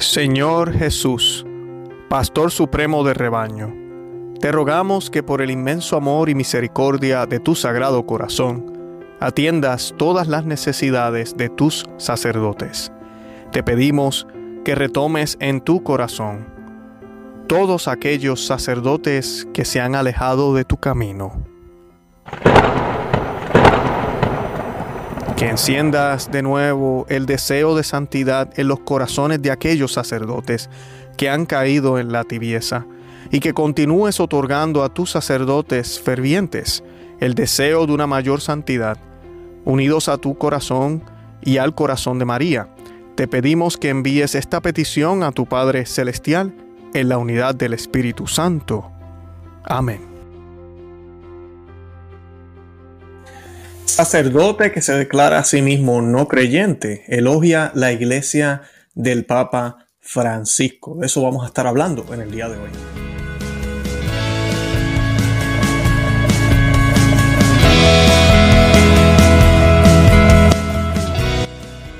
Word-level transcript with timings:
Señor 0.00 0.72
Jesús, 0.72 1.44
Pastor 2.08 2.50
Supremo 2.50 3.04
de 3.04 3.12
rebaño, 3.12 3.70
te 4.40 4.50
rogamos 4.50 5.10
que 5.10 5.22
por 5.22 5.42
el 5.42 5.50
inmenso 5.50 5.94
amor 5.94 6.30
y 6.30 6.34
misericordia 6.34 7.26
de 7.26 7.38
tu 7.38 7.54
sagrado 7.54 8.06
corazón, 8.06 9.06
atiendas 9.20 9.94
todas 9.98 10.26
las 10.26 10.46
necesidades 10.46 11.36
de 11.36 11.50
tus 11.50 11.84
sacerdotes. 11.98 12.90
Te 13.52 13.62
pedimos 13.62 14.26
que 14.64 14.74
retomes 14.74 15.36
en 15.38 15.60
tu 15.60 15.82
corazón 15.82 16.46
todos 17.46 17.86
aquellos 17.86 18.46
sacerdotes 18.46 19.46
que 19.52 19.66
se 19.66 19.82
han 19.82 19.94
alejado 19.94 20.54
de 20.54 20.64
tu 20.64 20.78
camino. 20.78 21.44
Que 25.40 25.48
enciendas 25.48 26.30
de 26.30 26.42
nuevo 26.42 27.06
el 27.08 27.24
deseo 27.24 27.74
de 27.74 27.82
santidad 27.82 28.50
en 28.58 28.68
los 28.68 28.80
corazones 28.80 29.40
de 29.40 29.50
aquellos 29.50 29.90
sacerdotes 29.90 30.68
que 31.16 31.30
han 31.30 31.46
caído 31.46 31.98
en 31.98 32.12
la 32.12 32.24
tibieza 32.24 32.84
y 33.30 33.40
que 33.40 33.54
continúes 33.54 34.20
otorgando 34.20 34.84
a 34.84 34.92
tus 34.92 35.12
sacerdotes 35.12 35.98
fervientes 35.98 36.84
el 37.20 37.34
deseo 37.34 37.86
de 37.86 37.94
una 37.94 38.06
mayor 38.06 38.42
santidad, 38.42 38.98
unidos 39.64 40.10
a 40.10 40.18
tu 40.18 40.36
corazón 40.36 41.04
y 41.40 41.56
al 41.56 41.74
corazón 41.74 42.18
de 42.18 42.26
María. 42.26 42.68
Te 43.14 43.26
pedimos 43.26 43.78
que 43.78 43.88
envíes 43.88 44.34
esta 44.34 44.60
petición 44.60 45.22
a 45.22 45.32
tu 45.32 45.46
Padre 45.46 45.86
Celestial 45.86 46.52
en 46.92 47.08
la 47.08 47.16
unidad 47.16 47.54
del 47.54 47.72
Espíritu 47.72 48.26
Santo. 48.26 48.90
Amén. 49.64 50.09
Sacerdote 53.90 54.70
que 54.72 54.82
se 54.82 54.92
declara 54.94 55.38
a 55.38 55.44
sí 55.44 55.62
mismo 55.62 56.00
no 56.00 56.28
creyente 56.28 57.04
elogia 57.08 57.72
la 57.74 57.92
iglesia 57.92 58.62
del 58.94 59.24
Papa 59.24 59.88
Francisco. 59.98 60.96
De 60.96 61.06
eso 61.06 61.22
vamos 61.22 61.42
a 61.42 61.46
estar 61.48 61.66
hablando 61.66 62.06
en 62.14 62.20
el 62.20 62.30
día 62.30 62.48
de 62.48 62.56
hoy. 62.56 62.70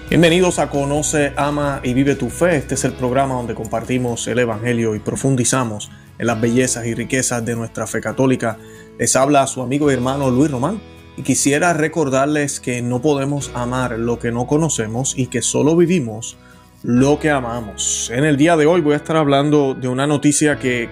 Bienvenidos 0.08 0.58
a 0.58 0.70
Conoce, 0.70 1.32
Ama 1.36 1.80
y 1.84 1.94
Vive 1.94 2.14
tu 2.14 2.30
Fe. 2.30 2.56
Este 2.56 2.75
es 2.75 2.84
el 2.84 2.92
programa 2.92 3.34
donde 3.34 3.54
compartimos 3.54 4.27
el 4.27 4.41
Evangelio 4.41 4.94
y 4.94 5.00
profundizamos 5.00 5.91
en 6.19 6.27
las 6.27 6.41
bellezas 6.41 6.86
y 6.86 6.94
riquezas 6.94 7.44
de 7.44 7.54
nuestra 7.54 7.86
fe 7.86 8.00
católica. 8.00 8.58
Les 8.98 9.14
habla 9.14 9.47
su 9.47 9.62
amigo 9.62 9.91
y 9.91 9.94
hermano 9.94 10.30
Luis 10.30 10.50
Román 10.50 10.99
quisiera 11.22 11.72
recordarles 11.72 12.60
que 12.60 12.82
no 12.82 13.00
podemos 13.02 13.50
amar 13.54 13.98
lo 13.98 14.18
que 14.18 14.32
no 14.32 14.46
conocemos 14.46 15.14
y 15.16 15.26
que 15.26 15.42
solo 15.42 15.76
vivimos 15.76 16.36
lo 16.82 17.18
que 17.18 17.30
amamos. 17.30 18.10
En 18.12 18.24
el 18.24 18.36
día 18.36 18.56
de 18.56 18.66
hoy 18.66 18.80
voy 18.80 18.94
a 18.94 18.96
estar 18.96 19.16
hablando 19.16 19.74
de 19.74 19.88
una 19.88 20.06
noticia 20.06 20.58
que 20.58 20.88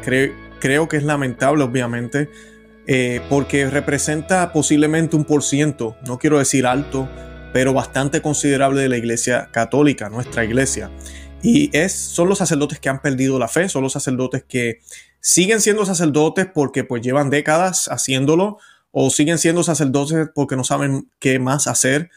creo 0.61 0.89
que 0.89 0.97
es 0.97 1.03
lamentable, 1.03 1.65
obviamente, 1.65 2.31
eh, 2.87 3.21
porque 3.29 3.69
representa 3.69 4.53
posiblemente 4.53 5.15
un 5.15 5.25
por 5.25 5.43
ciento, 5.43 5.97
no 6.07 6.19
quiero 6.19 6.39
decir 6.39 6.67
alto, 6.67 7.09
pero 7.53 7.73
bastante 7.73 8.23
considerable 8.23 8.83
de 8.83 8.89
la 8.89 8.97
iglesia 8.97 9.49
católica, 9.53 10.09
nuestra 10.09 10.45
iglesia. 10.45 10.91
Y 11.43 11.71
es, 11.77 11.93
son 11.93 12.29
los 12.29 12.39
sacerdotes 12.39 12.81
que 12.81 12.89
han 12.89 13.01
perdido 13.01 13.39
la 13.39 13.49
fe, 13.49 13.69
son 13.69 13.83
los 13.83 13.93
sacerdotes 13.93 14.45
que 14.47 14.81
siguen 15.21 15.61
siendo 15.61 15.85
sacerdotes 15.85 16.47
porque 16.53 16.85
pues 16.85 17.03
llevan 17.03 17.31
décadas 17.31 17.89
haciéndolo, 17.89 18.59
o 18.91 19.11
siguen 19.11 19.39
siendo 19.39 19.63
sacerdotes 19.63 20.29
porque 20.35 20.57
no 20.57 20.65
saben 20.65 21.11
qué 21.19 21.39
más 21.39 21.67
hacer, 21.67 22.11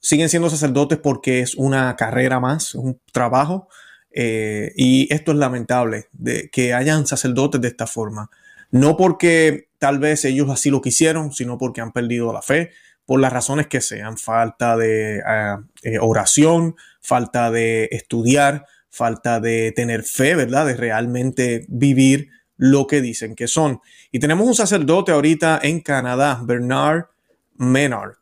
siguen 0.00 0.28
siendo 0.28 0.50
sacerdotes 0.50 0.98
porque 0.98 1.40
es 1.40 1.54
una 1.54 1.96
carrera 1.96 2.40
más, 2.40 2.74
un 2.74 3.00
trabajo. 3.12 3.68
Eh, 4.16 4.72
y 4.76 5.12
esto 5.12 5.32
es 5.32 5.38
lamentable, 5.38 6.06
de 6.12 6.48
que 6.50 6.72
hayan 6.72 7.06
sacerdotes 7.06 7.60
de 7.60 7.68
esta 7.68 7.86
forma. 7.86 8.30
No 8.70 8.96
porque 8.96 9.68
tal 9.78 9.98
vez 9.98 10.24
ellos 10.24 10.48
así 10.50 10.70
lo 10.70 10.80
quisieron, 10.80 11.32
sino 11.32 11.58
porque 11.58 11.80
han 11.80 11.92
perdido 11.92 12.32
la 12.32 12.42
fe, 12.42 12.70
por 13.06 13.20
las 13.20 13.32
razones 13.32 13.66
que 13.66 13.80
sean, 13.80 14.16
falta 14.16 14.76
de 14.76 15.20
ah, 15.26 15.62
eh, 15.82 15.98
oración, 16.00 16.76
falta 17.00 17.50
de 17.50 17.88
estudiar, 17.90 18.66
falta 18.88 19.40
de 19.40 19.72
tener 19.72 20.04
fe, 20.04 20.34
¿verdad? 20.36 20.66
De 20.66 20.76
realmente 20.76 21.66
vivir 21.68 22.30
lo 22.56 22.86
que 22.86 23.00
dicen 23.00 23.34
que 23.34 23.48
son. 23.48 23.80
Y 24.12 24.18
tenemos 24.18 24.46
un 24.46 24.54
sacerdote 24.54 25.12
ahorita 25.12 25.60
en 25.62 25.80
Canadá, 25.80 26.40
Bernard 26.44 27.06
Menard, 27.56 28.14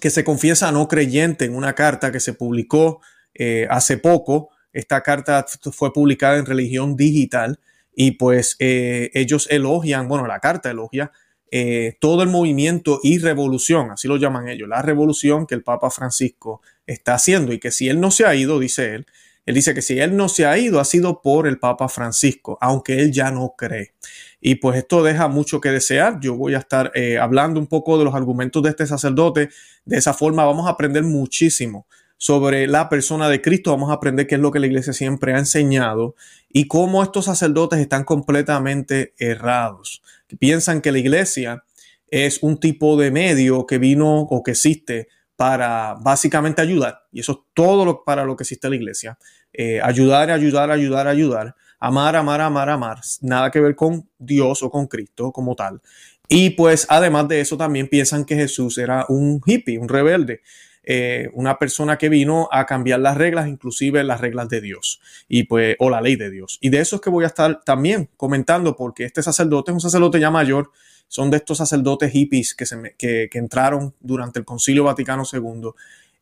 que 0.00 0.10
se 0.10 0.24
confiesa 0.24 0.70
no 0.72 0.88
creyente 0.88 1.44
en 1.44 1.54
una 1.54 1.74
carta 1.74 2.12
que 2.12 2.20
se 2.20 2.34
publicó 2.34 3.00
eh, 3.34 3.66
hace 3.70 3.98
poco. 3.98 4.50
Esta 4.72 5.02
carta 5.02 5.44
fue 5.72 5.92
publicada 5.92 6.38
en 6.38 6.46
religión 6.46 6.96
digital 6.96 7.58
y 7.94 8.12
pues 8.12 8.56
eh, 8.58 9.10
ellos 9.14 9.48
elogian, 9.50 10.08
bueno, 10.08 10.26
la 10.26 10.40
carta 10.40 10.70
elogia 10.70 11.10
eh, 11.50 11.96
todo 11.98 12.22
el 12.22 12.28
movimiento 12.28 13.00
y 13.02 13.18
revolución, 13.18 13.90
así 13.90 14.06
lo 14.06 14.18
llaman 14.18 14.48
ellos, 14.48 14.68
la 14.68 14.82
revolución 14.82 15.46
que 15.46 15.54
el 15.54 15.62
Papa 15.62 15.90
Francisco 15.90 16.60
está 16.86 17.14
haciendo 17.14 17.54
y 17.54 17.58
que 17.58 17.70
si 17.70 17.88
él 17.88 18.00
no 18.00 18.10
se 18.10 18.26
ha 18.26 18.34
ido, 18.34 18.58
dice 18.58 18.94
él, 18.94 19.06
él 19.48 19.54
dice 19.54 19.72
que 19.72 19.80
si 19.80 19.98
él 19.98 20.14
no 20.14 20.28
se 20.28 20.44
ha 20.44 20.58
ido, 20.58 20.78
ha 20.78 20.84
sido 20.84 21.22
por 21.22 21.46
el 21.46 21.58
Papa 21.58 21.88
Francisco, 21.88 22.58
aunque 22.60 23.00
él 23.00 23.12
ya 23.12 23.30
no 23.30 23.54
cree. 23.56 23.94
Y 24.42 24.56
pues 24.56 24.76
esto 24.76 25.02
deja 25.02 25.26
mucho 25.28 25.58
que 25.58 25.70
desear. 25.70 26.20
Yo 26.20 26.36
voy 26.36 26.54
a 26.54 26.58
estar 26.58 26.92
eh, 26.94 27.16
hablando 27.16 27.58
un 27.58 27.66
poco 27.66 27.96
de 27.96 28.04
los 28.04 28.14
argumentos 28.14 28.62
de 28.62 28.68
este 28.68 28.86
sacerdote. 28.86 29.48
De 29.86 29.96
esa 29.96 30.12
forma 30.12 30.44
vamos 30.44 30.66
a 30.66 30.72
aprender 30.72 31.02
muchísimo 31.02 31.86
sobre 32.18 32.66
la 32.66 32.90
persona 32.90 33.30
de 33.30 33.40
Cristo. 33.40 33.70
Vamos 33.70 33.88
a 33.88 33.94
aprender 33.94 34.26
qué 34.26 34.34
es 34.34 34.40
lo 34.42 34.52
que 34.52 34.58
la 34.58 34.66
iglesia 34.66 34.92
siempre 34.92 35.32
ha 35.32 35.38
enseñado 35.38 36.14
y 36.50 36.68
cómo 36.68 37.02
estos 37.02 37.24
sacerdotes 37.24 37.78
están 37.78 38.04
completamente 38.04 39.14
errados. 39.16 40.02
piensan 40.38 40.82
que 40.82 40.92
la 40.92 40.98
iglesia 40.98 41.64
es 42.08 42.42
un 42.42 42.60
tipo 42.60 42.98
de 42.98 43.10
medio 43.10 43.66
que 43.66 43.78
vino 43.78 44.20
o 44.20 44.42
que 44.42 44.50
existe 44.50 45.08
para 45.38 45.94
básicamente 45.94 46.60
ayudar. 46.60 47.06
Y 47.12 47.20
eso 47.20 47.30
es 47.30 47.38
todo 47.54 47.84
lo, 47.84 48.02
para 48.02 48.24
lo 48.24 48.34
que 48.34 48.42
existe 48.42 48.68
la 48.68 48.74
iglesia. 48.74 49.16
Eh, 49.52 49.80
ayudar, 49.82 50.30
ayudar, 50.30 50.70
ayudar, 50.70 51.08
ayudar. 51.08 51.54
Amar, 51.80 52.16
amar, 52.16 52.40
amar, 52.40 52.68
amar. 52.68 53.00
Nada 53.20 53.50
que 53.50 53.60
ver 53.60 53.74
con 53.74 54.08
Dios 54.18 54.62
o 54.62 54.70
con 54.70 54.86
Cristo 54.86 55.32
como 55.32 55.54
tal. 55.54 55.80
Y 56.28 56.50
pues 56.50 56.86
además 56.90 57.28
de 57.28 57.40
eso 57.40 57.56
también 57.56 57.88
piensan 57.88 58.24
que 58.24 58.36
Jesús 58.36 58.78
era 58.78 59.06
un 59.08 59.40
hippie, 59.44 59.78
un 59.78 59.88
rebelde. 59.88 60.42
Eh, 60.90 61.28
una 61.34 61.58
persona 61.58 61.98
que 61.98 62.08
vino 62.08 62.48
a 62.50 62.64
cambiar 62.64 63.00
las 63.00 63.18
reglas, 63.18 63.46
inclusive 63.46 64.02
las 64.04 64.22
reglas 64.22 64.48
de 64.48 64.62
Dios 64.62 65.00
y 65.28 65.42
pues 65.42 65.76
o 65.80 65.90
la 65.90 66.00
ley 66.00 66.16
de 66.16 66.30
Dios. 66.30 66.56
Y 66.62 66.70
de 66.70 66.80
eso 66.80 66.96
es 66.96 67.02
que 67.02 67.10
voy 67.10 67.24
a 67.24 67.26
estar 67.26 67.60
también 67.62 68.08
comentando 68.16 68.74
porque 68.74 69.04
este 69.04 69.22
sacerdote 69.22 69.70
es 69.70 69.74
un 69.74 69.80
sacerdote 69.82 70.18
ya 70.18 70.30
mayor 70.30 70.70
son 71.08 71.30
de 71.30 71.38
estos 71.38 71.58
sacerdotes 71.58 72.12
hippies 72.12 72.54
que, 72.54 72.66
se 72.66 72.94
que, 72.96 73.28
entraron 73.32 73.94
durante 74.00 74.38
el 74.38 74.44
Concilio 74.44 74.84
Vaticano 74.84 75.24
II 75.30 75.70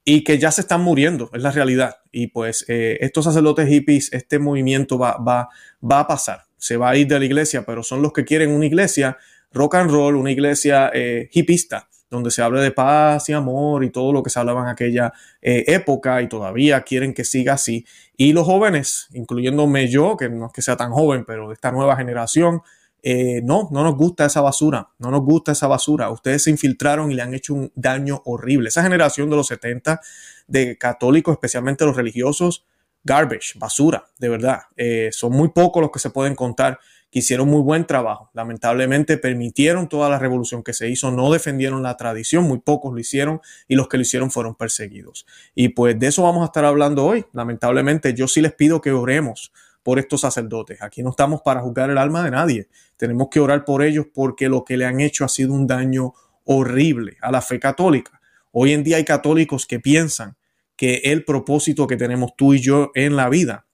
y 0.09 0.23
que 0.23 0.39
ya 0.39 0.53
se 0.53 0.61
están 0.61 0.83
muriendo, 0.83 1.29
es 1.35 1.43
la 1.43 1.51
realidad. 1.51 1.97
Y 2.13 2.29
pues 2.29 2.65
eh, 2.69 2.97
estos 3.01 3.25
sacerdotes 3.25 3.69
hippies, 3.69 4.13
este 4.13 4.39
movimiento 4.39 4.99
va, 4.99 5.17
va, 5.19 5.49
va 5.83 6.01
a 6.01 6.07
pasar, 6.07 6.45
se 6.57 6.77
va 6.77 6.91
a 6.91 6.97
ir 6.97 7.09
de 7.09 7.19
la 7.19 7.25
iglesia, 7.25 7.67
pero 7.67 7.83
son 7.83 8.03
los 8.03 8.13
que 8.13 8.25
quieren 8.25 8.53
una 8.53 8.67
iglesia 8.67 9.19
rock 9.53 9.75
and 9.75 9.91
roll, 9.91 10.15
una 10.15 10.31
iglesia 10.31 10.93
eh, 10.95 11.29
hippista, 11.33 11.89
donde 12.09 12.31
se 12.31 12.41
hable 12.41 12.61
de 12.61 12.71
paz 12.71 13.29
y 13.29 13.33
amor 13.33 13.83
y 13.83 13.91
todo 13.91 14.13
lo 14.13 14.23
que 14.23 14.31
se 14.31 14.39
hablaba 14.39 14.63
en 14.63 14.69
aquella 14.69 15.13
eh, 15.43 15.65
época 15.67 16.23
y 16.23 16.29
todavía 16.29 16.83
quieren 16.83 17.13
que 17.13 17.25
siga 17.25 17.55
así. 17.55 17.85
Y 18.17 18.33
los 18.33 18.47
jóvenes, 18.47 19.09
incluyéndome 19.13 19.89
yo, 19.89 20.17
que 20.17 20.29
no 20.29 20.47
es 20.47 20.53
que 20.53 20.63
sea 20.63 20.77
tan 20.77 20.93
joven, 20.93 21.25
pero 21.27 21.49
de 21.49 21.55
esta 21.55 21.73
nueva 21.73 21.97
generación, 21.97 22.63
eh, 23.09 23.41
no, 23.41 23.69
no 23.71 23.85
nos 23.85 23.95
gusta 23.95 24.27
esa 24.27 24.41
basura, 24.41 24.89
no 24.99 25.13
nos 25.13 25.21
gusta 25.21 25.53
esa 25.53 25.69
basura. 25.69 26.11
Ustedes 26.11 26.43
se 26.43 26.51
infiltraron 26.51 27.13
y 27.13 27.15
le 27.15 27.23
han 27.23 27.35
hecho 27.35 27.55
un 27.55 27.71
daño 27.77 28.21
horrible. 28.25 28.69
Esa 28.69 28.83
generación 28.83 29.31
de 29.31 29.37
los 29.37 29.47
70 29.47 30.01
de 30.49 30.77
católicos, 30.77 31.33
especialmente 31.33 31.85
los 31.85 31.95
religiosos, 31.95 32.67
garbage, 33.05 33.57
basura, 33.61 34.07
de 34.19 34.29
verdad. 34.29 34.63
Eh, 34.77 35.11
son 35.13 35.31
muy 35.35 35.51
pocos 35.51 35.81
los 35.81 35.93
que 35.93 36.01
se 36.01 36.11
pueden 36.11 36.35
contar 36.35 36.81
que 37.13 37.21
hicieron 37.21 37.47
muy 37.47 37.63
buen 37.63 37.87
trabajo. 37.87 38.29
Lamentablemente 38.35 39.19
permitieron 39.19 39.89
toda 39.89 40.09
la 40.09 40.19
revolución 40.19 40.65
que 40.65 40.73
se 40.73 40.89
hizo, 40.89 41.13
no 41.13 41.31
defendieron 41.31 41.85
la 41.85 41.97
tradición, 41.97 42.43
muy 42.43 42.59
pocos 42.59 42.93
lo 42.93 42.99
hicieron 42.99 43.41
y 43.69 43.77
los 43.77 43.87
que 43.87 43.99
lo 43.99 44.03
hicieron 44.03 44.33
fueron 44.33 44.57
perseguidos. 44.57 45.27
Y 45.55 45.69
pues 45.69 45.97
de 45.97 46.09
eso 46.09 46.25
vamos 46.25 46.43
a 46.43 46.47
estar 46.47 46.65
hablando 46.65 47.07
hoy. 47.07 47.25
Lamentablemente 47.33 48.15
yo 48.15 48.27
sí 48.27 48.41
les 48.41 48.53
pido 48.53 48.81
que 48.81 48.91
oremos 48.91 49.53
por 49.87 50.01
estos 50.01 50.23
sacerdotes. 50.23 50.83
Aquí 50.83 51.01
no 51.05 51.11
estamos 51.11 51.43
para 51.43 51.61
juzgar 51.61 51.91
el 51.91 51.99
alma 51.99 52.25
de 52.25 52.33
nadie. 52.33 52.69
Tenemos 52.97 53.29
que 53.31 53.39
orar 53.39 53.65
por 53.65 53.85
ellos 53.85 54.07
porque 54.13 54.49
lo 54.49 54.65
que 54.65 54.77
le 54.77 54.85
han 54.85 54.99
hecho 54.99 55.25
ha 55.25 55.29
sido 55.29 55.55
un 55.55 55.69
daño 55.69 56.13
horrible 56.43 57.19
a 57.21 57.31
la 57.31 57.41
fe 57.41 57.61
católica. 57.61 58.21
Hoy 58.51 58.73
en 58.73 58.83
día 58.83 58.97
hay 58.97 59.05
católicos 59.05 59.65
que 59.65 59.79
piensan 59.79 60.37
que 60.75 61.03
el 61.05 61.25
propósito 61.25 61.87
que 61.87 61.97
tenemos 61.97 62.35
tú 62.37 62.55
y 62.55 62.59
yo 62.59 62.91
en 62.97 63.15
la 63.15 63.29
vida 63.29 63.67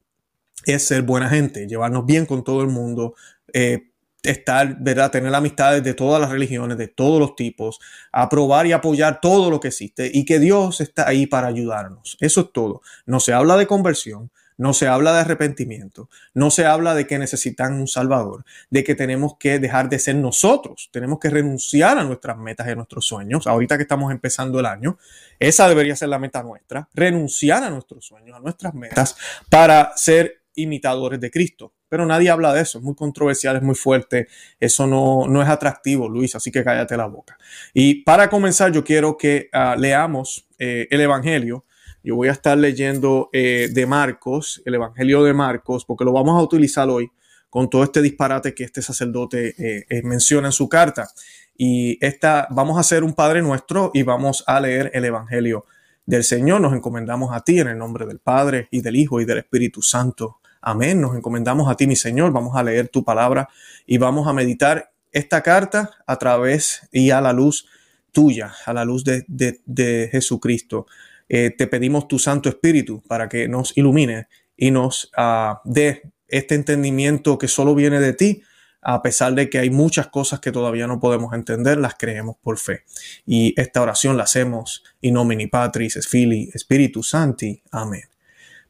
es 0.66 0.86
ser 0.86 1.00
buena 1.00 1.30
gente, 1.30 1.66
llevarnos 1.66 2.04
bien 2.04 2.26
con 2.26 2.44
todo 2.44 2.60
el 2.60 2.68
mundo, 2.68 3.14
eh, 3.54 3.88
estar. 4.22 4.84
Tener 5.10 5.34
amistades 5.34 5.82
de 5.82 5.94
todas 5.94 6.20
las 6.20 6.30
religiones, 6.30 6.76
de 6.76 6.88
todos 6.88 7.20
los 7.20 7.36
tipos, 7.36 7.80
aprobar 8.12 8.66
y 8.66 8.72
apoyar 8.72 9.22
todo 9.22 9.48
lo 9.48 9.60
que 9.60 9.68
existe 9.68 10.10
y 10.12 10.26
que 10.26 10.38
Dios 10.38 10.82
está 10.82 11.08
ahí 11.08 11.26
para 11.26 11.46
ayudarnos. 11.46 12.18
Eso 12.20 12.42
es 12.42 12.52
todo. 12.52 12.82
No 13.06 13.18
se 13.18 13.32
habla 13.32 13.56
de 13.56 13.66
conversión, 13.66 14.30
no 14.56 14.74
se 14.74 14.88
habla 14.88 15.12
de 15.12 15.20
arrepentimiento, 15.20 16.08
no 16.34 16.50
se 16.50 16.66
habla 16.66 16.94
de 16.94 17.06
que 17.06 17.18
necesitan 17.18 17.74
un 17.74 17.88
Salvador, 17.88 18.44
de 18.70 18.84
que 18.84 18.94
tenemos 18.94 19.36
que 19.38 19.58
dejar 19.58 19.88
de 19.88 19.98
ser 19.98 20.16
nosotros, 20.16 20.88
tenemos 20.92 21.18
que 21.18 21.30
renunciar 21.30 21.98
a 21.98 22.04
nuestras 22.04 22.36
metas 22.38 22.66
y 22.66 22.70
a 22.70 22.74
nuestros 22.74 23.04
sueños. 23.04 23.46
Ahorita 23.46 23.76
que 23.76 23.82
estamos 23.82 24.12
empezando 24.12 24.60
el 24.60 24.66
año, 24.66 24.98
esa 25.38 25.68
debería 25.68 25.96
ser 25.96 26.08
la 26.08 26.18
meta 26.18 26.42
nuestra, 26.42 26.88
renunciar 26.94 27.64
a 27.64 27.70
nuestros 27.70 28.04
sueños, 28.04 28.36
a 28.36 28.40
nuestras 28.40 28.74
metas, 28.74 29.16
para 29.48 29.92
ser 29.96 30.42
imitadores 30.54 31.20
de 31.20 31.30
Cristo. 31.30 31.72
Pero 31.88 32.06
nadie 32.06 32.30
habla 32.30 32.54
de 32.54 32.62
eso, 32.62 32.78
es 32.78 32.84
muy 32.84 32.94
controversial, 32.94 33.56
es 33.56 33.62
muy 33.62 33.74
fuerte, 33.74 34.28
eso 34.58 34.86
no, 34.86 35.26
no 35.28 35.42
es 35.42 35.48
atractivo, 35.48 36.08
Luis, 36.08 36.34
así 36.34 36.50
que 36.50 36.64
cállate 36.64 36.96
la 36.96 37.06
boca. 37.06 37.36
Y 37.74 38.02
para 38.02 38.30
comenzar, 38.30 38.72
yo 38.72 38.82
quiero 38.82 39.16
que 39.18 39.50
ah, 39.52 39.76
leamos 39.78 40.46
eh, 40.58 40.88
el 40.90 41.00
Evangelio. 41.02 41.64
Yo 42.02 42.16
voy 42.16 42.28
a 42.28 42.32
estar 42.32 42.58
leyendo 42.58 43.30
eh, 43.32 43.68
de 43.72 43.86
Marcos, 43.86 44.62
el 44.64 44.74
Evangelio 44.74 45.22
de 45.22 45.32
Marcos, 45.32 45.84
porque 45.84 46.04
lo 46.04 46.12
vamos 46.12 46.38
a 46.38 46.42
utilizar 46.42 46.88
hoy 46.88 47.10
con 47.48 47.68
todo 47.68 47.84
este 47.84 48.02
disparate 48.02 48.54
que 48.54 48.64
este 48.64 48.82
sacerdote 48.82 49.54
eh, 49.58 50.02
menciona 50.02 50.48
en 50.48 50.52
su 50.52 50.68
carta. 50.68 51.08
Y 51.56 51.98
esta, 52.04 52.48
vamos 52.50 52.76
a 52.76 52.80
hacer 52.80 53.04
un 53.04 53.12
Padre 53.12 53.42
Nuestro 53.42 53.90
y 53.94 54.02
vamos 54.02 54.42
a 54.46 54.60
leer 54.60 54.90
el 54.94 55.04
Evangelio 55.04 55.66
del 56.06 56.24
Señor. 56.24 56.60
Nos 56.60 56.72
encomendamos 56.72 57.34
a 57.34 57.40
ti 57.40 57.60
en 57.60 57.68
el 57.68 57.78
nombre 57.78 58.06
del 58.06 58.18
Padre 58.18 58.68
y 58.70 58.80
del 58.80 58.96
Hijo 58.96 59.20
y 59.20 59.24
del 59.24 59.38
Espíritu 59.38 59.82
Santo. 59.82 60.38
Amén. 60.60 61.00
Nos 61.00 61.16
encomendamos 61.16 61.70
a 61.70 61.76
ti, 61.76 61.86
mi 61.86 61.96
Señor. 61.96 62.32
Vamos 62.32 62.56
a 62.56 62.62
leer 62.62 62.88
tu 62.88 63.04
palabra 63.04 63.48
y 63.86 63.98
vamos 63.98 64.26
a 64.28 64.32
meditar 64.32 64.92
esta 65.10 65.42
carta 65.42 65.90
a 66.06 66.16
través 66.16 66.88
y 66.90 67.10
a 67.10 67.20
la 67.20 67.32
luz 67.32 67.66
tuya, 68.12 68.54
a 68.64 68.72
la 68.72 68.84
luz 68.84 69.04
de, 69.04 70.08
Jesucristo. 70.10 70.86
Eh, 71.34 71.50
te 71.50 71.66
pedimos 71.66 72.08
tu 72.08 72.18
Santo 72.18 72.50
Espíritu 72.50 73.02
para 73.08 73.26
que 73.26 73.48
nos 73.48 73.74
ilumine 73.78 74.28
y 74.54 74.70
nos 74.70 75.10
uh, 75.16 75.56
dé 75.64 76.12
este 76.28 76.54
entendimiento 76.54 77.38
que 77.38 77.48
solo 77.48 77.74
viene 77.74 78.00
de 78.00 78.12
ti, 78.12 78.42
a 78.82 79.00
pesar 79.00 79.32
de 79.34 79.48
que 79.48 79.58
hay 79.58 79.70
muchas 79.70 80.08
cosas 80.08 80.40
que 80.40 80.52
todavía 80.52 80.86
no 80.86 81.00
podemos 81.00 81.32
entender, 81.32 81.78
las 81.78 81.94
creemos 81.94 82.36
por 82.42 82.58
fe. 82.58 82.84
Y 83.24 83.58
esta 83.58 83.80
oración 83.80 84.18
la 84.18 84.24
hacemos 84.24 84.84
in 85.00 85.14
nomini 85.14 85.46
Patris, 85.46 85.96
es 85.96 86.06
Fili, 86.06 86.50
Spiritus 86.54 87.08
Santi. 87.08 87.62
Amén. 87.70 88.02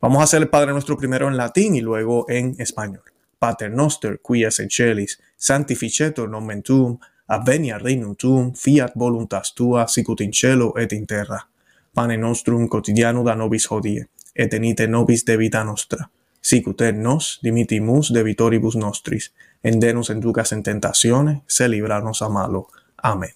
Vamos 0.00 0.20
a 0.20 0.24
hacer 0.24 0.40
el 0.40 0.48
Padre 0.48 0.72
Nuestro 0.72 0.96
primero 0.96 1.26
en 1.26 1.36
latín 1.36 1.74
y 1.74 1.80
luego 1.80 2.26
en 2.28 2.54
español. 2.58 3.02
Pater 3.40 3.72
noster, 3.72 4.20
qui 4.22 4.44
es 4.44 4.62
celis, 4.70 5.20
sanctificetur 5.36 6.28
nomen 6.28 6.62
tuum, 6.62 7.00
advenia 7.26 7.76
regnum 7.78 8.14
tuum, 8.14 8.54
fiat 8.54 8.92
voluntas 8.94 9.52
tua, 9.52 9.88
sicut 9.88 10.20
in 10.20 10.32
cielo 10.32 10.74
et 10.78 10.92
in 10.92 11.06
terra. 11.06 11.48
Pane 11.94 12.16
nostrum 12.16 12.68
quotidiano 12.68 13.22
da 13.22 13.34
nobis 13.34 13.66
hodie, 13.70 14.08
et 14.34 14.54
enite 14.54 14.86
nobis 14.88 15.26
debita 15.28 15.62
nostra, 15.62 16.08
sicut 16.40 16.80
et 16.80 16.96
nos 16.96 17.38
dimitimus 17.42 18.12
debitoribus 18.16 18.76
nostris, 18.76 19.32
endenos 19.62 20.08
en 20.08 20.20
ducas 20.20 20.52
en 20.52 20.62
tentaciones, 20.62 21.42
se 21.46 21.68
libranos 21.68 22.22
a 22.22 22.30
malo. 22.30 22.68
Amén. 22.96 23.32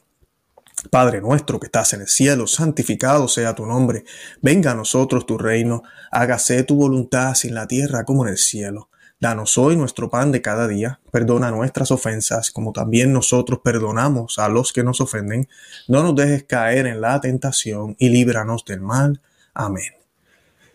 Padre 0.91 1.21
nuestro 1.21 1.61
que 1.61 1.67
estás 1.67 1.93
en 1.93 2.01
el 2.03 2.09
cielo, 2.09 2.47
santificado 2.47 3.29
sea 3.29 3.55
tu 3.55 3.67
nombre. 3.67 4.05
Venga 4.41 4.71
a 4.71 4.75
nosotros 4.75 5.27
tu 5.27 5.37
reino, 5.37 5.83
hágase 6.11 6.63
tu 6.65 6.77
voluntad 6.77 7.35
en 7.45 7.55
la 7.55 7.67
tierra 7.67 8.05
como 8.05 8.25
en 8.25 8.33
el 8.33 8.39
cielo. 8.39 8.89
Danos 9.19 9.57
hoy 9.57 9.77
nuestro 9.77 10.11
pan 10.11 10.31
de 10.31 10.43
cada 10.43 10.69
día, 10.69 11.01
perdona 11.11 11.51
nuestras 11.51 11.91
ofensas, 11.91 12.51
como 12.51 12.73
también 12.73 13.15
nosotros 13.15 13.61
perdonamos 13.65 14.39
a 14.39 14.51
los 14.51 14.75
que 14.75 14.85
nos 14.85 15.01
ofenden. 15.01 15.49
No 15.89 16.03
nos 16.03 16.15
dejes 16.15 16.45
caer 16.45 16.87
en 16.87 17.01
la 17.01 17.19
tentación 17.21 17.97
y 17.99 18.11
líbranos 18.11 18.65
del 18.67 18.83
mal. 18.83 19.23
Amén. 19.55 19.95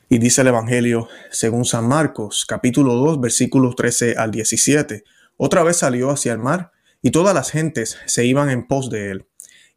Y 0.10 0.18
dice 0.18 0.42
el 0.42 0.48
Evangelio 0.48 1.08
según 1.30 1.66
San 1.66 1.88
Marcos, 1.88 2.46
capítulo 2.48 2.96
2, 2.96 3.22
versículos 3.22 3.76
13 3.76 4.16
al 4.18 4.32
17. 4.32 5.04
Otra 5.38 5.62
vez 5.62 5.78
salió 5.78 6.10
hacia 6.10 6.34
el 6.34 6.40
mar, 6.40 6.72
y 7.04 7.12
todas 7.12 7.34
las 7.34 7.52
gentes 7.52 7.98
se 8.06 8.26
iban 8.26 8.50
en 8.50 8.68
pos 8.68 8.90
de 8.90 9.12
él 9.12 9.28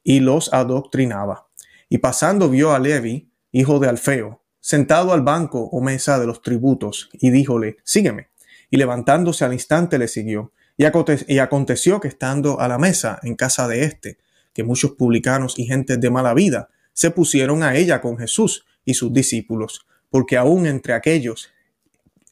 y 0.02 0.20
los 0.20 0.52
adoctrinaba. 0.52 1.49
Y 1.88 1.99
pasando 1.99 2.49
vio 2.50 2.72
a 2.72 2.78
Levi, 2.78 3.31
hijo 3.52 3.78
de 3.78 3.88
Alfeo, 3.88 4.43
sentado 4.61 5.12
al 5.12 5.22
banco 5.22 5.64
o 5.64 5.81
mesa 5.81 6.19
de 6.19 6.26
los 6.26 6.43
tributos, 6.43 7.08
y 7.12 7.31
díjole, 7.31 7.78
sígueme. 7.84 8.28
Y 8.75 8.76
levantándose 8.76 9.44
al 9.44 9.53
instante 9.53 10.00
le 10.00 10.09
siguió. 10.09 10.50
Y, 10.76 10.87
aconteció 11.38 12.00
que 12.00 12.09
estando 12.09 12.59
a 12.59 12.67
la 12.67 12.76
mesa 12.76 13.21
en 13.23 13.37
casa 13.37 13.69
de 13.69 13.85
éste, 13.85 14.19
que 14.53 14.65
muchos 14.65 14.94
publicanos 14.94 15.61
y 15.61 15.67
gentes 15.67 16.00
de 16.00 16.11
mala 16.11 16.35
vida 16.35 16.71
se 16.93 17.12
pusieron 17.12 17.62
a 17.62 17.76
ella 17.76 18.00
con 18.00 18.19
Jesús 18.19 18.67
y 18.85 18.94
sus 18.94 19.12
discípulos, 19.12 19.87
porque 20.11 20.37
aún 20.37 20.67
entre 20.67 20.93
aquellos 20.93 21.50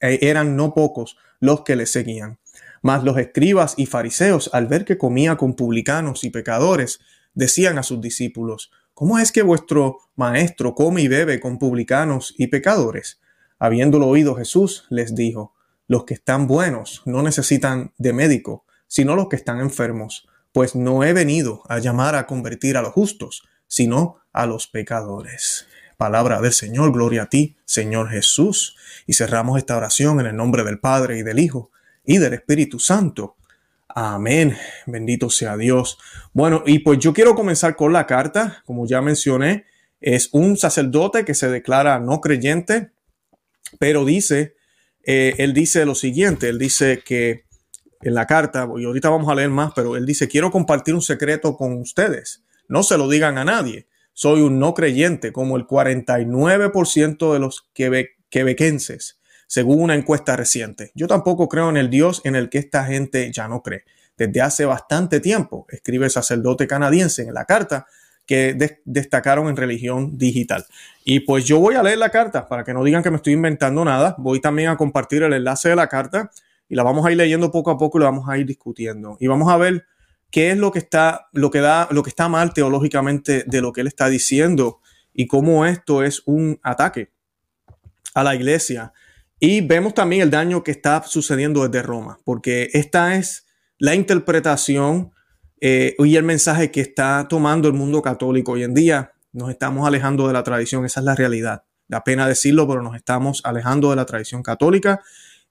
eh, 0.01 0.19
eran 0.21 0.57
no 0.57 0.75
pocos 0.75 1.17
los 1.39 1.63
que 1.63 1.77
le 1.77 1.87
seguían. 1.87 2.41
Mas 2.83 3.05
los 3.05 3.19
escribas 3.19 3.75
y 3.77 3.87
fariseos, 3.87 4.51
al 4.53 4.67
ver 4.67 4.85
que 4.85 4.99
comía 4.99 5.37
con 5.37 5.55
publicanos 5.55 6.25
y 6.25 6.31
pecadores, 6.31 6.99
decían 7.35 7.79
a 7.79 7.85
sus 7.85 8.01
discípulos, 8.01 8.73
¿cómo 8.95 9.21
es 9.21 9.31
que 9.31 9.43
vuestro 9.43 9.99
maestro 10.17 10.75
come 10.75 11.03
y 11.03 11.07
bebe 11.07 11.39
con 11.39 11.61
publicanos 11.61 12.35
y 12.37 12.49
pecadores? 12.49 13.21
Habiéndolo 13.61 14.09
oído 14.09 14.35
Jesús, 14.35 14.87
les 14.91 15.15
dijo, 15.15 15.55
los 15.87 16.05
que 16.05 16.15
están 16.15 16.47
buenos 16.47 17.03
no 17.05 17.23
necesitan 17.23 17.93
de 17.99 18.13
médico, 18.13 18.65
sino 18.87 19.17
los 19.17 19.29
que 19.29 19.37
están 19.37 19.61
enfermos, 19.61 20.29
pues 20.53 20.75
no 20.75 21.03
he 21.05 21.13
venido 21.13 21.63
a 21.69 21.79
llamar 21.79 22.15
a 22.15 22.27
convertir 22.27 22.77
a 22.77 22.83
los 22.83 22.93
justos, 22.93 23.43
sino 23.67 24.19
a 24.33 24.47
los 24.47 24.67
pecadores. 24.67 25.67
Palabra 25.97 26.41
del 26.41 26.53
Señor, 26.53 26.93
gloria 26.93 27.23
a 27.23 27.29
ti, 27.29 27.57
Señor 27.65 28.11
Jesús. 28.11 28.77
Y 29.07 29.15
cerramos 29.15 29.59
esta 29.59 29.77
oración 29.77 30.21
en 30.21 30.27
el 30.27 30.37
nombre 30.37 30.65
del 30.65 30.81
Padre 30.81 31.19
y 31.19 31.23
del 31.23 31.39
Hijo 31.39 31.71
y 32.05 32.19
del 32.19 32.35
Espíritu 32.35 32.79
Santo. 32.79 33.37
Amén. 33.89 34.57
Bendito 34.87 35.31
sea 35.31 35.57
Dios. 35.57 35.99
Bueno, 36.33 36.65
y 36.67 36.81
pues 36.81 36.99
yo 36.99 37.13
quiero 37.13 37.35
comenzar 37.35 37.77
con 37.77 37.93
la 37.93 38.07
carta. 38.07 38.63
Como 38.65 38.87
ya 38.87 39.01
mencioné, 39.01 39.67
es 40.01 40.29
un 40.33 40.57
sacerdote 40.57 41.25
que 41.25 41.35
se 41.35 41.49
declara 41.49 42.01
no 42.01 42.21
creyente, 42.21 42.91
pero 43.79 44.05
dice, 44.05 44.57
eh, 45.05 45.35
él 45.39 45.53
dice 45.55 45.85
lo 45.85 45.95
siguiente, 45.95 46.49
él 46.49 46.59
dice 46.59 47.03
que 47.05 47.45
en 48.03 48.15
la 48.15 48.27
carta, 48.27 48.69
y 48.77 48.85
ahorita 48.85 49.11
vamos 49.11 49.31
a 49.31 49.35
leer 49.35 49.51
más, 49.51 49.73
pero 49.75 49.97
él 49.97 50.07
dice, 50.07 50.29
quiero 50.29 50.51
compartir 50.51 50.95
un 50.95 51.03
secreto 51.03 51.57
con 51.57 51.75
ustedes. 51.75 52.45
No 52.69 52.83
se 52.83 52.99
lo 52.99 53.09
digan 53.09 53.39
a 53.39 53.45
nadie. 53.45 53.87
Soy 54.13 54.41
un 54.41 54.59
no 54.59 54.75
creyente, 54.75 55.33
como 55.33 55.57
el 55.57 55.67
49% 55.67 57.33
de 57.33 57.39
los 57.39 57.71
quebequenses 58.31 59.19
según 59.53 59.83
una 59.83 59.95
encuesta 59.95 60.35
reciente. 60.35 60.93
Yo 60.95 61.07
tampoco 61.07 61.47
creo 61.47 61.69
en 61.69 61.77
el 61.77 61.91
Dios 61.91 62.23
en 62.25 62.37
el 62.37 62.49
que 62.49 62.57
esta 62.57 62.87
gente 62.87 63.31
ya 63.35 63.49
no 63.49 63.63
cree. 63.63 63.85
Desde 64.17 64.41
hace 64.41 64.65
bastante 64.65 65.21
tiempo, 65.21 65.67
escribe 65.69 66.07
el 66.07 66.11
sacerdote 66.11 66.67
canadiense 66.67 67.21
en 67.21 67.35
la 67.35 67.45
carta, 67.45 67.85
que 68.33 68.81
destacaron 68.87 69.49
en 69.49 69.57
religión 69.57 70.17
digital. 70.17 70.65
Y 71.05 71.21
pues 71.21 71.45
yo 71.45 71.59
voy 71.61 71.75
a 71.75 71.83
leer 71.83 71.99
la 71.99 72.09
carta 72.09 72.49
para 72.49 72.65
que 72.65 72.73
no 72.73 72.83
digan 72.83 73.03
que 73.03 73.11
me 73.11 73.17
estoy 73.17 73.35
inventando 73.35 73.85
nada. 73.85 74.15
Voy 74.17 74.41
también 74.41 74.71
a 74.71 74.79
compartir 74.79 75.23
el 75.23 75.35
enlace 75.35 75.69
de 75.69 75.77
la 75.77 75.87
carta 75.89 76.31
y 76.67 76.75
la 76.75 76.83
vamos 76.83 77.05
a 77.05 77.11
ir 77.11 77.19
leyendo 77.19 77.51
poco 77.51 77.71
a 77.71 77.77
poco 77.77 77.99
y 77.99 78.01
la 78.01 78.07
vamos 78.07 78.27
a 78.31 78.39
ir 78.39 78.47
discutiendo. 78.47 79.19
Y 79.21 79.27
vamos 79.27 79.53
a 79.53 79.59
ver 79.59 79.85
qué 80.31 80.51
es 80.51 80.57
lo 80.57 80.73
que 80.73 80.79
está, 80.79 81.29
lo 81.33 81.51
que 81.51 81.61
da, 81.61 81.89
lo 81.91 82.03
que 82.03 82.09
está 82.09 82.31
mal 82.31 82.55
teológicamente 82.55 83.45
de 83.47 83.61
lo 83.61 83.71
que 83.71 83.83
él 83.83 83.87
está 83.87 84.09
diciendo 84.09 84.81
y 85.13 85.27
cómo 85.27 85.67
esto 85.67 86.03
es 86.03 86.23
un 86.25 86.59
ataque 86.63 87.11
a 88.15 88.25
la 88.25 88.35
iglesia 88.35 88.95
y 89.39 89.61
vemos 89.61 89.93
también 89.93 90.23
el 90.23 90.31
daño 90.31 90.65
que 90.65 90.71
está 90.71 91.03
sucediendo 91.03 91.69
desde 91.69 91.83
Roma, 91.83 92.19
porque 92.25 92.71
esta 92.73 93.17
es 93.17 93.45
la 93.77 93.95
interpretación 93.95 95.13
eh, 95.65 95.95
y 95.97 96.17
el 96.17 96.25
mensaje 96.25 96.73
que 96.73 96.81
está 96.81 97.29
tomando 97.29 97.69
el 97.69 97.75
mundo 97.75 98.03
católico 98.03 98.53
hoy 98.53 98.65
en 98.65 98.75
día. 98.75 99.13
Nos 99.33 99.49
estamos 99.49 99.87
alejando 99.87 100.27
de 100.27 100.33
la 100.33 100.43
tradición, 100.43 100.85
esa 100.85 100.99
es 100.99 101.07
la 101.07 101.15
realidad. 101.15 101.63
Da 101.87 102.03
pena 102.03 102.27
decirlo, 102.27 102.67
pero 102.67 102.83
nos 102.83 102.97
estamos 102.97 103.43
alejando 103.45 103.91
de 103.91 103.97
la 103.97 104.05
tradición 104.05 104.43
católica, 104.43 105.01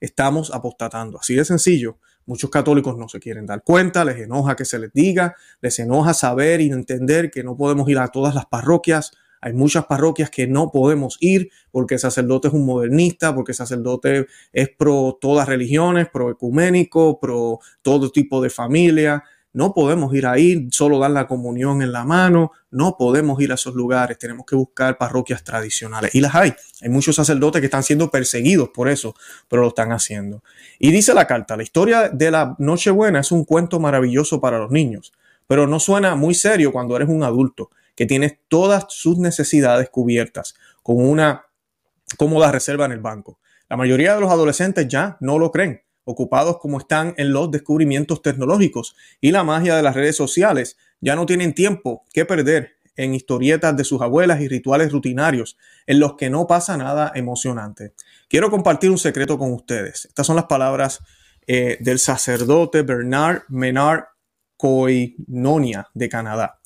estamos 0.02 0.54
apostatando. 0.54 1.18
Así 1.18 1.34
de 1.34 1.46
sencillo. 1.46 1.98
Muchos 2.26 2.50
católicos 2.50 2.98
no 2.98 3.08
se 3.08 3.22
quieren 3.22 3.46
dar 3.46 3.64
cuenta, 3.64 4.04
les 4.04 4.18
enoja 4.18 4.58
que 4.58 4.66
se 4.66 4.80
les 4.80 4.92
diga, 4.92 5.38
les 5.62 5.80
enoja 5.80 6.14
saber 6.14 6.60
y 6.60 6.70
entender 6.72 7.32
que 7.32 7.42
no 7.42 7.56
podemos 7.56 7.88
ir 7.88 7.98
a 7.98 8.10
todas 8.10 8.36
las 8.36 8.46
parroquias 8.48 9.14
hay 9.42 9.54
muchas 9.54 9.86
parroquias 9.86 10.30
que 10.30 10.46
no 10.46 10.72
podemos 10.72 11.18
ir 11.20 11.50
porque 11.72 11.96
el 11.96 12.00
sacerdote 12.00 12.48
es 12.50 12.54
un 12.54 12.64
modernista, 12.64 13.34
porque 13.34 13.54
el 13.54 13.56
sacerdote 13.56 14.28
es 14.54 14.70
pro 14.70 15.18
todas 15.20 15.48
religiones, 15.48 16.08
pro 16.10 16.30
ecuménico, 16.30 17.20
pro 17.20 17.60
todo 17.82 18.12
tipo 18.12 18.40
de 18.42 18.52
familia. 18.52 19.24
No 19.54 19.74
podemos 19.74 20.14
ir 20.14 20.26
ahí, 20.26 20.68
solo 20.72 21.00
dar 21.00 21.12
la 21.12 21.28
comunión 21.28 21.82
en 21.82 21.92
la 21.92 22.06
mano, 22.06 22.52
no 22.70 22.96
podemos 22.98 23.42
ir 23.42 23.52
a 23.52 23.56
esos 23.56 23.76
lugares, 23.76 24.18
tenemos 24.18 24.46
que 24.46 24.56
buscar 24.56 24.98
parroquias 24.98 25.44
tradicionales. 25.44 26.16
Y 26.16 26.22
las 26.22 26.34
hay. 26.36 26.54
Hay 26.82 26.90
muchos 26.90 27.16
sacerdotes 27.16 27.60
que 27.60 27.66
están 27.66 27.84
siendo 27.84 28.10
perseguidos 28.10 28.70
por 28.70 28.88
eso, 28.88 29.14
pero 29.50 29.64
lo 29.64 29.70
están 29.70 29.92
haciendo. 29.92 30.44
Y 30.80 30.92
dice 30.92 31.14
la 31.14 31.28
carta, 31.28 31.58
la 31.58 31.64
historia 31.64 32.10
de 32.10 32.32
la 32.32 32.56
Nochebuena 32.60 33.20
es 33.20 33.32
un 33.32 33.44
cuento 33.44 33.80
maravilloso 33.80 34.40
para 34.40 34.58
los 34.58 34.72
niños, 34.72 35.12
pero 35.48 35.68
no 35.68 35.80
suena 35.80 36.16
muy 36.16 36.34
serio 36.34 36.72
cuando 36.72 36.96
eres 36.96 37.10
un 37.10 37.24
adulto, 37.24 37.70
que 37.96 38.06
tienes 38.06 38.38
todas 38.48 38.86
sus 38.90 39.18
necesidades 39.18 39.90
cubiertas 39.90 40.56
con 40.82 40.98
una 40.98 41.46
cómoda 42.18 42.52
reserva 42.52 42.86
en 42.86 42.94
el 42.94 43.00
banco. 43.00 43.38
La 43.70 43.76
mayoría 43.76 44.16
de 44.16 44.22
los 44.22 44.32
adolescentes 44.32 44.88
ya 44.88 45.18
no 45.20 45.38
lo 45.38 45.52
creen 45.52 45.82
ocupados 46.12 46.58
como 46.60 46.78
están 46.78 47.14
en 47.18 47.34
los 47.34 47.50
descubrimientos 47.50 48.22
tecnológicos 48.22 48.96
y 49.20 49.32
la 49.32 49.44
magia 49.44 49.76
de 49.76 49.84
las 49.84 49.96
redes 49.96 50.16
sociales, 50.16 50.78
ya 51.00 51.16
no 51.16 51.26
tienen 51.26 51.54
tiempo 51.54 52.06
que 52.14 52.26
perder 52.26 52.78
en 52.96 53.16
historietas 53.16 53.76
de 53.76 53.84
sus 53.84 54.02
abuelas 54.02 54.42
y 54.42 54.48
rituales 54.48 54.92
rutinarios 54.92 55.58
en 55.88 56.00
los 56.00 56.16
que 56.16 56.30
no 56.30 56.48
pasa 56.48 56.78
nada 56.78 57.12
emocionante. 57.16 57.94
Quiero 58.30 58.52
compartir 58.52 58.92
un 58.92 58.98
secreto 58.98 59.38
con 59.38 59.52
ustedes. 59.54 60.06
Estas 60.06 60.28
son 60.28 60.36
las 60.36 60.46
palabras 60.46 61.00
eh, 61.48 61.78
del 61.80 62.00
sacerdote 62.00 62.84
Bernard 62.84 63.44
Menard 63.50 64.04
Koinonia 64.58 65.90
de 65.94 66.10
Canadá. 66.10 66.60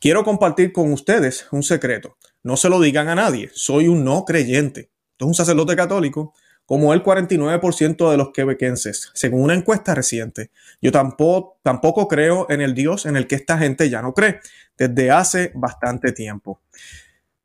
Quiero 0.00 0.24
compartir 0.24 0.72
con 0.72 0.92
ustedes 0.92 1.46
un 1.52 1.62
secreto. 1.62 2.16
No 2.42 2.56
se 2.56 2.68
lo 2.68 2.80
digan 2.80 3.08
a 3.08 3.14
nadie. 3.14 3.50
Soy 3.54 3.88
un 3.88 4.04
no 4.04 4.24
creyente. 4.24 4.90
Esto 5.12 5.24
es 5.24 5.28
un 5.28 5.34
sacerdote 5.34 5.76
católico 5.76 6.34
como 6.72 6.94
el 6.94 7.02
49% 7.02 8.10
de 8.10 8.16
los 8.16 8.30
quebequenses, 8.30 9.10
según 9.12 9.42
una 9.42 9.52
encuesta 9.52 9.94
reciente. 9.94 10.50
Yo 10.80 10.90
tampoco, 10.90 11.58
tampoco 11.62 12.08
creo 12.08 12.46
en 12.48 12.62
el 12.62 12.72
Dios 12.72 13.04
en 13.04 13.18
el 13.18 13.26
que 13.26 13.34
esta 13.34 13.58
gente 13.58 13.90
ya 13.90 14.00
no 14.00 14.14
cree 14.14 14.40
desde 14.78 15.10
hace 15.10 15.52
bastante 15.54 16.12
tiempo. 16.12 16.62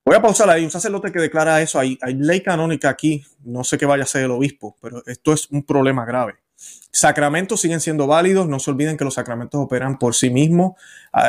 Voy 0.06 0.16
a 0.16 0.22
pausar 0.22 0.50
ahí. 0.50 0.64
Un 0.64 0.72
sacerdote 0.72 1.12
que 1.12 1.20
declara 1.20 1.62
eso. 1.62 1.78
Hay, 1.78 1.98
ley 2.16 2.40
canónica 2.40 2.88
aquí. 2.88 3.26
No 3.44 3.66
sé 3.66 3.78
qué 3.78 3.86
vaya 3.86 4.04
a 4.04 4.08
ser 4.08 4.24
el 4.24 4.32
obispo, 4.32 4.78
pero 4.82 5.04
esto 5.06 5.34
es 5.34 5.52
un 5.52 5.64
problema 5.64 6.06
grave. 6.06 6.36
Sacramentos 6.56 7.60
siguen 7.60 7.82
siendo 7.82 8.08
válidos. 8.08 8.48
No 8.48 8.60
se 8.60 8.72
olviden 8.72 8.96
que 8.96 9.04
los 9.04 9.16
sacramentos 9.16 9.60
operan 9.60 10.00
por 10.00 10.16
sí 10.16 10.30
mismos. 10.30 10.76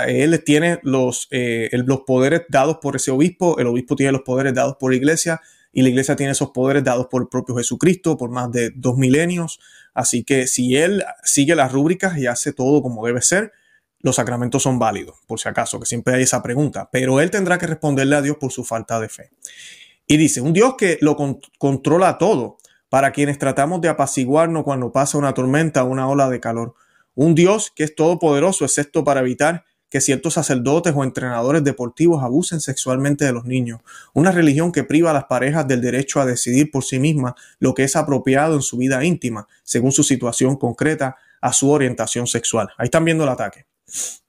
Él 0.07 0.41
tiene 0.45 0.79
los, 0.85 1.27
eh, 1.33 1.69
los 1.73 2.03
poderes 2.03 2.43
dados 2.49 2.79
por 2.81 2.95
ese 2.95 3.11
obispo. 3.11 3.59
El 3.59 3.67
obispo 3.67 3.97
tiene 3.97 4.13
los 4.13 4.23
poderes 4.23 4.55
dados 4.55 4.77
por 4.79 4.93
la 4.93 4.99
iglesia 4.99 5.41
y 5.73 5.83
la 5.83 5.89
iglesia 5.89 6.17
tiene 6.17 6.33
esos 6.33 6.51
poderes 6.51 6.85
dados 6.85 7.07
por 7.11 7.23
el 7.23 7.29
propio 7.29 7.57
Jesucristo 7.57 8.17
por 8.17 8.31
más 8.31 8.51
de 8.51 8.71
dos 8.75 8.97
milenios. 8.97 9.61
Así 9.95 10.25
que 10.25 10.47
si 10.47 10.77
él 10.77 11.05
sigue 11.25 11.55
las 11.55 11.73
rúbricas 11.73 12.19
y 12.19 12.27
hace 12.27 12.53
todo 12.53 12.83
como 12.83 13.07
debe 13.07 13.23
ser, 13.23 13.53
los 14.01 14.17
sacramentos 14.17 14.63
son 14.63 14.79
válidos, 14.79 15.17
por 15.27 15.41
si 15.41 15.49
acaso, 15.49 15.81
que 15.81 15.87
siempre 15.87 16.15
hay 16.15 16.23
esa 16.23 16.43
pregunta. 16.43 16.89
Pero 16.93 17.21
él 17.21 17.31
tendrá 17.31 17.59
que 17.59 17.67
responderle 17.67 18.17
a 18.17 18.23
Dios 18.23 18.37
por 18.39 18.53
su 18.53 18.65
falta 18.65 19.01
de 19.01 19.09
fe. 19.09 19.31
Y 20.07 20.17
dice, 20.17 20.41
un 20.41 20.53
Dios 20.53 20.75
que 20.79 20.99
lo 21.01 21.17
controla 21.59 22.17
todo, 22.17 22.59
para 22.89 23.13
quienes 23.13 23.39
tratamos 23.39 23.81
de 23.81 23.89
apaciguarnos 23.89 24.65
cuando 24.65 24.93
pasa 24.93 25.19
una 25.19 25.35
tormenta 25.35 25.85
o 25.85 25.89
una 25.89 26.09
ola 26.09 26.29
de 26.31 26.41
calor. 26.41 26.75
Un 27.15 27.35
Dios 27.35 27.73
que 27.75 27.85
es 27.85 27.95
todopoderoso, 27.95 28.65
excepto 28.65 29.05
para 29.05 29.21
evitar 29.21 29.65
que 29.91 30.01
ciertos 30.01 30.35
sacerdotes 30.35 30.93
o 30.95 31.05
entrenadores 31.05 31.65
deportivos 31.65 32.23
abusen 32.23 32.61
sexualmente 32.61 33.25
de 33.25 33.33
los 33.33 33.45
niños, 33.45 33.81
una 34.13 34.33
religión 34.33 34.73
que 34.73 34.85
priva 34.85 35.11
a 35.11 35.15
las 35.15 35.25
parejas 35.25 35.67
del 35.67 35.81
derecho 35.81 36.21
a 36.21 36.27
decidir 36.27 36.71
por 36.71 36.85
sí 36.85 36.99
mismas 36.99 37.35
lo 37.59 37.75
que 37.75 37.85
es 37.85 37.97
apropiado 37.97 38.55
en 38.55 38.63
su 38.63 38.77
vida 38.77 39.05
íntima, 39.05 39.49
según 39.63 39.93
su 39.93 40.03
situación 40.03 40.57
concreta, 40.57 41.17
a 41.41 41.53
su 41.53 41.71
orientación 41.71 42.27
sexual. 42.27 42.69
Ahí 42.77 42.87
están 42.87 43.05
viendo 43.05 43.25
el 43.25 43.31
ataque. 43.31 43.67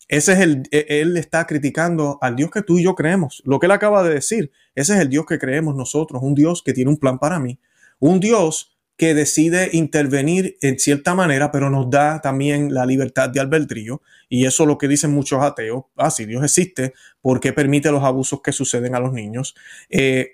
Ese 0.08 0.34
es 0.34 0.40
el, 0.40 0.64
e, 0.72 0.86
él 1.02 1.18
está 1.18 1.46
criticando 1.46 2.18
al 2.22 2.36
Dios 2.36 2.50
que 2.52 2.62
tú 2.62 2.80
y 2.80 2.84
yo 2.84 2.96
creemos. 2.96 3.42
Lo 3.46 3.60
que 3.60 3.68
él 3.68 3.72
acaba 3.72 4.04
de 4.04 4.14
decir, 4.14 4.52
ese 4.76 4.94
es 4.94 5.00
el 5.00 5.10
Dios 5.10 5.26
que 5.26 5.38
creemos 5.38 5.76
nosotros, 5.76 6.22
un 6.24 6.36
Dios 6.36 6.64
que 6.64 6.74
tiene 6.74 6.90
un 6.90 6.98
plan 6.98 7.20
para 7.20 7.40
mí, 7.40 7.60
un 8.00 8.20
Dios 8.20 8.79
que 9.00 9.16
decide 9.16 9.70
intervenir 9.72 10.58
en 10.60 10.78
cierta 10.78 11.16
manera, 11.16 11.54
pero 11.54 11.70
nos 11.70 11.90
da 11.90 12.20
también 12.20 12.74
la 12.74 12.86
libertad 12.86 13.30
de 13.30 13.40
albedrío. 13.40 14.02
Y 14.28 14.46
eso 14.46 14.64
es 14.64 14.68
lo 14.68 14.78
que 14.78 14.90
dicen 14.90 15.12
muchos 15.12 15.42
ateos. 15.42 15.86
Ah, 15.96 16.12
si 16.12 16.26
Dios 16.26 16.44
existe, 16.44 16.94
¿por 17.22 17.40
qué 17.40 17.54
permite 17.54 17.94
los 17.94 18.04
abusos 18.04 18.42
que 18.42 18.52
suceden 18.52 18.96
a 18.96 19.00
los 19.00 19.14
niños? 19.14 19.56
Eh, 19.90 20.34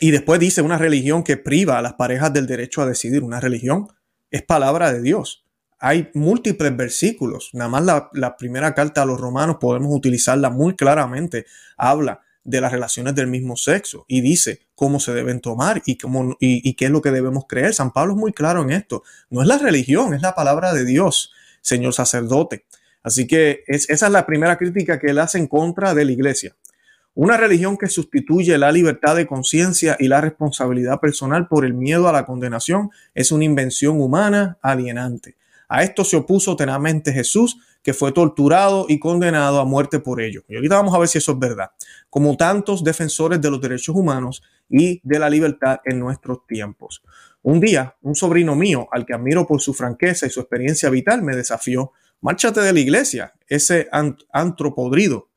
y 0.00 0.10
después 0.10 0.40
dice 0.40 0.62
una 0.62 0.78
religión 0.78 1.22
que 1.22 1.36
priva 1.36 1.78
a 1.78 1.82
las 1.82 1.94
parejas 1.94 2.32
del 2.32 2.48
derecho 2.48 2.82
a 2.82 2.86
decidir. 2.86 3.22
Una 3.22 3.38
religión 3.38 3.86
es 4.32 4.42
palabra 4.42 4.92
de 4.92 5.00
Dios. 5.00 5.46
Hay 5.78 6.10
múltiples 6.12 6.76
versículos. 6.76 7.50
Nada 7.52 7.70
más 7.70 7.84
la, 7.84 8.10
la 8.14 8.36
primera 8.36 8.74
carta 8.74 9.02
a 9.02 9.06
los 9.06 9.20
romanos 9.20 9.58
podemos 9.60 9.94
utilizarla 9.94 10.50
muy 10.50 10.74
claramente. 10.74 11.46
Habla 11.76 12.25
de 12.46 12.60
las 12.60 12.72
relaciones 12.72 13.14
del 13.14 13.26
mismo 13.26 13.56
sexo 13.56 14.04
y 14.08 14.20
dice 14.20 14.60
cómo 14.74 15.00
se 15.00 15.12
deben 15.12 15.40
tomar 15.40 15.82
y, 15.84 15.98
cómo, 15.98 16.36
y, 16.40 16.74
qué 16.74 16.86
es 16.86 16.90
lo 16.90 17.02
que 17.02 17.10
debemos 17.10 17.44
creer. 17.48 17.74
San 17.74 17.92
Pablo 17.92 18.14
es 18.14 18.18
muy 18.18 18.32
claro 18.32 18.62
en 18.62 18.70
esto. 18.70 19.02
No 19.30 19.42
es 19.42 19.48
la 19.48 19.58
religión, 19.58 20.14
es 20.14 20.22
la 20.22 20.34
palabra 20.34 20.72
de 20.72 20.84
Dios, 20.84 21.32
señor 21.60 21.92
sacerdote. 21.92 22.64
Así 23.02 23.26
que 23.26 23.64
esa 23.66 24.06
es 24.06 24.12
la 24.12 24.26
primera 24.26 24.56
crítica 24.56 24.98
que 24.98 25.08
él 25.08 25.18
hace 25.18 25.38
en 25.38 25.48
contra 25.48 25.92
de 25.92 26.04
la 26.04 26.12
iglesia. 26.12 26.54
Una 27.14 27.36
religión 27.36 27.76
que 27.76 27.88
sustituye 27.88 28.58
la 28.58 28.70
libertad 28.70 29.16
de 29.16 29.26
conciencia 29.26 29.96
y 29.98 30.06
la 30.06 30.20
responsabilidad 30.20 31.00
personal 31.00 31.48
por 31.48 31.64
el 31.64 31.74
miedo 31.74 32.08
a 32.08 32.12
la 32.12 32.26
condenación 32.26 32.90
es 33.14 33.32
una 33.32 33.44
invención 33.44 34.00
humana 34.00 34.58
alienante. 34.60 35.36
A 35.68 35.82
esto 35.82 36.04
se 36.04 36.16
opuso 36.16 36.56
tenazmente 36.56 37.12
Jesús, 37.12 37.58
que 37.82 37.94
fue 37.94 38.12
torturado 38.12 38.86
y 38.88 38.98
condenado 38.98 39.60
a 39.60 39.64
muerte 39.64 40.00
por 40.00 40.20
ello. 40.20 40.42
Y 40.48 40.56
ahorita 40.56 40.76
vamos 40.76 40.94
a 40.94 40.98
ver 40.98 41.08
si 41.08 41.18
eso 41.18 41.32
es 41.32 41.38
verdad. 41.38 41.70
Como 42.10 42.36
tantos 42.36 42.82
defensores 42.82 43.40
de 43.40 43.50
los 43.50 43.60
derechos 43.60 43.94
humanos 43.94 44.42
y 44.68 45.00
de 45.04 45.18
la 45.18 45.30
libertad 45.30 45.78
en 45.84 46.00
nuestros 46.00 46.46
tiempos. 46.46 47.02
Un 47.42 47.60
día, 47.60 47.94
un 48.02 48.16
sobrino 48.16 48.56
mío, 48.56 48.88
al 48.90 49.06
que 49.06 49.14
admiro 49.14 49.46
por 49.46 49.60
su 49.60 49.72
franqueza 49.72 50.26
y 50.26 50.30
su 50.30 50.40
experiencia 50.40 50.90
vital, 50.90 51.22
me 51.22 51.36
desafió, 51.36 51.92
márchate 52.20 52.60
de 52.60 52.72
la 52.72 52.80
iglesia, 52.80 53.34
ese 53.46 53.88
antropodrido. 54.32 55.30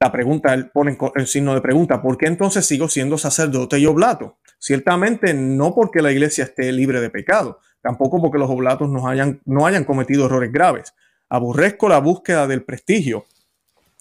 La 0.00 0.10
pregunta, 0.10 0.54
él 0.54 0.70
pone 0.70 0.96
el 1.16 1.26
signo 1.26 1.52
de 1.52 1.60
pregunta, 1.60 2.00
¿por 2.00 2.16
qué 2.16 2.26
entonces 2.26 2.64
sigo 2.64 2.88
siendo 2.88 3.18
sacerdote 3.18 3.78
y 3.78 3.84
oblato? 3.84 4.38
Ciertamente 4.58 5.34
no 5.34 5.74
porque 5.74 6.00
la 6.00 6.12
iglesia 6.12 6.44
esté 6.44 6.72
libre 6.72 7.02
de 7.02 7.10
pecado, 7.10 7.60
tampoco 7.82 8.20
porque 8.20 8.38
los 8.38 8.50
oblatos 8.50 8.88
no 8.88 9.08
hayan, 9.08 9.40
no 9.44 9.66
hayan 9.66 9.84
cometido 9.84 10.26
errores 10.26 10.52
graves. 10.52 10.94
Aborrezco 11.28 11.88
la 11.88 11.98
búsqueda 11.98 12.46
del 12.46 12.64
prestigio 12.64 13.24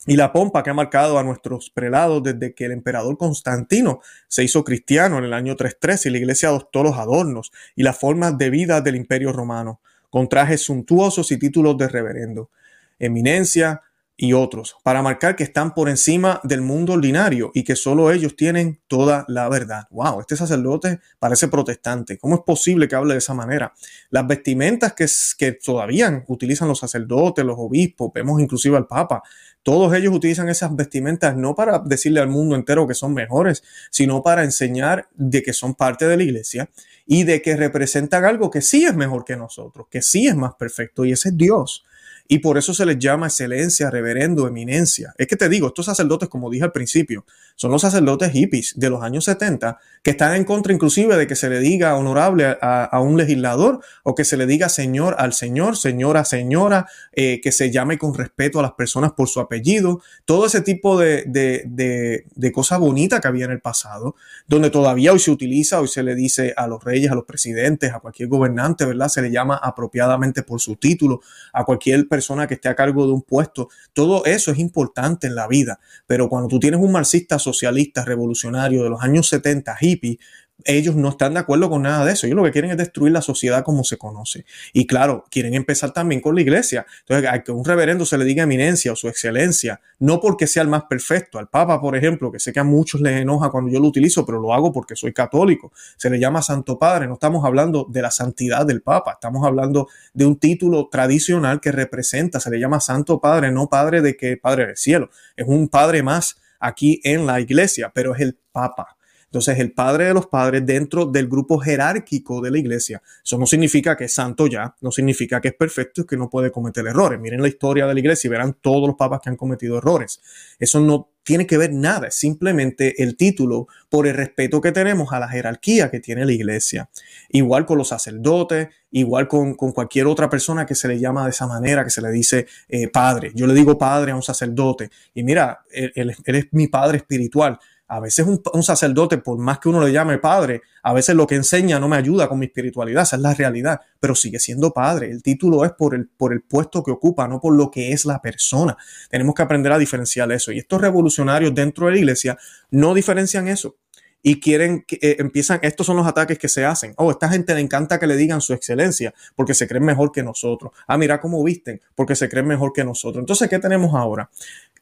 y 0.08 0.16
la 0.16 0.32
pompa 0.32 0.64
que 0.64 0.70
ha 0.70 0.74
marcado 0.74 1.20
a 1.20 1.24
nuestros 1.24 1.70
prelados 1.70 2.24
desde 2.24 2.54
que 2.54 2.66
el 2.66 2.72
emperador 2.72 3.18
Constantino 3.18 4.02
se 4.28 4.44
hizo 4.44 4.64
cristiano 4.64 5.18
en 5.18 5.26
el 5.26 5.34
año 5.34 5.56
313 5.56 6.10
y 6.10 6.12
la 6.12 6.18
iglesia 6.18 6.50
adoptó 6.50 6.84
los 6.84 6.98
adornos 6.98 7.52
y 7.76 7.84
las 7.84 7.98
formas 7.98 8.38
de 8.38 8.50
vida 8.50 8.82
del 8.82 8.96
imperio 8.96 9.34
romano, 9.34 9.82
con 10.10 10.30
trajes 10.30 10.62
suntuosos 10.62 11.32
y 11.32 11.38
títulos 11.38 11.78
de 11.78 11.88
reverendo. 11.90 12.50
Eminencia, 12.98 13.82
y 14.22 14.34
otros, 14.34 14.76
para 14.84 15.02
marcar 15.02 15.38
que 15.38 15.46
están 15.46 15.74
por 15.74 15.88
encima 15.88 16.42
del 16.44 16.60
mundo 16.60 16.92
ordinario 16.92 17.52
y 17.54 17.64
que 17.64 17.78
solo 17.78 18.12
ellos 18.12 18.36
tienen 18.36 18.82
toda 18.88 19.24
la 19.30 19.48
verdad. 19.48 19.88
Wow, 19.92 20.20
este 20.20 20.36
sacerdote 20.36 21.00
parece 21.20 21.48
protestante. 21.48 22.18
¿Cómo 22.18 22.36
es 22.36 22.42
posible 22.42 22.90
que 22.90 22.98
hable 22.98 23.14
de 23.14 23.20
esa 23.20 23.34
manera? 23.34 23.74
Las 24.10 24.28
vestimentas 24.28 24.92
que, 24.92 25.06
que 25.38 25.54
todavía 25.54 26.26
utilizan 26.28 26.68
los 26.68 26.80
sacerdotes, 26.80 27.46
los 27.46 27.56
obispos, 27.58 28.12
vemos 28.14 28.42
inclusive 28.42 28.76
al 28.76 28.88
Papa, 28.88 29.24
todos 29.64 29.94
ellos 29.94 30.14
utilizan 30.14 30.50
esas 30.50 30.76
vestimentas 30.76 31.38
no 31.38 31.56
para 31.56 31.80
decirle 31.80 32.20
al 32.20 32.28
mundo 32.28 32.56
entero 32.56 32.86
que 32.90 32.96
son 32.96 33.14
mejores, 33.14 33.64
sino 33.90 34.22
para 34.22 34.44
enseñar 34.44 35.08
de 35.16 35.42
que 35.44 35.54
son 35.54 35.76
parte 35.76 36.06
de 36.10 36.18
la 36.18 36.24
iglesia 36.24 36.70
y 37.06 37.24
de 37.24 37.42
que 37.42 37.56
representan 37.56 38.26
algo 38.26 38.52
que 38.52 38.60
sí 38.60 38.84
es 38.84 38.96
mejor 38.96 39.24
que 39.24 39.38
nosotros, 39.38 39.88
que 39.90 40.02
sí 40.02 40.28
es 40.28 40.36
más 40.36 40.56
perfecto 40.56 41.06
y 41.06 41.14
ese 41.14 41.30
es 41.30 41.38
Dios. 41.38 41.86
Y 42.32 42.40
por 42.40 42.60
eso 42.60 42.76
se 42.76 42.86
les 42.86 43.00
llama 43.00 43.26
excelencia, 43.26 43.90
reverendo, 43.90 44.48
eminencia. 44.48 45.16
Es 45.18 45.26
que 45.26 45.36
te 45.36 45.50
digo, 45.50 45.70
estos 45.70 45.88
sacerdotes, 45.88 46.30
como 46.30 46.52
dije 46.52 46.64
al 46.64 46.72
principio, 46.72 47.26
son 47.56 47.72
los 47.72 47.82
sacerdotes 47.82 48.32
hippies 48.32 48.74
de 48.78 48.92
los 48.92 49.02
años 49.02 49.26
70 49.26 49.80
que 50.04 50.12
están 50.12 50.36
en 50.36 50.44
contra 50.44 50.72
inclusive 50.72 51.18
de 51.18 51.26
que 51.26 51.36
se 51.36 51.50
le 51.50 51.60
diga 51.60 51.96
honorable 51.96 52.56
a, 52.62 53.02
un 53.02 53.18
legislador 53.18 53.82
o 54.04 54.14
que 54.14 54.26
se 54.26 54.38
le 54.38 54.46
diga 54.46 54.70
señor 54.70 55.16
al 55.18 55.34
señor, 55.34 55.76
señora, 55.76 56.24
señora, 56.24 56.88
eh, 57.14 57.42
que 57.42 57.52
se 57.52 57.72
llame 57.72 57.98
con 57.98 58.14
respeto 58.14 58.60
a 58.60 58.62
las 58.62 58.74
personas 58.74 59.14
por 59.14 59.28
su 59.28 59.40
apellido. 59.40 60.00
Todo 60.26 60.46
ese 60.46 60.62
tipo 60.62 61.00
de, 61.00 61.24
de, 61.26 61.64
de, 61.66 62.26
de 62.36 62.52
cosas 62.52 62.80
bonitas 62.80 63.22
que 63.22 63.28
había 63.28 63.46
en 63.46 63.52
el 63.52 63.60
pasado, 63.60 64.16
donde 64.48 64.70
todavía 64.70 65.14
hoy 65.14 65.20
se 65.20 65.32
utiliza, 65.32 65.82
hoy 65.82 65.88
se 65.88 66.04
le 66.04 66.14
dice 66.14 66.54
a 66.56 66.68
los 66.68 66.84
reyes, 66.84 67.12
a 67.12 67.16
los 67.16 67.26
presidentes, 67.26 67.92
a 67.92 68.00
cualquier 68.00 68.30
gobernante, 68.30 68.86
¿verdad? 68.86 69.08
Se 69.10 69.24
le 69.24 69.32
llama 69.32 69.60
apropiadamente 69.62 70.44
por 70.44 70.62
su 70.62 70.76
título, 70.76 71.22
a 71.54 71.66
cualquier 71.66 72.08
persona 72.08 72.19
persona 72.20 72.48
que 72.48 72.56
esté 72.56 72.68
a 72.68 72.76
cargo 72.76 73.06
de 73.06 73.14
un 73.14 73.22
puesto. 73.22 73.70
Todo 73.94 74.26
eso 74.26 74.52
es 74.52 74.60
importante 74.60 75.28
en 75.28 75.36
la 75.36 75.48
vida, 75.48 75.80
pero 76.06 76.28
cuando 76.28 76.50
tú 76.50 76.60
tienes 76.60 76.82
un 76.82 76.92
marxista 76.92 77.40
socialista 77.40 78.04
revolucionario 78.04 78.84
de 78.84 78.90
los 78.90 79.02
años 79.02 79.28
70, 79.30 79.78
hippie, 79.80 80.20
ellos 80.66 80.96
no 80.96 81.10
están 81.10 81.34
de 81.34 81.40
acuerdo 81.40 81.70
con 81.70 81.84
nada 81.84 82.06
de 82.06 82.14
eso. 82.14 82.28
Ellos 82.28 82.38
lo 82.38 82.44
que 82.44 82.52
quieren 82.52 82.72
es 82.72 82.78
destruir 82.78 83.14
la 83.14 83.22
sociedad 83.22 83.64
como 83.64 83.84
se 83.84 83.98
conoce. 83.98 84.46
Y 84.74 84.88
claro, 84.88 85.26
quieren 85.30 85.54
empezar 85.54 85.92
también 85.92 86.22
con 86.22 86.36
la 86.36 86.42
iglesia. 86.42 86.86
Entonces, 87.02 87.30
a 87.30 87.44
que 87.44 87.52
un 87.52 87.66
reverendo 87.66 88.06
se 88.06 88.18
le 88.18 88.26
diga 88.26 88.44
eminencia 88.44 88.92
o 88.92 88.96
su 88.96 89.08
excelencia, 89.08 89.82
no 90.00 90.20
porque 90.20 90.48
sea 90.48 90.64
el 90.64 90.70
más 90.70 90.84
perfecto. 90.84 91.40
Al 91.40 91.48
Papa, 91.48 91.80
por 91.80 91.96
ejemplo, 91.96 92.32
que 92.32 92.40
sé 92.40 92.52
que 92.54 92.60
a 92.60 92.64
muchos 92.64 93.02
les 93.02 93.22
enoja 93.22 93.50
cuando 93.50 93.72
yo 93.72 93.80
lo 93.80 93.88
utilizo, 93.88 94.26
pero 94.26 94.40
lo 94.40 94.54
hago 94.54 94.72
porque 94.72 94.96
soy 94.96 95.14
católico. 95.14 95.72
Se 95.98 96.10
le 96.10 96.20
llama 96.20 96.42
Santo 96.42 96.78
Padre. 96.78 97.08
No 97.08 97.14
estamos 97.14 97.46
hablando 97.46 97.86
de 97.90 98.02
la 98.02 98.12
santidad 98.12 98.66
del 98.66 98.82
Papa, 98.82 99.14
estamos 99.14 99.46
hablando 99.46 99.88
de 100.14 100.26
un 100.26 100.38
título 100.38 100.90
tradicional 100.92 101.60
que 101.62 101.72
representa, 101.72 102.40
se 102.40 102.50
le 102.50 102.60
llama 102.60 102.80
Santo 102.80 103.20
Padre, 103.20 103.52
no 103.52 103.68
Padre 103.68 104.02
de 104.02 104.16
que 104.16 104.38
Padre 104.38 104.68
del 104.68 104.78
cielo. 104.78 105.10
Es 105.36 105.48
un 105.48 105.70
Padre 105.70 106.04
más 106.04 106.38
aquí 106.60 107.00
en 107.04 107.26
la 107.26 107.40
iglesia, 107.40 107.92
pero 107.94 108.14
es 108.14 108.22
el 108.22 108.38
Papa. 108.52 108.99
Entonces, 109.30 109.60
el 109.60 109.74
padre 109.74 110.06
de 110.06 110.14
los 110.16 110.26
padres 110.26 110.66
dentro 110.66 111.06
del 111.06 111.28
grupo 111.28 111.60
jerárquico 111.60 112.42
de 112.42 112.50
la 112.50 112.58
iglesia. 112.58 113.00
Eso 113.24 113.38
no 113.38 113.46
significa 113.46 113.96
que 113.96 114.06
es 114.06 114.14
santo 114.14 114.48
ya, 114.48 114.76
no 114.82 114.92
significa 114.92 115.40
que 115.40 115.50
es 115.50 115.54
perfecto 115.54 116.02
y 116.02 116.06
que 116.08 116.18
no 116.18 116.32
puede 116.32 116.52
cometer 116.52 116.88
errores. 116.88 117.20
Miren 117.20 117.42
la 117.42 117.48
historia 117.48 117.86
de 117.86 117.94
la 117.94 118.00
iglesia 118.00 118.28
y 118.28 118.32
verán 118.32 118.58
todos 118.60 118.88
los 118.88 118.96
papas 118.96 119.22
que 119.22 119.30
han 119.30 119.36
cometido 119.36 119.78
errores. 119.78 120.20
Eso 120.58 120.80
no 120.80 121.12
tiene 121.22 121.46
que 121.46 121.60
ver 121.60 121.72
nada, 121.72 122.08
es 122.08 122.16
simplemente 122.16 123.04
el 123.04 123.16
título 123.16 123.68
por 123.88 124.08
el 124.08 124.16
respeto 124.16 124.62
que 124.62 124.72
tenemos 124.72 125.14
a 125.14 125.20
la 125.20 125.30
jerarquía 125.30 125.92
que 125.92 126.00
tiene 126.00 126.26
la 126.26 126.32
iglesia. 126.32 126.90
Igual 127.30 127.68
con 127.68 127.78
los 127.78 127.90
sacerdotes, 127.90 128.70
igual 128.90 129.28
con, 129.28 129.54
cualquier 129.54 130.08
otra 130.08 130.28
persona 130.28 130.66
que 130.66 130.74
se 130.74 130.88
le 130.88 130.98
llama 130.98 131.26
de 131.26 131.30
esa 131.30 131.46
manera, 131.46 131.84
que 131.84 131.92
se 131.92 132.02
le 132.02 132.10
dice 132.10 132.48
eh, 132.68 132.88
padre. 132.88 133.32
Yo 133.36 133.46
le 133.46 133.54
digo 133.54 133.78
padre 133.78 134.12
a 134.12 134.16
un 134.16 134.24
sacerdote 134.24 134.90
y 135.14 135.22
mira, 135.22 135.60
él 135.72 136.16
es 136.26 136.48
mi 136.50 136.68
padre 136.68 136.98
espiritual 136.98 137.60
a 137.90 138.00
veces 138.00 138.26
un, 138.26 138.64
sacerdote, 138.64 139.18
por 139.18 139.40
más 139.40 139.58
que 139.58 139.68
uno 139.68 139.82
le 139.82 139.92
llame 139.92 140.20
padre, 140.20 140.62
a 140.84 140.94
veces 140.94 141.16
lo 141.16 141.26
que 141.26 141.34
enseña 141.34 141.80
no 141.80 141.90
me 141.90 141.98
ayuda 141.98 142.30
con 142.30 142.38
mi 142.38 142.46
espiritualidad, 142.46 143.02
esa 143.02 143.16
es 143.16 143.22
la 143.24 143.34
realidad, 143.34 143.82
pero 144.00 144.14
sigue 144.14 144.40
siendo 144.40 144.72
padre. 144.72 145.10
El 145.10 145.24
título 145.24 145.66
es 145.66 145.72
por 145.72 145.96
el, 145.96 146.08
por 146.08 146.32
el 146.32 146.42
puesto 146.42 146.84
que 146.84 146.92
ocupa, 146.92 147.28
no 147.28 147.42
por 147.42 147.56
lo 147.56 147.72
que 147.72 147.92
es 147.92 148.06
la 148.06 148.22
persona. 148.22 148.78
Tenemos 149.10 149.34
que 149.34 149.42
aprender 149.42 149.72
a 149.72 149.80
diferenciar 149.80 150.32
eso. 150.32 150.52
Y 150.52 150.60
estos 150.60 150.80
revolucionarios 150.80 151.54
dentro 151.56 151.88
de 151.88 151.94
la 151.94 151.98
iglesia 151.98 152.38
no 152.70 152.94
diferencian 152.94 153.48
eso 153.48 153.76
y 154.22 154.40
quieren 154.40 154.84
que 154.86 154.98
eh, 155.02 155.16
empiezan, 155.20 155.60
estos 155.62 155.86
son 155.86 155.98
los 155.98 156.06
ataques 156.06 156.38
que 156.38 156.50
se 156.50 156.66
hacen. 156.66 156.94
Oh, 156.98 157.12
esta 157.12 157.30
gente 157.30 157.54
le 157.54 157.62
encanta 157.62 158.00
que 158.00 158.08
le 158.08 158.16
digan 158.18 158.42
su 158.42 158.54
excelencia 158.54 159.14
porque 159.36 159.54
se 159.54 159.68
creen 159.68 159.86
mejor 159.86 160.12
que 160.12 160.24
nosotros. 160.24 160.72
Ah, 160.88 160.98
mira 160.98 161.22
cómo 161.22 161.44
visten 161.44 161.82
porque 161.96 162.16
se 162.16 162.28
creen 162.28 162.48
mejor 162.48 162.74
que 162.74 162.84
nosotros. 162.84 163.22
Entonces, 163.22 163.50
¿qué 163.50 163.60
tenemos 163.60 163.96
ahora? 163.96 164.30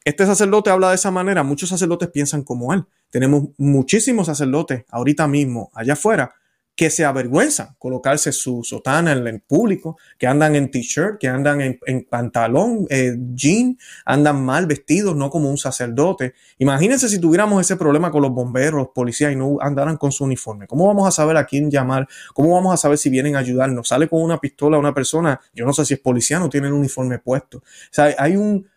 Este 0.04 0.26
sacerdote 0.26 0.70
habla 0.70 0.90
de 0.90 0.94
esa 0.94 1.10
manera, 1.10 1.42
muchos 1.42 1.68
sacerdotes 1.68 2.08
piensan 2.10 2.42
como 2.42 2.72
él. 2.72 2.84
Tenemos 3.10 3.44
muchísimos 3.56 4.26
sacerdotes 4.26 4.84
ahorita 4.90 5.26
mismo 5.26 5.70
allá 5.74 5.94
afuera 5.94 6.34
que 6.78 6.90
se 6.90 7.04
avergüenzan 7.04 7.74
colocarse 7.76 8.30
su 8.30 8.62
sotana 8.62 9.10
en 9.10 9.26
el 9.26 9.40
público, 9.40 9.98
que 10.16 10.28
andan 10.28 10.54
en 10.54 10.70
t-shirt, 10.70 11.18
que 11.18 11.26
andan 11.26 11.60
en, 11.60 12.06
pantalón, 12.08 12.86
eh, 12.88 13.16
jean, 13.34 13.76
andan 14.04 14.44
mal 14.44 14.68
vestidos, 14.68 15.16
no 15.16 15.28
como 15.28 15.50
un 15.50 15.58
sacerdote. 15.58 16.34
Imagínense 16.58 17.08
si 17.08 17.18
tuviéramos 17.18 17.60
ese 17.60 17.76
problema 17.76 18.12
con 18.12 18.22
los 18.22 18.30
bomberos, 18.30 18.78
los 18.78 18.88
policías 18.94 19.32
y 19.32 19.34
no 19.34 19.56
andaran 19.60 19.96
con 19.96 20.12
su 20.12 20.22
uniforme. 20.22 20.68
¿Cómo 20.68 20.86
vamos 20.86 21.08
a 21.08 21.10
saber 21.10 21.36
a 21.36 21.46
quién 21.46 21.68
llamar? 21.68 22.06
¿Cómo 22.32 22.54
vamos 22.54 22.72
a 22.72 22.76
saber 22.76 22.96
si 22.96 23.10
vienen 23.10 23.34
a 23.34 23.40
ayudarnos? 23.40 23.88
Sale 23.88 24.08
con 24.08 24.22
una 24.22 24.38
pistola 24.38 24.78
una 24.78 24.94
persona, 24.94 25.40
yo 25.52 25.66
no 25.66 25.72
sé 25.72 25.84
si 25.84 25.94
es 25.94 26.00
policía, 26.00 26.38
no 26.38 26.48
tiene 26.48 26.68
el 26.68 26.74
uniforme 26.74 27.18
puesto. 27.18 27.58
O 27.58 27.62
sea, 27.90 28.14
hay 28.16 28.36
un 28.36 28.68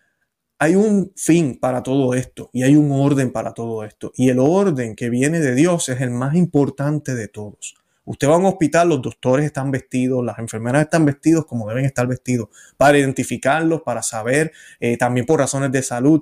hay 0.61 0.75
un 0.75 1.11
fin 1.15 1.57
para 1.59 1.81
todo 1.81 2.13
esto 2.13 2.51
y 2.53 2.61
hay 2.61 2.75
un 2.75 2.91
orden 2.91 3.31
para 3.31 3.51
todo 3.51 3.83
esto. 3.83 4.11
Y 4.15 4.29
el 4.29 4.37
orden 4.37 4.95
que 4.95 5.09
viene 5.09 5.39
de 5.39 5.55
Dios 5.55 5.89
es 5.89 6.01
el 6.01 6.11
más 6.11 6.35
importante 6.35 7.15
de 7.15 7.27
todos. 7.27 7.73
Usted 8.05 8.29
va 8.29 8.35
a 8.35 8.37
un 8.37 8.45
hospital, 8.45 8.89
los 8.89 9.01
doctores 9.01 9.47
están 9.47 9.71
vestidos, 9.71 10.23
las 10.23 10.37
enfermeras 10.37 10.83
están 10.83 11.03
vestidos 11.03 11.47
como 11.47 11.67
deben 11.67 11.85
estar 11.85 12.05
vestidos, 12.05 12.49
para 12.77 12.99
identificarlos, 12.99 13.81
para 13.81 14.03
saber, 14.03 14.51
eh, 14.79 14.97
también 14.97 15.25
por 15.25 15.39
razones 15.39 15.71
de 15.71 15.81
salud, 15.81 16.21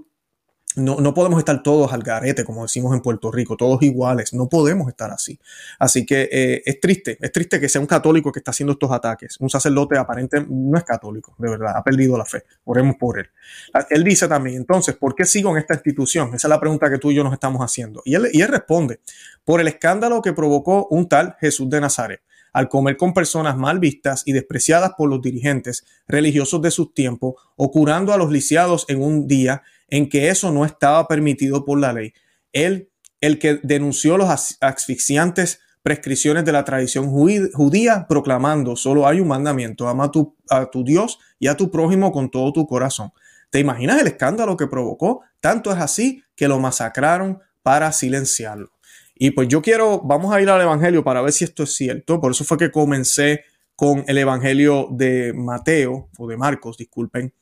no, 0.76 0.98
no, 0.98 1.14
podemos 1.16 1.40
estar 1.40 1.64
todos 1.64 1.92
al 1.94 2.04
garete, 2.04 2.46
como 2.46 2.62
decimos 2.62 2.94
en 2.94 3.02
Puerto 3.02 3.32
Rico, 3.32 3.58
todos 3.58 3.82
iguales. 3.82 4.34
No 4.34 4.48
podemos 4.48 4.88
estar 4.88 5.10
así. 5.10 5.40
Así 5.80 6.06
que 6.06 6.30
eh, 6.32 6.62
es 6.64 6.80
triste, 6.80 7.18
es 7.20 7.32
triste 7.32 7.60
que 7.60 7.68
sea 7.68 7.82
un 7.82 7.88
católico 7.88 8.32
que 8.32 8.40
está 8.40 8.52
haciendo 8.52 8.74
estos 8.74 8.92
ataques. 8.92 9.38
Un 9.40 9.50
sacerdote 9.50 9.98
aparente 9.98 10.46
no 10.48 10.78
es 10.78 10.84
católico, 10.84 11.36
de 11.40 11.50
verdad, 11.50 11.74
ha 11.76 11.84
perdido 11.84 12.18
la 12.18 12.26
fe. 12.26 12.44
Oremos 12.66 12.98
por 12.98 13.18
él. 13.18 13.28
Ah, 13.74 13.86
él 13.90 14.04
dice 14.04 14.28
también, 14.28 14.58
entonces, 14.58 14.96
¿por 14.96 15.16
qué 15.16 15.26
sigo 15.26 15.50
en 15.52 15.58
esta 15.58 15.74
institución? 15.74 16.30
Esa 16.36 16.48
es 16.48 16.50
la 16.50 16.60
pregunta 16.60 16.90
que 16.90 17.00
tú 17.00 17.10
y 17.10 17.16
yo 17.16 17.24
nos 17.24 17.34
estamos 17.34 17.62
haciendo. 17.62 18.04
Y 18.06 18.14
él, 18.14 18.30
y 18.32 18.42
él 18.42 18.48
responde, 18.48 19.00
por 19.44 19.62
el 19.62 19.68
escándalo 19.68 20.22
que 20.22 20.34
provocó 20.34 20.88
un 20.92 21.10
tal 21.10 21.36
Jesús 21.40 21.70
de 21.70 21.82
Nazaret 21.82 22.22
al 22.54 22.68
comer 22.68 22.98
con 22.98 23.14
personas 23.14 23.58
mal 23.58 23.80
vistas 23.80 24.24
y 24.26 24.32
despreciadas 24.32 24.94
por 24.98 25.08
los 25.10 25.22
dirigentes 25.22 25.86
religiosos 26.08 26.62
de 26.62 26.72
sus 26.72 26.94
tiempos, 26.94 27.36
o 27.56 27.72
curando 27.72 28.12
a 28.12 28.18
los 28.18 28.32
lisiados 28.32 28.86
en 28.90 29.04
un 29.04 29.28
día 29.28 29.62
en 29.92 30.10
que 30.10 30.30
eso 30.30 30.52
no 30.52 30.66
estaba 30.66 31.08
permitido 31.08 31.66
por 31.66 31.80
la 31.80 31.94
ley. 31.94 32.14
Él, 32.54 32.90
el 33.22 33.40
que 33.40 33.60
denunció 33.64 34.18
los 34.18 34.58
asfixiantes 34.62 35.60
prescripciones 35.82 36.46
de 36.46 36.52
la 36.52 36.66
tradición 36.66 37.10
judía, 37.10 38.06
proclamando, 38.08 38.76
solo 38.76 39.08
hay 39.08 39.20
un 39.20 39.28
mandamiento, 39.28 39.88
ama 39.88 40.06
a 40.06 40.12
tu, 40.12 40.36
a 40.50 40.70
tu 40.70 40.84
Dios 40.84 41.20
y 41.40 41.48
a 41.48 41.56
tu 41.56 41.72
prójimo 41.72 42.12
con 42.12 42.30
todo 42.30 42.52
tu 42.52 42.68
corazón. 42.68 43.12
¿Te 43.50 43.60
imaginas 43.60 44.00
el 44.02 44.08
escándalo 44.08 44.58
que 44.58 44.68
provocó? 44.68 45.22
Tanto 45.40 45.72
es 45.72 45.80
así 45.80 46.24
que 46.36 46.48
lo 46.48 46.60
masacraron 46.60 47.40
para 47.64 47.92
silenciarlo. 47.92 48.72
Y 49.16 49.32
pues 49.32 49.48
yo 49.48 49.62
quiero, 49.62 50.02
vamos 50.02 50.34
a 50.34 50.42
ir 50.42 50.50
al 50.50 50.62
Evangelio 50.62 51.04
para 51.04 51.22
ver 51.22 51.32
si 51.32 51.44
esto 51.44 51.64
es 51.64 51.76
cierto. 51.76 52.22
Por 52.22 52.32
eso 52.32 52.44
fue 52.44 52.58
que 52.58 52.72
comencé 52.72 53.44
con 53.80 54.04
el 54.08 54.18
Evangelio 54.18 54.90
de 54.92 55.32
Mateo 55.32 56.10
o 56.18 56.28
de 56.28 56.36
Marcos, 56.36 56.76
disculpen. 56.76 57.34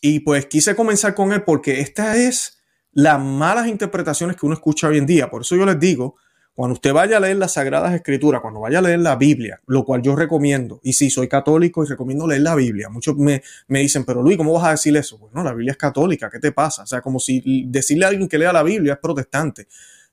Y 0.00 0.18
pues 0.18 0.46
quise 0.46 0.74
comenzar 0.74 1.14
con 1.14 1.32
él 1.32 1.44
porque 1.44 1.82
esta 1.82 2.16
es 2.16 2.58
las 2.90 3.22
malas 3.22 3.68
interpretaciones 3.68 4.34
que 4.36 4.44
uno 4.44 4.56
escucha 4.56 4.88
hoy 4.88 4.98
en 4.98 5.06
día. 5.06 5.30
Por 5.30 5.42
eso 5.42 5.54
yo 5.54 5.64
les 5.64 5.78
digo, 5.78 6.16
cuando 6.52 6.72
usted 6.72 6.92
vaya 6.92 7.18
a 7.18 7.20
leer 7.20 7.36
las 7.36 7.52
Sagradas 7.52 7.94
Escrituras, 7.94 8.40
cuando 8.40 8.58
vaya 8.58 8.80
a 8.80 8.82
leer 8.82 8.98
la 8.98 9.14
Biblia, 9.14 9.60
lo 9.68 9.84
cual 9.84 10.02
yo 10.02 10.16
recomiendo, 10.16 10.80
y 10.82 10.94
si 10.94 11.10
soy 11.10 11.28
católico 11.28 11.84
y 11.84 11.86
recomiendo 11.86 12.26
leer 12.26 12.42
la 12.42 12.56
Biblia, 12.56 12.88
muchos 12.88 13.16
me, 13.16 13.44
me 13.68 13.78
dicen, 13.78 14.04
pero 14.04 14.20
Luis, 14.20 14.36
¿cómo 14.36 14.52
vas 14.52 14.64
a 14.64 14.70
decir 14.72 14.96
eso? 14.96 15.16
Bueno, 15.18 15.44
la 15.44 15.52
Biblia 15.52 15.70
es 15.70 15.78
católica, 15.78 16.28
¿qué 16.28 16.40
te 16.40 16.50
pasa? 16.50 16.82
O 16.82 16.86
sea, 16.88 17.02
como 17.02 17.20
si 17.20 17.66
decirle 17.68 18.04
a 18.04 18.08
alguien 18.08 18.28
que 18.28 18.36
lea 18.36 18.52
la 18.52 18.64
Biblia 18.64 18.94
es 18.94 18.98
protestante. 18.98 19.68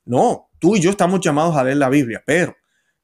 No, 0.05 0.51
tú 0.59 0.75
y 0.75 0.79
yo 0.79 0.91
estamos 0.91 1.21
llamados 1.21 1.55
a 1.55 1.63
leer 1.63 1.77
la 1.77 1.89
Biblia, 1.89 2.21
pero 2.23 2.55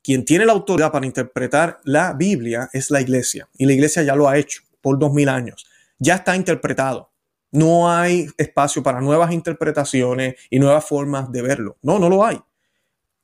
quien 0.08 0.24
tiene 0.24 0.46
la 0.46 0.54
autoridad 0.54 0.90
para 0.90 1.06
interpretar 1.06 1.82
la 1.84 2.14
Biblia 2.14 2.70
es 2.72 2.92
la 2.92 3.02
iglesia. 3.02 3.50
Y 3.58 3.66
la 3.66 3.74
iglesia 3.74 4.04
ya 4.04 4.16
lo 4.16 4.30
ha 4.30 4.38
hecho 4.38 4.62
por 4.80 4.98
dos 4.98 5.12
mil 5.12 5.28
años. 5.28 5.68
Ya 6.00 6.16
está 6.16 6.34
interpretado. 6.34 7.12
No 7.52 7.92
hay 7.92 8.30
espacio 8.38 8.82
para 8.82 9.02
nuevas 9.02 9.34
interpretaciones 9.34 10.36
y 10.50 10.60
nuevas 10.60 10.86
formas 10.86 11.30
de 11.30 11.42
verlo. 11.42 11.76
No, 11.82 12.00
no 12.00 12.08
lo 12.08 12.26
hay. 12.26 12.40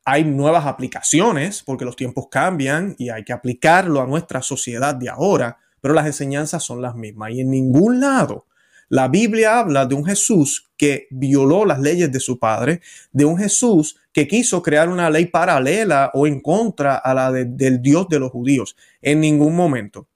Hay 0.03 0.25
nuevas 0.25 0.65
aplicaciones 0.65 1.63
porque 1.63 1.85
los 1.85 1.95
tiempos 1.95 2.25
cambian 2.29 2.97
y 2.99 3.07
hay 3.07 3.23
que 3.23 3.31
aplicarlo 3.31 4.01
a 4.01 4.05
nuestra 4.05 4.41
sociedad 4.41 4.93
de 4.93 5.07
ahora, 5.07 5.59
pero 5.79 5.93
las 5.93 6.05
enseñanzas 6.05 6.63
son 6.63 6.81
las 6.81 6.95
mismas. 6.95 7.31
Y 7.31 7.39
en 7.39 7.49
ningún 7.49 8.01
lado 8.01 8.45
la 8.89 9.07
Biblia 9.07 9.57
habla 9.57 9.85
de 9.85 9.95
un 9.95 10.05
Jesús 10.05 10.69
que 10.77 11.07
violó 11.09 11.65
las 11.65 11.79
leyes 11.79 12.11
de 12.11 12.19
su 12.19 12.37
padre, 12.37 12.81
de 13.13 13.23
un 13.23 13.37
Jesús 13.37 13.95
que 14.13 14.27
quiso 14.27 14.61
crear 14.61 14.89
una 14.89 15.09
ley 15.09 15.25
paralela 15.25 16.11
o 16.13 16.27
en 16.27 16.39
contra 16.39 16.95
a 16.97 17.13
la 17.13 17.31
del 17.31 17.81
Dios 17.81 18.07
de 18.07 18.19
los 18.19 18.31
judíos. 18.31 18.75
En 19.01 19.19
ningún 19.19 19.55
momento. 19.55 20.07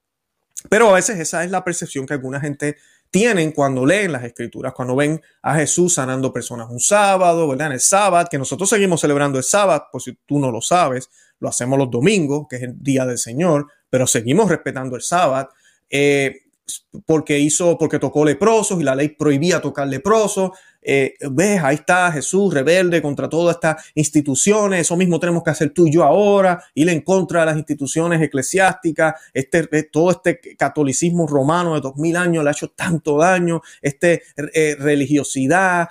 Pero 0.69 0.89
a 0.89 0.93
veces 0.93 1.19
esa 1.19 1.43
es 1.43 1.51
la 1.51 1.63
percepción 1.63 2.05
que 2.05 2.13
alguna 2.13 2.39
gente 2.39 2.77
tienen 3.09 3.51
cuando 3.51 3.85
leen 3.85 4.11
las 4.11 4.23
escrituras, 4.23 4.73
cuando 4.73 4.95
ven 4.95 5.21
a 5.41 5.55
Jesús 5.55 5.95
sanando 5.95 6.31
personas 6.31 6.69
un 6.69 6.79
sábado, 6.79 7.47
¿verdad? 7.47 7.67
En 7.67 7.73
el 7.73 7.79
sábado, 7.79 8.27
que 8.29 8.37
nosotros 8.37 8.69
seguimos 8.69 9.01
celebrando 9.01 9.37
el 9.37 9.43
sábado, 9.43 9.85
por 9.91 10.01
si 10.01 10.17
tú 10.25 10.39
no 10.39 10.51
lo 10.51 10.61
sabes, 10.61 11.09
lo 11.39 11.49
hacemos 11.49 11.79
los 11.79 11.89
domingos, 11.89 12.47
que 12.49 12.57
es 12.57 12.63
el 12.63 12.75
día 12.81 13.05
del 13.05 13.17
Señor, 13.17 13.67
pero 13.89 14.05
seguimos 14.07 14.49
respetando 14.49 14.95
el 14.95 15.01
sábado. 15.01 15.49
Eh, 15.89 16.41
porque 17.05 17.39
hizo, 17.39 17.77
porque 17.77 17.99
tocó 17.99 18.25
leprosos 18.25 18.79
y 18.79 18.83
la 18.83 18.95
ley 18.95 19.09
prohibía 19.09 19.61
tocar 19.61 19.87
leprosos. 19.87 20.51
Eh, 20.89 21.15
ves, 21.31 21.61
ahí 21.61 21.75
está 21.75 22.09
Jesús 22.13 22.53
rebelde 22.53 23.01
contra 23.01 23.27
todas 23.27 23.55
estas 23.55 23.91
instituciones. 23.93 24.81
Eso 24.81 24.95
mismo 24.95 25.19
tenemos 25.19 25.43
que 25.43 25.49
hacer 25.49 25.71
tú 25.71 25.85
y 25.85 25.91
yo 25.91 26.05
ahora, 26.05 26.63
ir 26.75 26.87
en 26.87 27.01
contra 27.01 27.41
de 27.41 27.47
las 27.47 27.57
instituciones 27.57 28.21
eclesiásticas. 28.21 29.15
Este, 29.33 29.67
eh, 29.69 29.83
todo 29.83 30.11
este 30.11 30.39
catolicismo 30.55 31.27
romano 31.27 31.75
de 31.75 31.81
dos 31.81 31.97
mil 31.97 32.15
años 32.15 32.41
le 32.41 32.51
ha 32.51 32.53
hecho 32.53 32.69
tanto 32.69 33.17
daño. 33.17 33.61
Este 33.81 34.23
eh, 34.53 34.77
religiosidad, 34.79 35.89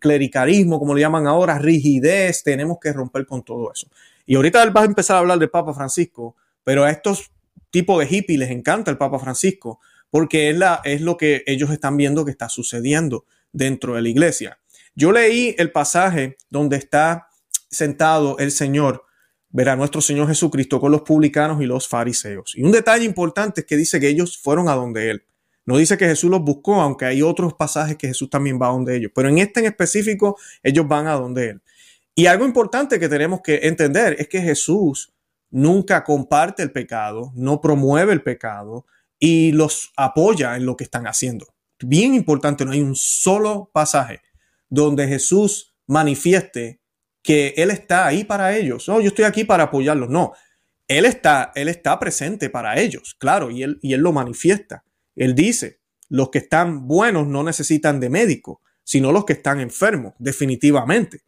clericalismo, 0.00 0.80
como 0.80 0.96
le 0.96 1.00
llaman 1.02 1.28
ahora, 1.28 1.56
rigidez. 1.56 2.42
Tenemos 2.42 2.78
que 2.80 2.92
romper 2.92 3.24
con 3.24 3.44
todo 3.44 3.70
eso. 3.72 3.86
Y 4.26 4.34
ahorita 4.34 4.64
él 4.64 4.76
va 4.76 4.82
a 4.82 4.86
empezar 4.86 5.14
a 5.14 5.20
hablar 5.20 5.38
del 5.38 5.50
Papa 5.50 5.72
Francisco, 5.72 6.34
pero 6.64 6.82
a 6.82 6.90
estos 6.90 7.30
tipo 7.70 8.00
de 8.00 8.08
hippie 8.10 8.36
les 8.36 8.50
encanta 8.50 8.90
el 8.90 8.98
Papa 8.98 9.20
Francisco, 9.20 9.78
porque 10.10 10.50
es, 10.50 10.56
la, 10.56 10.80
es 10.82 11.02
lo 11.02 11.16
que 11.16 11.44
ellos 11.46 11.70
están 11.70 11.96
viendo 11.96 12.24
que 12.24 12.32
está 12.32 12.48
sucediendo 12.48 13.24
dentro 13.52 13.94
de 13.94 14.02
la 14.02 14.08
iglesia. 14.08 14.58
Yo 14.94 15.12
leí 15.12 15.54
el 15.58 15.70
pasaje 15.70 16.36
donde 16.50 16.76
está 16.76 17.28
sentado 17.70 18.38
el 18.38 18.50
Señor 18.50 19.04
ver 19.50 19.68
a 19.70 19.76
nuestro 19.76 20.00
Señor 20.00 20.28
Jesucristo 20.28 20.80
con 20.80 20.92
los 20.92 21.02
publicanos 21.02 21.60
y 21.62 21.66
los 21.66 21.88
fariseos. 21.88 22.52
Y 22.56 22.62
un 22.62 22.72
detalle 22.72 23.04
importante 23.04 23.62
es 23.62 23.66
que 23.66 23.76
dice 23.76 23.98
que 24.00 24.08
ellos 24.08 24.38
fueron 24.38 24.68
a 24.68 24.74
donde 24.74 25.10
Él. 25.10 25.24
No 25.64 25.76
dice 25.76 25.98
que 25.98 26.06
Jesús 26.06 26.30
los 26.30 26.42
buscó, 26.42 26.80
aunque 26.80 27.04
hay 27.04 27.22
otros 27.22 27.54
pasajes 27.54 27.96
que 27.96 28.08
Jesús 28.08 28.30
también 28.30 28.58
va 28.60 28.68
a 28.68 28.72
donde 28.72 28.96
ellos. 28.96 29.12
Pero 29.14 29.28
en 29.28 29.38
este 29.38 29.60
en 29.60 29.66
específico, 29.66 30.38
ellos 30.62 30.86
van 30.88 31.06
a 31.06 31.12
donde 31.12 31.50
Él. 31.50 31.62
Y 32.14 32.26
algo 32.26 32.44
importante 32.44 32.98
que 32.98 33.08
tenemos 33.08 33.40
que 33.42 33.60
entender 33.62 34.16
es 34.18 34.28
que 34.28 34.40
Jesús 34.40 35.12
nunca 35.50 36.04
comparte 36.04 36.62
el 36.62 36.72
pecado, 36.72 37.32
no 37.34 37.60
promueve 37.60 38.12
el 38.12 38.22
pecado 38.22 38.86
y 39.18 39.52
los 39.52 39.92
apoya 39.96 40.56
en 40.56 40.66
lo 40.66 40.76
que 40.76 40.84
están 40.84 41.06
haciendo. 41.06 41.46
Bien 41.80 42.14
importante, 42.14 42.64
no 42.64 42.72
hay 42.72 42.80
un 42.80 42.96
solo 42.96 43.70
pasaje 43.72 44.20
donde 44.68 45.06
Jesús 45.06 45.74
manifieste 45.86 46.80
que 47.22 47.54
Él 47.56 47.70
está 47.70 48.06
ahí 48.06 48.24
para 48.24 48.56
ellos. 48.56 48.88
No, 48.88 49.00
yo 49.00 49.08
estoy 49.08 49.24
aquí 49.24 49.44
para 49.44 49.64
apoyarlos. 49.64 50.08
No, 50.08 50.32
Él 50.86 51.04
está, 51.04 51.52
Él 51.54 51.68
está 51.68 51.98
presente 51.98 52.50
para 52.50 52.78
ellos, 52.78 53.14
claro, 53.18 53.50
y 53.50 53.62
Él, 53.62 53.78
y 53.82 53.94
él 53.94 54.00
lo 54.00 54.12
manifiesta. 54.12 54.84
Él 55.14 55.34
dice, 55.34 55.80
los 56.08 56.30
que 56.30 56.38
están 56.38 56.86
buenos 56.86 57.26
no 57.26 57.42
necesitan 57.42 58.00
de 58.00 58.10
médico, 58.10 58.62
sino 58.84 59.12
los 59.12 59.24
que 59.24 59.34
están 59.34 59.60
enfermos, 59.60 60.14
definitivamente. 60.18 61.20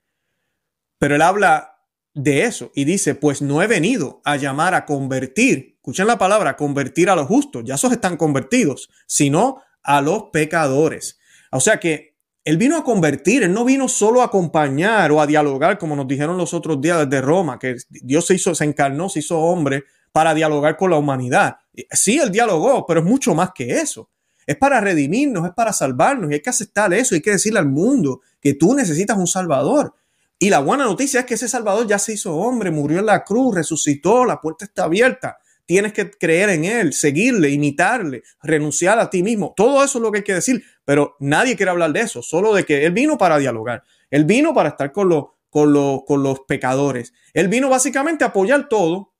Pero 0.98 1.14
Él 1.14 1.22
habla 1.22 1.80
de 2.14 2.44
eso 2.44 2.72
y 2.74 2.84
dice, 2.84 3.14
pues 3.14 3.42
no 3.42 3.62
he 3.62 3.66
venido 3.66 4.20
a 4.24 4.36
llamar 4.36 4.74
a 4.74 4.84
convertir, 4.84 5.74
escuchen 5.76 6.06
la 6.06 6.18
palabra, 6.18 6.56
convertir 6.56 7.08
a 7.10 7.16
los 7.16 7.26
justos, 7.26 7.62
ya 7.64 7.74
esos 7.74 7.92
están 7.92 8.16
convertidos, 8.16 8.90
sino 9.06 9.62
a 9.82 10.00
los 10.00 10.24
pecadores. 10.32 11.18
O 11.50 11.60
sea 11.60 11.78
que 11.80 12.10
él 12.44 12.56
vino 12.56 12.76
a 12.76 12.84
convertir, 12.84 13.42
él 13.42 13.52
no 13.52 13.64
vino 13.64 13.88
solo 13.88 14.22
a 14.22 14.26
acompañar 14.26 15.12
o 15.12 15.20
a 15.20 15.26
dialogar, 15.26 15.78
como 15.78 15.94
nos 15.94 16.08
dijeron 16.08 16.38
los 16.38 16.54
otros 16.54 16.80
días 16.80 17.08
desde 17.08 17.20
Roma, 17.20 17.58
que 17.58 17.76
Dios 17.88 18.26
se 18.26 18.34
hizo, 18.34 18.54
se 18.54 18.64
encarnó, 18.64 19.08
se 19.08 19.20
hizo 19.20 19.38
hombre 19.38 19.84
para 20.12 20.34
dialogar 20.34 20.76
con 20.76 20.90
la 20.90 20.96
humanidad. 20.96 21.56
Sí, 21.92 22.18
él 22.18 22.30
dialogó, 22.30 22.86
pero 22.86 23.00
es 23.00 23.06
mucho 23.06 23.34
más 23.34 23.50
que 23.54 23.78
eso. 23.78 24.10
Es 24.46 24.56
para 24.56 24.80
redimirnos, 24.80 25.46
es 25.46 25.52
para 25.54 25.72
salvarnos 25.72 26.30
y 26.30 26.34
hay 26.34 26.42
que 26.42 26.50
aceptar 26.50 26.92
eso, 26.94 27.14
hay 27.14 27.20
que 27.20 27.32
decirle 27.32 27.60
al 27.60 27.68
mundo 27.68 28.20
que 28.40 28.54
tú 28.54 28.74
necesitas 28.74 29.16
un 29.16 29.26
salvador. 29.26 29.94
Y 30.38 30.48
la 30.48 30.60
buena 30.60 30.84
noticia 30.84 31.20
es 31.20 31.26
que 31.26 31.34
ese 31.34 31.48
salvador 31.48 31.86
ya 31.86 31.98
se 31.98 32.14
hizo 32.14 32.34
hombre, 32.34 32.70
murió 32.70 33.00
en 33.00 33.06
la 33.06 33.22
cruz, 33.22 33.54
resucitó, 33.54 34.24
la 34.24 34.40
puerta 34.40 34.64
está 34.64 34.84
abierta. 34.84 35.38
Tienes 35.70 35.92
que 35.92 36.10
creer 36.10 36.50
en 36.50 36.64
Él, 36.64 36.92
seguirle, 36.92 37.48
imitarle, 37.48 38.24
renunciar 38.42 38.98
a 38.98 39.08
ti 39.08 39.22
mismo. 39.22 39.54
Todo 39.56 39.84
eso 39.84 39.98
es 39.98 40.02
lo 40.02 40.10
que 40.10 40.18
hay 40.18 40.24
que 40.24 40.34
decir, 40.34 40.64
pero 40.84 41.14
nadie 41.20 41.54
quiere 41.54 41.70
hablar 41.70 41.92
de 41.92 42.00
eso, 42.00 42.24
solo 42.24 42.52
de 42.52 42.64
que 42.64 42.84
Él 42.84 42.90
vino 42.90 43.16
para 43.16 43.38
dialogar. 43.38 43.84
Él 44.10 44.24
vino 44.24 44.52
para 44.52 44.70
estar 44.70 44.90
con 44.90 45.08
los, 45.08 45.26
con 45.48 45.72
los, 45.72 46.00
con 46.08 46.24
los 46.24 46.40
pecadores. 46.40 47.12
Él 47.34 47.46
vino 47.46 47.68
básicamente 47.68 48.24
a 48.24 48.26
apoyar 48.26 48.68
todo. 48.68 49.14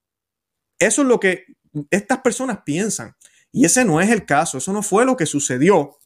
Eso 0.77 1.03
es 1.03 1.07
lo 1.07 1.21
que 1.21 1.45
estas 1.89 2.19
personas 2.19 2.63
piensan. 2.65 3.15
Y 3.53 3.65
ese 3.65 3.85
no 3.85 4.01
es 4.01 4.11
el 4.11 4.27
caso. 4.27 4.59
Eso 4.59 4.73
no 4.73 4.83
fue 4.83 5.05
lo 5.05 5.17
que 5.17 5.27
sucedió 5.27 6.01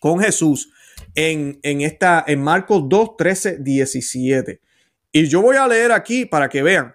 con 0.00 0.20
Jesús 0.20 0.72
en, 1.14 1.60
en, 1.62 1.82
esta, 1.82 2.24
en 2.26 2.40
Marcos 2.40 2.84
2, 2.88 3.18
13, 3.18 3.58
17. 3.58 4.58
Y 5.12 5.26
yo 5.28 5.42
voy 5.42 5.56
a 5.56 5.68
leer 5.68 5.92
aquí 5.92 6.24
para 6.24 6.48
que 6.48 6.62
vean 6.62 6.94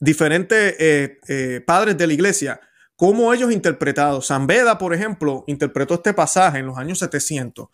diferentes 0.00 0.74
eh, 0.78 1.20
eh, 1.28 1.60
padres 1.64 1.96
de 1.96 2.06
la 2.06 2.12
iglesia, 2.12 2.60
cómo 2.96 3.32
ellos 3.32 3.52
interpretados. 3.52 4.26
San 4.26 4.46
Beda, 4.46 4.78
por 4.78 4.94
ejemplo, 4.94 5.44
interpretó 5.46 5.94
este 5.94 6.14
pasaje 6.14 6.58
en 6.58 6.66
los 6.66 6.78
años 6.78 6.98
700. 6.98 7.68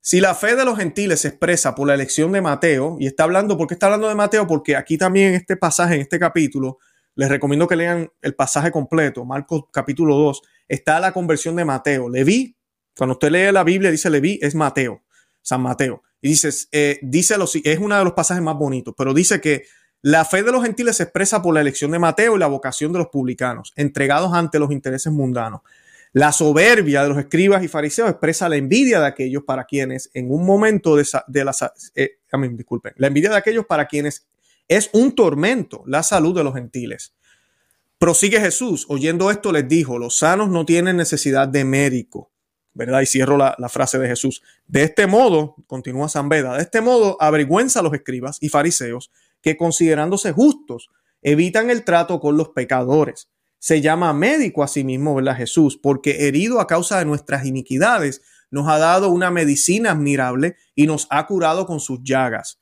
Si 0.00 0.20
la 0.20 0.34
fe 0.34 0.54
de 0.54 0.66
los 0.66 0.78
gentiles 0.78 1.20
se 1.20 1.28
expresa 1.28 1.74
por 1.74 1.88
la 1.88 1.94
elección 1.94 2.30
de 2.32 2.42
Mateo, 2.42 2.98
y 3.00 3.06
está 3.06 3.24
hablando, 3.24 3.56
¿por 3.56 3.66
qué 3.66 3.74
está 3.74 3.86
hablando 3.86 4.08
de 4.08 4.14
Mateo? 4.14 4.46
Porque 4.46 4.76
aquí 4.76 4.98
también 4.98 5.30
en 5.30 5.34
este 5.36 5.56
pasaje, 5.56 5.94
en 5.94 6.02
este 6.02 6.18
capítulo, 6.18 6.78
les 7.14 7.28
recomiendo 7.28 7.66
que 7.66 7.76
lean 7.76 8.10
el 8.20 8.34
pasaje 8.34 8.70
completo, 8.70 9.24
Marcos 9.24 9.64
capítulo 9.72 10.16
2, 10.16 10.42
está 10.68 11.00
la 11.00 11.12
conversión 11.12 11.56
de 11.56 11.64
Mateo. 11.64 12.10
Leví, 12.10 12.54
cuando 12.96 13.14
usted 13.14 13.30
lee 13.30 13.52
la 13.52 13.64
Biblia, 13.64 13.90
dice 13.90 14.10
Leví, 14.10 14.38
es 14.42 14.54
Mateo, 14.54 15.02
San 15.40 15.62
Mateo. 15.62 16.02
Y 16.20 16.28
dice, 16.28 16.50
eh, 16.72 16.98
dice 17.02 17.36
es 17.64 17.78
uno 17.78 17.96
de 17.96 18.04
los 18.04 18.12
pasajes 18.12 18.42
más 18.42 18.56
bonitos, 18.56 18.94
pero 18.96 19.14
dice 19.14 19.40
que 19.40 19.64
la 20.04 20.26
fe 20.26 20.42
de 20.42 20.52
los 20.52 20.62
gentiles 20.62 20.98
se 20.98 21.04
expresa 21.04 21.40
por 21.40 21.54
la 21.54 21.62
elección 21.62 21.90
de 21.90 21.98
Mateo 21.98 22.36
y 22.36 22.38
la 22.38 22.46
vocación 22.46 22.92
de 22.92 22.98
los 22.98 23.08
publicanos, 23.08 23.72
entregados 23.74 24.34
ante 24.34 24.58
los 24.58 24.70
intereses 24.70 25.10
mundanos. 25.10 25.62
La 26.12 26.30
soberbia 26.30 27.02
de 27.02 27.08
los 27.08 27.16
escribas 27.16 27.64
y 27.64 27.68
fariseos 27.68 28.10
expresa 28.10 28.46
la 28.50 28.56
envidia 28.56 29.00
de 29.00 29.06
aquellos 29.06 29.44
para 29.44 29.64
quienes 29.64 30.10
en 30.12 30.30
un 30.30 30.44
momento 30.44 30.94
de, 30.94 31.06
de 31.26 31.44
la... 31.46 31.56
Eh, 31.94 32.18
disculpen, 32.50 32.92
la 32.98 33.06
envidia 33.06 33.30
de 33.30 33.36
aquellos 33.36 33.64
para 33.64 33.86
quienes 33.86 34.26
es 34.68 34.90
un 34.92 35.14
tormento 35.14 35.82
la 35.86 36.02
salud 36.02 36.36
de 36.36 36.44
los 36.44 36.52
gentiles. 36.52 37.14
Prosigue 37.96 38.40
Jesús, 38.40 38.84
oyendo 38.90 39.30
esto 39.30 39.52
les 39.52 39.66
dijo, 39.66 39.98
los 39.98 40.18
sanos 40.18 40.50
no 40.50 40.66
tienen 40.66 40.98
necesidad 40.98 41.48
de 41.48 41.64
médico, 41.64 42.30
¿verdad? 42.74 43.00
Y 43.00 43.06
cierro 43.06 43.38
la, 43.38 43.68
frase 43.70 43.98
de 43.98 44.06
Jesús. 44.06 44.42
De 44.66 44.82
este 44.82 45.06
modo, 45.06 45.56
continúa 45.66 46.10
San 46.10 46.28
Beda, 46.28 46.56
de 46.56 46.62
este 46.62 46.82
modo 46.82 47.16
avergüenza 47.20 47.80
a 47.80 47.82
los 47.82 47.94
escribas 47.94 48.36
y 48.42 48.50
fariseos 48.50 49.10
que 49.44 49.58
considerándose 49.58 50.32
justos, 50.32 50.88
evitan 51.20 51.68
el 51.68 51.84
trato 51.84 52.18
con 52.18 52.38
los 52.38 52.48
pecadores. 52.48 53.28
Se 53.58 53.82
llama 53.82 54.14
médico 54.14 54.62
a 54.62 54.68
sí 54.68 54.84
mismo, 54.84 55.14
¿verdad? 55.14 55.36
Jesús, 55.36 55.78
porque 55.80 56.26
herido 56.26 56.60
a 56.60 56.66
causa 56.66 56.98
de 56.98 57.04
nuestras 57.04 57.44
iniquidades, 57.44 58.22
nos 58.50 58.68
ha 58.68 58.78
dado 58.78 59.10
una 59.10 59.30
medicina 59.30 59.90
admirable 59.90 60.56
y 60.74 60.86
nos 60.86 61.06
ha 61.10 61.26
curado 61.26 61.66
con 61.66 61.78
sus 61.78 62.00
llagas. 62.02 62.58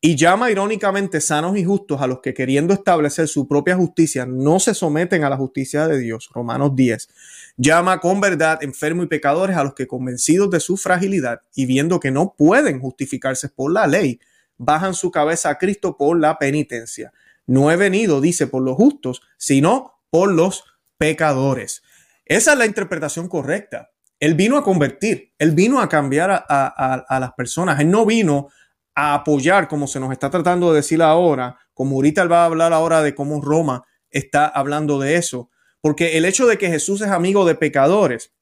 Y 0.00 0.16
llama 0.16 0.50
irónicamente 0.50 1.20
sanos 1.20 1.56
y 1.56 1.64
justos 1.64 2.00
a 2.00 2.08
los 2.08 2.20
que 2.20 2.34
queriendo 2.34 2.74
establecer 2.74 3.28
su 3.28 3.46
propia 3.46 3.76
justicia 3.76 4.26
no 4.26 4.58
se 4.58 4.74
someten 4.74 5.22
a 5.22 5.30
la 5.30 5.36
justicia 5.36 5.86
de 5.86 5.98
Dios. 5.98 6.28
Romanos 6.32 6.74
10. 6.74 7.08
Llama 7.56 8.00
con 8.00 8.20
verdad 8.20 8.62
enfermos 8.62 9.06
y 9.06 9.08
pecadores 9.08 9.56
a 9.56 9.62
los 9.62 9.74
que 9.74 9.86
convencidos 9.86 10.50
de 10.50 10.58
su 10.58 10.76
fragilidad 10.76 11.42
y 11.54 11.66
viendo 11.66 12.00
que 12.00 12.10
no 12.10 12.34
pueden 12.36 12.80
justificarse 12.80 13.48
por 13.48 13.72
la 13.72 13.86
ley, 13.86 14.18
bajan 14.58 14.94
su 14.94 15.10
cabeza 15.10 15.50
a 15.50 15.58
Cristo 15.58 15.96
por 15.96 16.18
la 16.18 16.38
penitencia. 16.38 17.12
No 17.46 17.70
he 17.70 17.76
venido, 17.76 18.20
dice, 18.20 18.46
por 18.46 18.62
los 18.62 18.76
justos, 18.76 19.22
sino 19.36 20.00
por 20.10 20.32
los 20.32 20.64
pecadores. 20.98 21.82
Esa 22.24 22.52
es 22.52 22.58
la 22.58 22.66
interpretación 22.66 23.28
correcta. 23.28 23.90
Él 24.18 24.34
vino 24.34 24.56
a 24.56 24.64
convertir, 24.64 25.32
él 25.38 25.52
vino 25.52 25.80
a 25.80 25.88
cambiar 25.88 26.44
a, 26.48 27.18
las 27.20 27.32
personas, 27.34 27.78
él 27.80 27.90
no 27.90 28.06
vino 28.06 28.48
a 28.94 29.14
apoyar 29.14 29.68
como 29.68 29.86
se 29.86 30.00
nos 30.00 30.10
está 30.10 30.30
tratando 30.30 30.70
de 30.70 30.76
decir 30.76 31.02
ahora, 31.02 31.58
como 31.74 31.96
ahorita 31.96 32.22
él 32.22 32.32
va 32.32 32.42
a 32.42 32.46
hablar 32.46 32.72
ahora 32.72 33.02
de 33.02 33.14
cómo 33.14 33.42
Roma 33.42 33.84
está 34.10 34.46
hablando 34.46 34.98
de 34.98 35.16
eso, 35.16 35.50
porque 35.82 36.16
el 36.16 36.24
hecho 36.24 36.46
de 36.46 36.56
que 36.56 36.68
Jesús 36.68 37.02
es 37.02 37.08
amigo 37.08 37.44
de 37.44 37.54
pecadores 37.54 38.32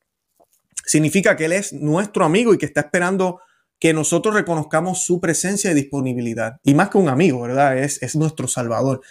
significa 0.86 1.36
que 1.36 1.46
él 1.46 1.52
es 1.52 1.72
nuestro 1.72 2.24
amigo 2.24 2.54
y 2.54 2.58
que 2.58 2.66
está 2.66 2.82
esperando 2.82 3.40
que 3.84 3.92
nosotros 3.92 4.34
reconozcamos 4.34 5.04
su 5.04 5.20
presencia 5.20 5.70
y 5.70 5.74
disponibilidad. 5.74 6.58
Y 6.64 6.72
más 6.72 6.88
que 6.88 6.96
un 6.96 7.10
amigo, 7.10 7.42
¿verdad? 7.42 7.76
Es, 7.76 8.02
es 8.02 8.16
nuestro 8.16 8.48
Salvador. 8.48 9.02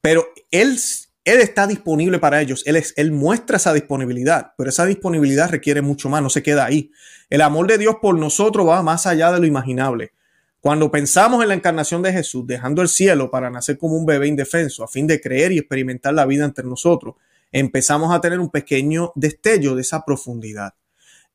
Pero 0.00 0.24
Él, 0.50 0.78
él 1.26 1.40
está 1.40 1.66
disponible 1.66 2.18
para 2.18 2.40
ellos. 2.40 2.62
Él, 2.64 2.76
es, 2.76 2.94
él 2.96 3.12
muestra 3.12 3.58
esa 3.58 3.74
disponibilidad, 3.74 4.54
pero 4.56 4.70
esa 4.70 4.86
disponibilidad 4.86 5.50
requiere 5.50 5.82
mucho 5.82 6.08
más, 6.08 6.22
no 6.22 6.30
se 6.30 6.42
queda 6.42 6.64
ahí. 6.64 6.90
El 7.28 7.42
amor 7.42 7.66
de 7.66 7.76
Dios 7.76 7.96
por 8.00 8.18
nosotros 8.18 8.66
va 8.66 8.82
más 8.82 9.06
allá 9.06 9.30
de 9.30 9.40
lo 9.40 9.46
imaginable. 9.46 10.12
Cuando 10.58 10.90
pensamos 10.90 11.42
en 11.42 11.48
la 11.48 11.54
encarnación 11.54 12.00
de 12.00 12.14
Jesús, 12.14 12.46
dejando 12.46 12.80
el 12.80 12.88
cielo 12.88 13.30
para 13.30 13.50
nacer 13.50 13.76
como 13.76 13.94
un 13.94 14.06
bebé 14.06 14.26
indefenso, 14.26 14.84
a 14.84 14.88
fin 14.88 15.06
de 15.06 15.20
creer 15.20 15.52
y 15.52 15.58
experimentar 15.58 16.14
la 16.14 16.24
vida 16.24 16.46
entre 16.46 16.64
nosotros, 16.64 17.16
empezamos 17.52 18.10
a 18.10 18.22
tener 18.22 18.40
un 18.40 18.48
pequeño 18.48 19.12
destello 19.16 19.74
de 19.74 19.82
esa 19.82 20.02
profundidad. 20.02 20.72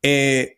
Eh, 0.02 0.56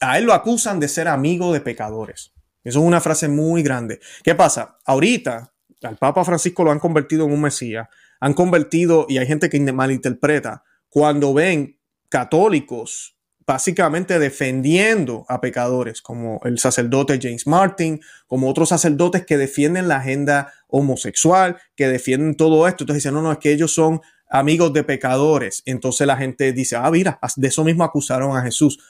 a 0.00 0.18
él 0.18 0.24
lo 0.24 0.34
acusan 0.34 0.80
de 0.80 0.88
ser 0.88 1.08
amigo 1.08 1.52
de 1.52 1.60
pecadores. 1.60 2.32
Eso 2.64 2.80
es 2.80 2.84
una 2.84 3.00
frase 3.00 3.28
muy 3.28 3.62
grande. 3.62 4.00
¿Qué 4.22 4.34
pasa? 4.34 4.78
Ahorita 4.84 5.52
al 5.82 5.96
Papa 5.96 6.24
Francisco 6.24 6.64
lo 6.64 6.70
han 6.70 6.80
convertido 6.80 7.26
en 7.26 7.32
un 7.32 7.40
Mesías. 7.40 7.88
Han 8.20 8.34
convertido, 8.34 9.06
y 9.08 9.18
hay 9.18 9.26
gente 9.26 9.48
que 9.48 9.60
malinterpreta, 9.72 10.64
cuando 10.88 11.32
ven 11.34 11.78
católicos 12.08 13.14
básicamente 13.46 14.18
defendiendo 14.18 15.24
a 15.26 15.40
pecadores, 15.40 16.02
como 16.02 16.38
el 16.44 16.58
sacerdote 16.58 17.18
James 17.20 17.46
Martin, 17.46 17.98
como 18.26 18.50
otros 18.50 18.68
sacerdotes 18.68 19.24
que 19.24 19.38
defienden 19.38 19.88
la 19.88 19.96
agenda 19.96 20.52
homosexual, 20.66 21.56
que 21.74 21.88
defienden 21.88 22.36
todo 22.36 22.68
esto. 22.68 22.84
Entonces 22.84 23.02
dicen, 23.02 23.14
no, 23.14 23.22
no, 23.22 23.32
es 23.32 23.38
que 23.38 23.52
ellos 23.52 23.72
son 23.72 24.02
amigos 24.28 24.74
de 24.74 24.84
pecadores. 24.84 25.62
Entonces 25.64 26.06
la 26.06 26.18
gente 26.18 26.52
dice, 26.52 26.76
ah, 26.76 26.90
mira, 26.90 27.18
de 27.36 27.48
eso 27.48 27.64
mismo 27.64 27.84
acusaron 27.84 28.36
a 28.36 28.42
Jesús 28.42 28.80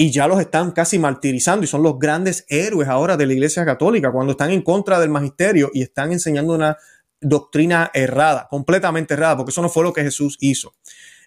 y 0.00 0.10
ya 0.10 0.26
los 0.26 0.40
están 0.40 0.70
casi 0.70 0.98
martirizando 0.98 1.62
y 1.62 1.66
son 1.66 1.82
los 1.82 1.98
grandes 1.98 2.46
héroes 2.48 2.88
ahora 2.88 3.18
de 3.18 3.26
la 3.26 3.34
Iglesia 3.34 3.66
Católica 3.66 4.10
cuando 4.10 4.30
están 4.30 4.50
en 4.50 4.62
contra 4.62 4.98
del 4.98 5.10
magisterio 5.10 5.70
y 5.74 5.82
están 5.82 6.10
enseñando 6.10 6.54
una 6.54 6.78
doctrina 7.20 7.90
errada, 7.92 8.48
completamente 8.48 9.12
errada, 9.12 9.36
porque 9.36 9.50
eso 9.50 9.60
no 9.60 9.68
fue 9.68 9.84
lo 9.84 9.92
que 9.92 10.02
Jesús 10.02 10.38
hizo. 10.40 10.72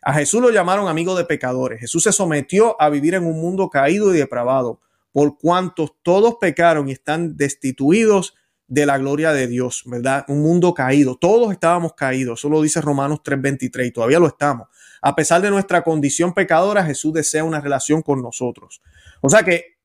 A 0.01 0.15
Jesús 0.15 0.41
lo 0.41 0.49
llamaron 0.49 0.87
amigo 0.87 1.15
de 1.15 1.23
pecadores. 1.23 1.81
Jesús 1.81 2.01
se 2.01 2.11
sometió 2.11 2.75
a 2.81 2.89
vivir 2.89 3.13
en 3.13 3.25
un 3.25 3.39
mundo 3.39 3.69
caído 3.69 4.11
y 4.11 4.17
depravado, 4.17 4.81
por 5.11 5.37
cuantos 5.37 5.91
todos 6.01 6.37
pecaron 6.41 6.89
y 6.89 6.93
están 6.93 7.37
destituidos 7.37 8.33
de 8.67 8.87
la 8.87 8.97
gloria 8.97 9.33
de 9.33 9.45
Dios, 9.45 9.83
¿verdad? 9.85 10.25
Un 10.29 10.41
mundo 10.41 10.73
caído. 10.73 11.15
Todos 11.15 11.51
estábamos 11.51 11.93
caídos. 11.93 12.39
Eso 12.39 12.49
lo 12.49 12.59
dice 12.59 12.81
Romanos 12.81 13.19
3:23 13.23 13.85
y 13.85 13.91
todavía 13.91 14.17
lo 14.17 14.25
estamos. 14.25 14.67
A 15.05 15.15
pesar 15.15 15.41
de 15.41 15.49
nuestra 15.49 15.83
condición 15.83 16.33
pecadora, 16.33 16.85
Jesús 16.85 17.13
desea 17.13 17.43
una 17.43 17.59
relación 17.59 18.01
con 18.01 18.21
nosotros. 18.21 18.81
O 19.19 19.29
sea 19.29 19.43
que 19.43 19.75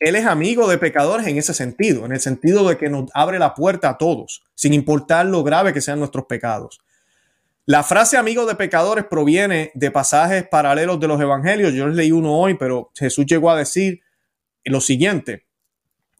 Él 0.00 0.16
es 0.16 0.26
amigo 0.26 0.68
de 0.68 0.78
pecadores 0.78 1.28
en 1.28 1.38
ese 1.38 1.54
sentido, 1.54 2.04
en 2.04 2.10
el 2.10 2.18
sentido 2.18 2.68
de 2.68 2.76
que 2.76 2.90
nos 2.90 3.08
abre 3.14 3.38
la 3.38 3.54
puerta 3.54 3.88
a 3.88 3.98
todos, 3.98 4.42
sin 4.56 4.74
importar 4.74 5.26
lo 5.26 5.44
grave 5.44 5.72
que 5.72 5.80
sean 5.80 6.00
nuestros 6.00 6.26
pecados. 6.26 6.80
La 7.66 7.84
frase 7.84 8.16
amigo 8.16 8.46
de 8.46 8.56
pecadores 8.56 9.04
proviene 9.04 9.70
de 9.74 9.92
pasajes 9.92 10.48
paralelos 10.48 10.98
de 10.98 11.06
los 11.06 11.20
evangelios. 11.20 11.72
Yo 11.72 11.86
les 11.86 11.96
leí 11.96 12.10
uno 12.10 12.36
hoy, 12.36 12.54
pero 12.54 12.90
Jesús 12.96 13.26
llegó 13.26 13.52
a 13.52 13.56
decir 13.56 14.00
lo 14.64 14.80
siguiente. 14.80 15.46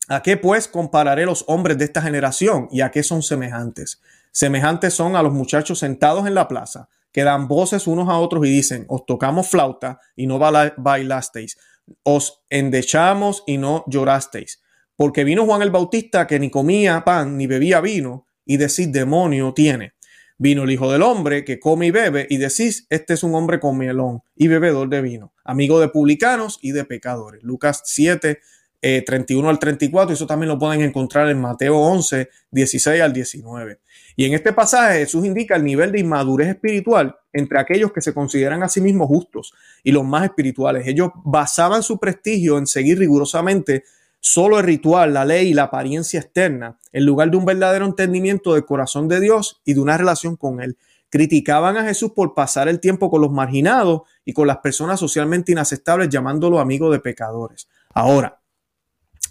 ¿A 0.07 0.23
qué 0.23 0.37
pues 0.37 0.69
compararé 0.69 1.27
los 1.27 1.45
hombres 1.49 1.77
de 1.77 1.87
esta 1.87 2.03
generación 2.03 2.69
y 2.71 2.83
a 2.83 2.93
qué 2.93 3.03
son 3.03 3.25
semejantes? 3.25 4.01
Semejantes 4.31 4.95
son 4.95 5.17
a 5.17 5.23
los 5.23 5.33
muchachos 5.33 5.81
sentados 5.81 6.27
en 6.29 6.35
la 6.35 6.47
plaza, 6.47 6.89
que 7.13 7.25
dan 7.25 7.49
voces 7.49 7.87
unos 7.87 8.09
a 8.09 8.19
otros 8.19 8.47
y 8.47 8.51
dicen, 8.51 8.85
os 8.89 9.07
tocamos 9.07 9.49
flauta 9.49 10.01
y 10.17 10.27
no 10.27 10.39
bailasteis, 10.39 11.57
os 12.03 12.43
endechamos 12.51 13.45
y 13.47 13.59
no 13.59 13.85
llorasteis. 13.87 14.61
Porque 14.97 15.25
vino 15.25 15.47
Juan 15.47 15.63
el 15.63 15.71
Bautista 15.71 16.27
que 16.27 16.41
ni 16.41 16.51
comía 16.51 17.05
pan 17.05 17.37
ni 17.37 17.47
bebía 17.47 17.81
vino 17.81 18.27
y 18.45 18.57
decís, 18.57 18.91
demonio 18.91 19.55
tiene. 19.55 19.93
Vino 20.39 20.63
el 20.63 20.71
Hijo 20.71 20.91
del 20.91 21.03
Hombre 21.03 21.45
que 21.45 21.59
come 21.59 21.87
y 21.87 21.91
bebe 21.91 22.27
y 22.31 22.37
decís, 22.37 22.87
este 22.91 23.15
es 23.15 23.23
un 23.23 23.35
hombre 23.35 23.61
melón 23.75 24.23
y 24.37 24.47
bebedor 24.47 24.89
de 24.89 25.03
vino, 25.03 25.35
amigo 25.45 25.81
de 25.81 25.89
publicanos 25.89 26.59
y 26.63 26.73
de 26.73 26.85
pecadores. 26.85 27.43
Lucas 27.43 27.83
7, 27.85 28.39
31 28.81 29.47
eh, 29.47 29.51
al 29.51 29.59
34, 29.59 30.15
eso 30.15 30.27
también 30.27 30.49
lo 30.49 30.59
pueden 30.59 30.83
encontrar 30.83 31.29
en 31.29 31.41
Mateo 31.41 31.77
11, 31.77 32.29
16 32.51 33.03
al 33.03 33.13
19. 33.13 33.81
Y 34.17 34.25
en 34.25 34.35
este 34.35 34.53
pasaje 34.53 35.01
Jesús 35.01 35.25
indica 35.25 35.57
el 35.57 35.65
nivel 35.65 35.93
de 35.93 36.01
inmadurez 36.01 36.49
espiritual 36.49 37.17
entre 37.33 37.59
aquellos 37.59 37.93
que 37.93 38.01
se 38.01 38.15
consideran 38.15 38.63
a 38.63 38.69
sí 38.69 38.81
mismos 38.81 39.09
justos 39.09 39.53
y 39.83 39.93
los 39.93 40.05
más 40.05 40.25
espirituales. 40.25 40.87
Ellos 40.87 41.11
basaban 41.25 41.83
su 41.83 41.99
prestigio 41.99 42.59
en 42.59 42.67
seguir 42.67 42.99
rigurosamente 42.99 43.85
solo 44.21 44.59
el 44.59 44.65
ritual, 44.65 45.15
la 45.15 45.25
ley 45.25 45.49
y 45.49 45.55
la 45.55 45.65
apariencia 45.65 46.21
externa, 46.21 46.79
en 46.93 47.07
lugar 47.07 47.31
de 47.31 47.37
un 47.37 47.45
verdadero 47.45 47.85
entendimiento 47.85 48.55
del 48.55 48.65
corazón 48.65 49.09
de 49.09 49.21
Dios 49.21 49.61
y 49.65 49.75
de 49.75 49.81
una 49.81 49.97
relación 49.97 50.37
con 50.37 50.61
Él. 50.61 50.77
Criticaban 51.11 51.77
a 51.77 51.85
Jesús 51.85 52.13
por 52.13 52.35
pasar 52.35 52.69
el 52.69 52.81
tiempo 52.81 53.11
con 53.11 53.23
los 53.23 53.31
marginados 53.31 54.03
y 54.25 54.33
con 54.33 54.47
las 54.47 54.59
personas 54.59 55.01
socialmente 55.01 55.53
inaceptables, 55.53 56.09
llamándolo 56.09 56.59
amigo 56.59 56.91
de 56.91 57.01
pecadores. 57.01 57.69
Ahora, 57.95 58.38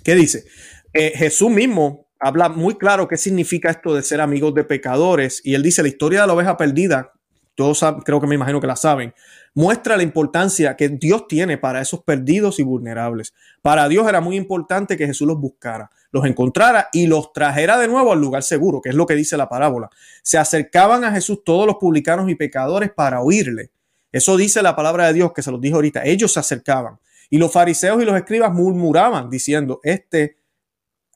¿Qué 0.08 0.16
dice? 0.16 0.46
Eh, 0.94 1.12
Jesús 1.18 1.50
mismo 1.50 2.08
habla 2.18 2.48
muy 2.48 2.76
claro 2.76 3.10
qué 3.10 3.18
significa 3.18 3.70
esto 3.70 3.94
de 3.94 4.02
ser 4.02 4.22
amigos 4.22 4.54
de 4.54 4.64
pecadores 4.64 5.42
y 5.44 5.54
él 5.54 5.62
dice 5.62 5.82
la 5.82 5.90
historia 5.90 6.22
de 6.22 6.28
la 6.28 6.34
oveja 6.34 6.56
perdida, 6.56 7.12
todos 7.56 7.84
creo 8.06 8.22
que 8.22 8.28
me 8.28 8.36
imagino 8.36 8.62
que 8.62 8.68
la 8.68 8.78
saben, 8.78 9.14
muestra 9.54 9.98
la 9.98 10.04
importancia 10.04 10.78
que 10.78 10.88
Dios 10.88 11.28
tiene 11.28 11.58
para 11.58 11.82
esos 11.82 12.06
perdidos 12.06 12.58
y 12.60 12.64
vulnerables. 12.64 13.34
Para 13.62 13.90
Dios 13.90 14.08
era 14.08 14.22
muy 14.22 14.38
importante 14.38 14.96
que 14.96 15.08
Jesús 15.08 15.28
los 15.28 15.42
buscara, 15.42 15.92
los 16.12 16.24
encontrara 16.24 16.88
y 16.94 17.08
los 17.08 17.34
trajera 17.34 17.78
de 17.78 17.90
nuevo 17.90 18.14
al 18.14 18.22
lugar 18.22 18.44
seguro, 18.44 18.80
que 18.82 18.88
es 18.88 18.96
lo 18.96 19.06
que 19.06 19.16
dice 19.16 19.36
la 19.36 19.50
parábola. 19.50 19.90
Se 20.24 20.38
acercaban 20.38 21.04
a 21.04 21.12
Jesús 21.12 21.44
todos 21.44 21.68
los 21.68 21.76
publicanos 21.76 22.30
y 22.30 22.36
pecadores 22.36 22.92
para 22.92 23.20
oírle. 23.20 23.72
Eso 24.14 24.38
dice 24.38 24.62
la 24.62 24.74
palabra 24.74 25.08
de 25.08 25.14
Dios 25.16 25.34
que 25.34 25.42
se 25.42 25.52
los 25.52 25.60
dijo 25.60 25.76
ahorita. 25.76 26.06
Ellos 26.06 26.32
se 26.32 26.40
acercaban. 26.40 26.98
Y 27.30 27.38
los 27.38 27.52
fariseos 27.52 28.02
y 28.02 28.06
los 28.06 28.16
escribas 28.16 28.54
murmuraban 28.54 29.30
diciendo, 29.30 29.80
este 29.84 30.38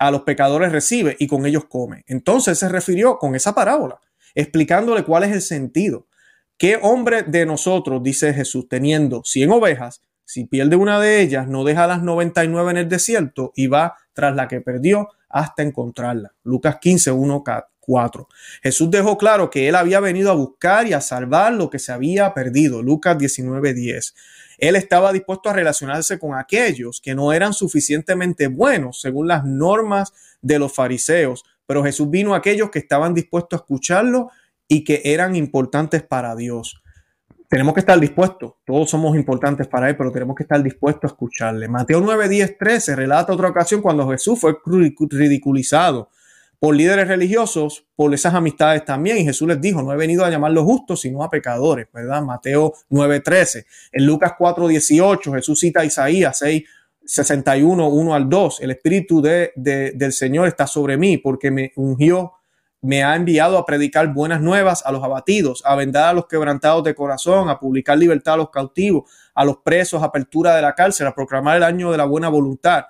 a 0.02 0.10
los 0.10 0.24
pecadores 0.24 0.72
recibe 0.72 1.16
y 1.20 1.28
con 1.28 1.46
ellos 1.46 1.66
come. 1.66 2.04
Entonces 2.08 2.58
se 2.58 2.68
refirió 2.68 3.20
con 3.20 3.36
esa 3.36 3.54
parábola, 3.54 4.00
explicándole 4.34 5.04
cuál 5.04 5.24
es 5.24 5.32
el 5.32 5.42
sentido. 5.42 6.08
¿Qué 6.58 6.80
hombre 6.82 7.24
de 7.24 7.46
nosotros, 7.46 8.02
dice 8.02 8.34
Jesús, 8.34 8.68
teniendo 8.68 9.22
100 9.24 9.52
ovejas, 9.52 10.02
si 10.26 10.46
pierde 10.46 10.76
una 10.76 11.00
de 11.00 11.22
ellas, 11.22 11.48
no 11.48 11.64
deja 11.64 11.86
las 11.86 12.02
99 12.02 12.72
en 12.72 12.78
el 12.78 12.90
desierto 12.90 13.52
y 13.56 13.68
va 13.68 13.96
tras 14.14 14.36
la 14.36 14.48
que 14.48 14.62
perdió 14.62 15.10
hasta 15.30 15.62
encontrarla? 15.62 16.34
Lucas 16.44 16.78
15, 16.82 17.12
1, 17.12 17.44
4. 17.80 18.28
Jesús 18.64 18.90
dejó 18.90 19.18
claro 19.18 19.50
que 19.50 19.68
él 19.68 19.76
había 19.76 20.00
venido 20.00 20.32
a 20.32 20.36
buscar 20.36 20.88
y 20.88 20.94
a 20.94 21.02
salvar 21.02 21.54
lo 21.54 21.70
que 21.70 21.80
se 21.80 21.92
había 21.92 22.34
perdido. 22.34 22.82
Lucas 22.82 23.18
19, 23.18 23.74
10. 23.74 24.16
Él 24.62 24.76
estaba 24.76 25.12
dispuesto 25.12 25.50
a 25.50 25.54
relacionarse 25.54 26.20
con 26.20 26.38
aquellos 26.38 27.02
que 27.02 27.16
no 27.16 27.34
eran 27.34 27.52
suficientemente 27.52 28.48
buenos 28.48 29.02
según 29.02 29.28
las 29.28 29.44
normas 29.44 30.14
de 30.40 30.60
los 30.60 30.72
fariseos, 30.72 31.44
pero 31.66 31.84
Jesús 31.84 32.12
vino 32.12 32.36
a 32.36 32.38
aquellos 32.38 32.70
que 32.70 32.78
estaban 32.78 33.16
dispuestos 33.16 33.60
a 33.60 33.64
escucharlo 33.64 34.30
y 34.68 34.84
que 34.84 35.02
eran 35.04 35.36
importantes 35.36 36.04
para 36.04 36.36
Dios. 36.36 36.80
Tenemos 37.50 37.74
que 37.74 37.80
estar 37.80 38.00
dispuestos, 38.00 38.54
todos 38.64 38.88
somos 38.90 39.16
importantes 39.16 39.68
para 39.68 39.90
Él, 39.90 39.98
pero 39.98 40.12
tenemos 40.12 40.36
que 40.36 40.44
estar 40.44 40.62
dispuestos 40.62 41.10
a 41.10 41.14
escucharle. 41.14 41.68
Mateo 41.68 42.00
9, 42.00 42.30
10, 42.30 42.58
13 42.60 42.96
relata 42.96 43.34
otra 43.34 43.50
ocasión 43.50 43.82
cuando 43.82 44.08
Jesús 44.10 44.40
fue 44.40 44.58
ridiculizado 45.10 46.10
por 46.62 46.76
líderes 46.76 47.08
religiosos, 47.08 47.88
por 47.96 48.14
esas 48.14 48.36
amistades 48.36 48.86
también. 48.86 49.18
Y 49.18 49.24
Jesús 49.24 49.48
les 49.48 49.60
dijo, 49.60 49.82
no 49.82 49.92
he 49.92 49.98
venido 49.98 50.24
a 50.24 50.30
llamarlos 50.30 50.64
justos, 50.64 51.02
sino 51.02 51.24
a 51.24 51.30
pecadores, 51.32 51.88
¿verdad? 51.92 52.22
Mateo 52.22 52.76
9:13. 52.92 53.66
En 53.92 54.06
Lucas 54.06 54.34
4:18, 54.38 55.34
Jesús 55.34 55.60
cita 55.60 55.80
a 55.80 55.86
Isaías 55.86 56.38
6, 56.38 56.64
61, 57.04 57.88
1 57.88 58.14
al 58.14 58.30
2. 58.30 58.62
El 58.62 58.70
Espíritu 58.70 59.24
de, 59.24 59.52
del 59.56 60.14
Señor 60.14 60.48
está 60.48 60.68
sobre 60.68 60.98
mí 60.98 61.18
porque 61.18 61.50
me 61.50 61.74
ungió, 61.78 62.34
me 62.82 63.04
ha 63.04 63.16
enviado 63.16 63.58
a 63.58 63.66
predicar 63.66 64.14
buenas 64.14 64.40
nuevas 64.40 64.86
a 64.86 64.92
los 64.92 65.04
abatidos, 65.04 65.64
a 65.66 65.76
vendar 65.76 66.10
a 66.10 66.14
los 66.14 66.28
quebrantados 66.28 66.84
de 66.84 66.94
corazón, 66.94 67.50
a 67.50 67.58
publicar 67.58 67.98
libertad 67.98 68.36
a 68.36 68.38
los 68.38 68.52
cautivos, 68.52 69.10
a 69.34 69.44
los 69.46 69.58
presos, 69.64 70.04
apertura 70.04 70.56
de 70.56 70.62
la 70.62 70.76
cárcel, 70.76 71.08
a 71.08 71.16
proclamar 71.16 71.58
el 71.58 71.64
año 71.64 71.92
de 71.92 71.98
la 71.98 72.06
buena 72.06 72.30
voluntad 72.30 72.84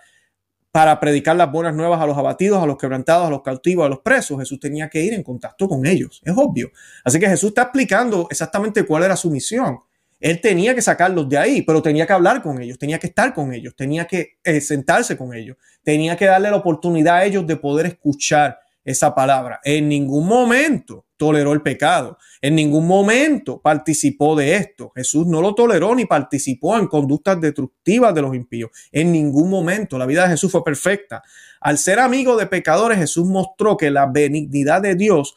para 0.72 1.00
predicar 1.00 1.36
las 1.36 1.52
buenas 1.52 1.76
nuevas 1.76 2.02
a 2.02 2.06
los 2.06 2.18
abatidos, 2.18 2.64
a 2.64 2.66
los 2.66 2.78
quebrantados, 2.78 3.28
a 3.28 3.30
los 3.30 3.42
cautivos, 3.42 3.86
a 3.86 3.90
los 3.90 4.00
presos. 4.00 4.40
Jesús 4.40 4.60
tenía 4.60 4.90
que 4.90 5.02
ir 5.02 5.14
en 5.14 5.24
contacto 5.24 5.68
con 5.68 5.86
ellos, 5.86 6.22
es 6.24 6.34
obvio. 6.36 6.72
Así 7.04 7.20
que 7.20 7.28
Jesús 7.28 7.50
está 7.50 7.64
explicando 7.64 8.28
exactamente 8.30 8.84
cuál 8.84 9.04
era 9.04 9.16
su 9.16 9.30
misión. 9.30 9.80
Él 10.20 10.40
tenía 10.40 10.76
que 10.76 10.82
sacarlos 10.82 11.28
de 11.28 11.38
ahí, 11.38 11.62
pero 11.64 11.82
tenía 11.82 12.06
que 12.06 12.14
hablar 12.14 12.42
con 12.44 12.62
ellos, 12.62 12.78
tenía 12.78 13.00
que 13.00 13.08
estar 13.08 13.34
con 13.34 13.54
ellos, 13.54 13.76
tenía 13.76 14.06
que 14.06 14.38
eh, 14.44 14.62
sentarse 14.62 15.18
con 15.18 15.34
ellos, 15.34 15.58
tenía 15.84 16.16
que 16.16 16.26
darle 16.26 16.52
la 16.52 16.58
oportunidad 16.58 17.18
a 17.18 17.26
ellos 17.26 17.46
de 17.48 17.58
poder 17.58 17.88
escuchar 17.88 18.60
esa 18.86 19.14
palabra. 19.14 19.60
En 19.64 19.90
ningún 19.90 20.28
momento 20.28 21.06
toleró 21.22 21.54
el 21.54 21.62
pecado. 21.62 22.18
En 22.42 22.56
ningún 22.56 22.88
momento 22.88 23.62
participó 23.62 24.36
de 24.36 24.56
esto. 24.56 24.92
Jesús 24.96 25.28
no 25.28 25.40
lo 25.40 25.54
toleró 25.54 25.94
ni 25.94 26.06
participó 26.06 26.76
en 26.80 26.88
conductas 26.88 27.40
destructivas 27.40 28.16
de 28.16 28.24
los 28.24 28.34
impíos. 28.34 28.72
En 28.92 29.12
ningún 29.12 29.48
momento. 29.48 30.00
La 30.00 30.08
vida 30.08 30.24
de 30.24 30.30
Jesús 30.30 30.52
fue 30.52 30.64
perfecta. 30.64 31.22
Al 31.60 31.78
ser 31.78 32.00
amigo 32.00 32.36
de 32.38 32.48
pecadores, 32.48 32.98
Jesús 32.98 33.28
mostró 33.28 33.78
que 33.78 33.92
la 33.92 34.08
benignidad 34.08 34.82
de 34.82 34.96
Dios 34.96 35.36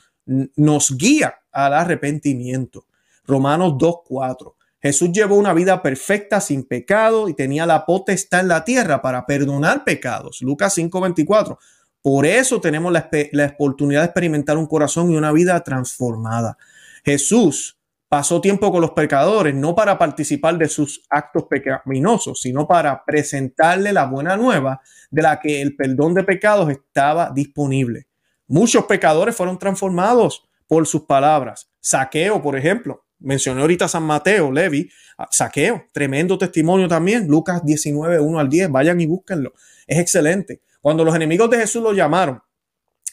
nos 0.57 0.97
guía 0.97 1.35
al 1.53 1.75
arrepentimiento. 1.75 2.87
Romanos 3.27 3.75
2.4. 3.75 4.55
Jesús 4.81 5.12
llevó 5.12 5.37
una 5.37 5.53
vida 5.53 5.83
perfecta 5.83 6.40
sin 6.40 6.64
pecado 6.64 7.29
y 7.29 7.35
tenía 7.35 7.66
la 7.66 7.85
potestad 7.85 8.40
en 8.40 8.49
la 8.49 8.64
tierra 8.64 9.03
para 9.03 9.27
perdonar 9.27 9.85
pecados. 9.85 10.40
Lucas 10.40 10.79
5:24. 10.79 11.59
Por 12.05 12.27
eso 12.27 12.61
tenemos 12.61 12.93
la, 12.93 13.09
oportunidad 13.55 14.03
de 14.03 14.05
experimentar 14.05 14.59
un 14.59 14.67
corazón 14.67 15.11
y 15.11 15.17
una 15.17 15.33
vida 15.33 15.59
transformada. 15.64 16.59
Jesús 17.03 17.79
pasó 18.11 18.43
tiempo 18.43 18.71
con 18.71 18.83
los 18.83 18.90
pecadores, 18.90 19.55
no 19.55 19.75
para 19.75 19.97
participar 19.97 20.59
de 20.59 20.69
sus 20.69 21.03
actos 21.09 21.45
pecaminosos, 21.49 22.43
sino 22.43 22.69
para 22.69 23.03
presentarle 23.07 23.90
la 23.95 24.05
buena 24.05 24.37
nueva 24.37 24.83
de 25.11 25.23
la 25.23 25.40
que 25.40 25.62
el 25.62 25.77
perdón 25.77 26.12
de 26.12 26.25
pecados 26.25 26.69
estaba 26.69 27.31
disponible. 27.35 28.07
Muchos 28.49 28.85
pecadores 28.85 29.35
fueron 29.35 29.59
transformados 29.59 30.47
por 30.67 30.87
sus 30.87 31.05
palabras. 31.05 31.71
Saqueo, 31.81 32.43
por 32.43 32.59
ejemplo, 32.59 33.07
mencioné 33.19 33.62
ahorita 33.62 33.88
San 33.88 34.03
Mateo, 34.03 34.53
Levi, 34.53 34.90
ah, 35.17 35.29
Saqueo, 35.31 35.87
tremendo 35.90 36.37
testimonio 36.37 36.87
también, 36.87 37.27
Lucas 37.29 37.64
19, 37.64 38.21
1 38.21 38.38
al 38.38 38.51
10, 38.51 38.71
vayan 38.71 39.01
y 39.01 39.07
búsquenlo, 39.07 39.55
es 39.87 39.99
excelente. 40.01 40.61
Cuando 40.85 41.03
los 41.03 41.14
enemigos 41.14 41.49
de 41.49 41.57
Jesús 41.57 41.83
lo 41.83 41.94
llamaron 41.94 42.42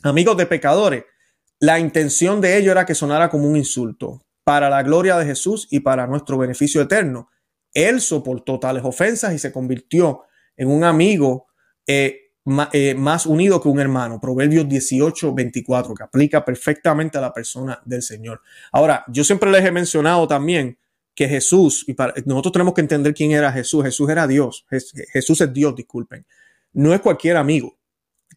amigos 0.03 0.36
de 0.36 0.45
pecadores, 0.45 1.05
la 1.57 1.79
intención 1.79 2.41
de 2.41 2.57
ello 2.57 2.69
era 2.69 2.86
que 2.86 2.93
sonara 2.93 3.29
como 3.29 3.47
un 3.47 3.55
insulto 3.55 4.21
para 4.43 4.69
la 4.69 4.84
gloria 4.84 5.17
de 5.17 5.25
Jesús 5.25 5.69
y 5.71 5.79
para 5.79 6.05
nuestro 6.05 6.38
beneficio 6.38 6.81
eterno. 6.81 7.29
Él 7.73 8.01
soportó 8.01 8.60
tales 8.60 8.84
ofensas 8.84 9.34
y 9.34 9.39
se 9.39 9.53
convirtió 9.53 10.23
en 10.57 10.67
un 10.67 10.84
amigo 10.84 11.47
eh, 11.88 12.34
eh, 12.73 12.93
más 12.93 13.25
unido 13.25 13.62
que 13.62 13.69
un 13.69 13.79
hermano. 13.79 14.19
Proverbios 14.19 14.67
18, 14.67 15.34
24, 15.34 15.95
que 15.95 16.03
aplica 16.03 16.43
perfectamente 16.43 17.19
a 17.19 17.21
la 17.21 17.34
persona 17.34 17.81
del 17.86 18.01
Señor. 18.01 18.41
Ahora, 18.73 19.05
yo 19.07 19.23
siempre 19.23 19.49
les 19.49 19.63
he 19.63 19.71
mencionado 19.71 20.27
también 20.27 20.77
que 21.15 21.29
Jesús, 21.29 21.86
y 21.88 21.95
nosotros 22.25 22.51
tenemos 22.51 22.73
que 22.73 22.81
entender 22.81 23.13
quién 23.13 23.31
era 23.31 23.49
Jesús. 23.49 23.86
Jesús 23.86 24.10
era 24.10 24.27
Dios. 24.27 24.65
Jesús 25.13 25.39
es 25.39 25.53
Dios, 25.53 25.73
disculpen 25.73 26.25
no 26.73 26.93
es 26.93 27.01
cualquier 27.01 27.38
amigo. 27.38 27.77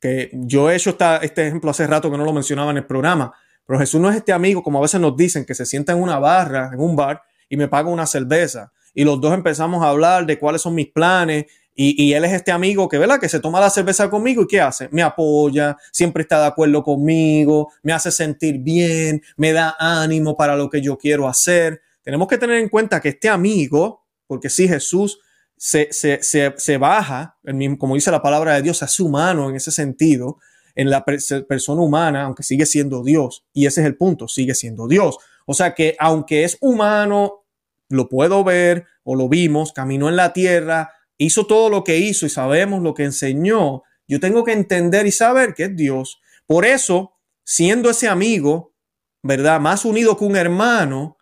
que 0.00 0.30
yo 0.32 0.70
he 0.70 0.76
hecho 0.76 0.96
este 1.22 1.46
ejemplo 1.46 1.70
hace 1.70 1.86
rato 1.86 2.10
que 2.10 2.18
no 2.18 2.24
lo 2.24 2.32
mencionaba 2.32 2.70
en 2.70 2.78
el 2.78 2.84
programa, 2.84 3.32
pero 3.66 3.78
Jesús 3.78 4.00
no 4.00 4.10
es 4.10 4.16
este 4.16 4.32
amigo, 4.32 4.62
como 4.62 4.78
a 4.78 4.82
veces 4.82 5.00
nos 5.00 5.16
dicen, 5.16 5.44
que 5.44 5.54
se 5.54 5.64
sienta 5.64 5.92
en 5.92 6.02
una 6.02 6.18
barra, 6.18 6.70
en 6.72 6.80
un 6.80 6.94
bar, 6.94 7.22
y 7.48 7.56
me 7.56 7.68
paga 7.68 7.88
una 7.88 8.06
cerveza. 8.06 8.72
Y 8.92 9.04
los 9.04 9.20
dos 9.20 9.32
empezamos 9.34 9.82
a 9.82 9.88
hablar 9.88 10.26
de 10.26 10.38
cuáles 10.38 10.62
son 10.62 10.74
mis 10.74 10.88
planes. 10.88 11.46
Y, 11.76 12.12
él 12.12 12.24
es 12.24 12.32
este 12.32 12.52
amigo 12.52 12.88
que, 12.88 12.98
¿verdad? 12.98 13.18
Que 13.18 13.28
se 13.28 13.40
toma 13.40 13.58
la 13.58 13.68
cerveza 13.68 14.08
conmigo 14.08 14.42
y 14.42 14.46
¿qué 14.46 14.60
hace? 14.60 14.88
Me 14.92 15.02
apoya, 15.02 15.76
siempre 15.90 16.22
está 16.22 16.40
de 16.40 16.46
acuerdo 16.46 16.84
conmigo, 16.84 17.72
me 17.82 17.92
hace 17.92 18.12
sentir 18.12 18.58
bien, 18.58 19.20
me 19.36 19.52
da 19.52 19.74
ánimo 19.78 20.36
para 20.36 20.54
lo 20.54 20.70
que 20.70 20.80
yo 20.80 20.96
quiero 20.96 21.26
hacer. 21.26 21.82
Tenemos 22.02 22.28
que 22.28 22.38
tener 22.38 22.58
en 22.58 22.68
cuenta 22.68 23.00
que 23.00 23.08
este 23.08 23.28
amigo, 23.28 24.04
porque 24.28 24.50
si 24.50 24.68
Jesús 24.68 25.18
se, 25.56 25.88
se, 25.92 26.76
baja, 26.78 27.38
como 27.78 27.94
dice 27.94 28.10
la 28.10 28.22
palabra 28.22 28.54
de 28.54 28.62
Dios, 28.62 28.82
es 28.82 29.00
humano 29.00 29.50
en 29.50 29.56
ese 29.56 29.70
sentido, 29.70 30.38
en 30.74 30.90
la 30.90 31.04
persona 31.04 31.82
humana, 31.82 32.24
aunque 32.24 32.42
sigue 32.42 32.66
siendo 32.66 33.02
Dios. 33.02 33.44
Y 33.52 33.66
ese 33.66 33.80
es 33.80 33.86
el 33.86 33.96
punto, 33.96 34.28
sigue 34.28 34.54
siendo 34.54 34.88
Dios. 34.88 35.18
O 35.46 35.54
sea 35.54 35.74
que 35.74 35.96
aunque 35.98 36.44
es 36.44 36.58
humano, 36.60 37.44
lo 37.88 38.08
puedo 38.08 38.42
ver 38.44 38.86
o 39.04 39.14
lo 39.14 39.28
vimos, 39.28 39.72
caminó 39.72 40.08
en 40.08 40.16
la 40.16 40.32
tierra, 40.32 40.92
hizo 41.16 41.46
todo 41.46 41.68
lo 41.68 41.84
que 41.84 41.98
hizo 41.98 42.26
y 42.26 42.30
sabemos 42.30 42.82
lo 42.82 42.94
que 42.94 43.04
enseñó, 43.04 43.82
yo 44.06 44.20
tengo 44.20 44.44
que 44.44 44.52
entender 44.52 45.06
y 45.06 45.12
saber 45.12 45.54
que 45.54 45.64
es 45.64 45.76
Dios. 45.76 46.20
Por 46.46 46.66
eso, 46.66 47.14
siendo 47.44 47.90
ese 47.90 48.08
amigo, 48.08 48.74
¿verdad? 49.22 49.60
Más 49.60 49.84
unido 49.84 50.16
que 50.16 50.24
un 50.24 50.36
hermano, 50.36 51.16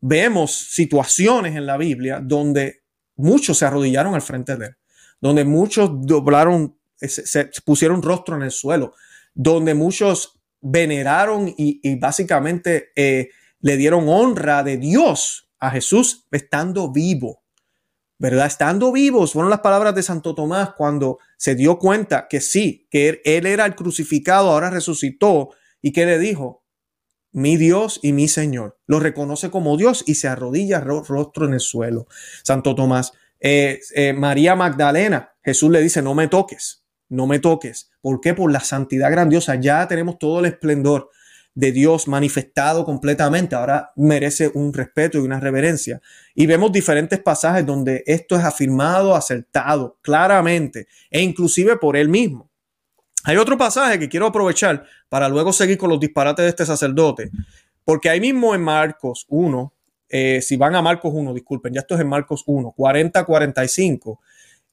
vemos 0.00 0.52
situaciones 0.52 1.56
en 1.56 1.66
la 1.66 1.76
Biblia 1.76 2.20
donde 2.22 2.81
muchos 3.22 3.58
se 3.58 3.64
arrodillaron 3.64 4.14
al 4.14 4.22
frente 4.22 4.56
de 4.56 4.66
él, 4.66 4.76
donde 5.20 5.44
muchos 5.44 5.90
doblaron 5.92 6.76
se, 7.08 7.50
pusieron 7.64 8.02
rostro 8.02 8.36
en 8.36 8.42
el 8.42 8.50
suelo, 8.50 8.94
donde 9.34 9.74
muchos 9.74 10.40
veneraron 10.60 11.52
y, 11.56 11.96
básicamente 11.96 12.92
eh, 12.94 13.30
le 13.60 13.76
dieron 13.76 14.08
honra 14.08 14.62
de 14.62 14.76
Dios 14.76 15.50
a 15.58 15.70
Jesús 15.70 16.26
estando 16.30 16.92
vivo. 16.92 17.42
¿Verdad? 18.18 18.46
Estando 18.46 18.92
vivos, 18.92 19.32
fueron 19.32 19.50
las 19.50 19.60
palabras 19.60 19.96
de 19.96 20.02
Santo 20.04 20.32
Tomás 20.32 20.74
cuando 20.76 21.18
se 21.36 21.56
dio 21.56 21.76
cuenta 21.76 22.28
que 22.28 22.40
sí, 22.40 22.86
que 22.88 23.08
él, 23.08 23.20
él 23.24 23.46
era 23.46 23.66
el 23.66 23.74
crucificado, 23.74 24.50
ahora 24.50 24.70
resucitó 24.70 25.50
y 25.80 25.90
que 25.92 26.06
le 26.06 26.20
dijo, 26.20 26.61
mi 27.32 27.56
Dios 27.56 27.98
y 28.02 28.12
mi 28.12 28.28
Señor. 28.28 28.78
Lo 28.86 29.00
reconoce 29.00 29.50
como 29.50 29.76
Dios 29.76 30.04
y 30.06 30.14
se 30.14 30.28
arrodilla 30.28 30.80
rostro 30.80 31.46
en 31.46 31.54
el 31.54 31.60
suelo. 31.60 32.06
Santo 32.42 32.74
Tomás. 32.74 33.12
Eh, 33.40 33.80
eh, 33.94 34.12
María 34.12 34.54
Magdalena, 34.54 35.34
Jesús 35.42 35.70
le 35.70 35.82
dice, 35.82 36.00
no 36.00 36.14
me 36.14 36.28
toques 36.28 36.82
no 37.12 37.26
me 37.26 37.38
toques. 37.38 37.90
¿Por 38.00 38.20
qué? 38.20 38.32
Por 38.34 38.50
la 38.50 38.60
santidad 38.60 39.10
grandiosa. 39.10 39.54
Ya 39.56 39.86
tenemos 39.86 40.18
todo 40.18 40.40
el 40.40 40.46
esplendor 40.46 41.10
de 41.54 41.70
Dios 41.70 42.08
manifestado 42.08 42.86
completamente. 42.86 43.54
Ahora 43.54 43.92
merece 43.96 44.50
un 44.54 44.72
respeto 44.72 45.18
y 45.18 45.20
una 45.20 45.38
reverencia. 45.38 46.00
Y 46.34 46.46
vemos 46.46 46.72
diferentes 46.72 47.20
pasajes 47.20 47.66
donde 47.66 48.02
esto 48.06 48.36
es 48.36 48.44
afirmado, 48.44 49.14
acertado, 49.14 49.98
claramente, 50.00 50.86
e 51.10 51.20
inclusive 51.20 51.76
por 51.76 51.98
él 51.98 52.08
mismo. 52.08 52.50
Hay 53.24 53.36
otro 53.36 53.56
pasaje 53.56 53.98
que 53.98 54.08
quiero 54.08 54.26
aprovechar 54.26 54.84
para 55.08 55.28
luego 55.28 55.52
seguir 55.52 55.78
con 55.78 55.90
los 55.90 56.00
disparates 56.00 56.44
de 56.44 56.48
este 56.48 56.66
sacerdote, 56.66 57.30
porque 57.84 58.10
ahí 58.10 58.20
mismo 58.20 58.54
en 58.54 58.62
Marcos 58.62 59.26
1, 59.28 59.72
eh, 60.08 60.40
si 60.42 60.56
van 60.56 60.74
a 60.74 60.82
Marcos 60.82 61.12
1, 61.14 61.32
disculpen, 61.32 61.72
ya 61.72 61.80
esto 61.80 61.94
es 61.94 62.00
en 62.00 62.08
Marcos 62.08 62.42
1, 62.46 62.74
40-45, 62.76 64.18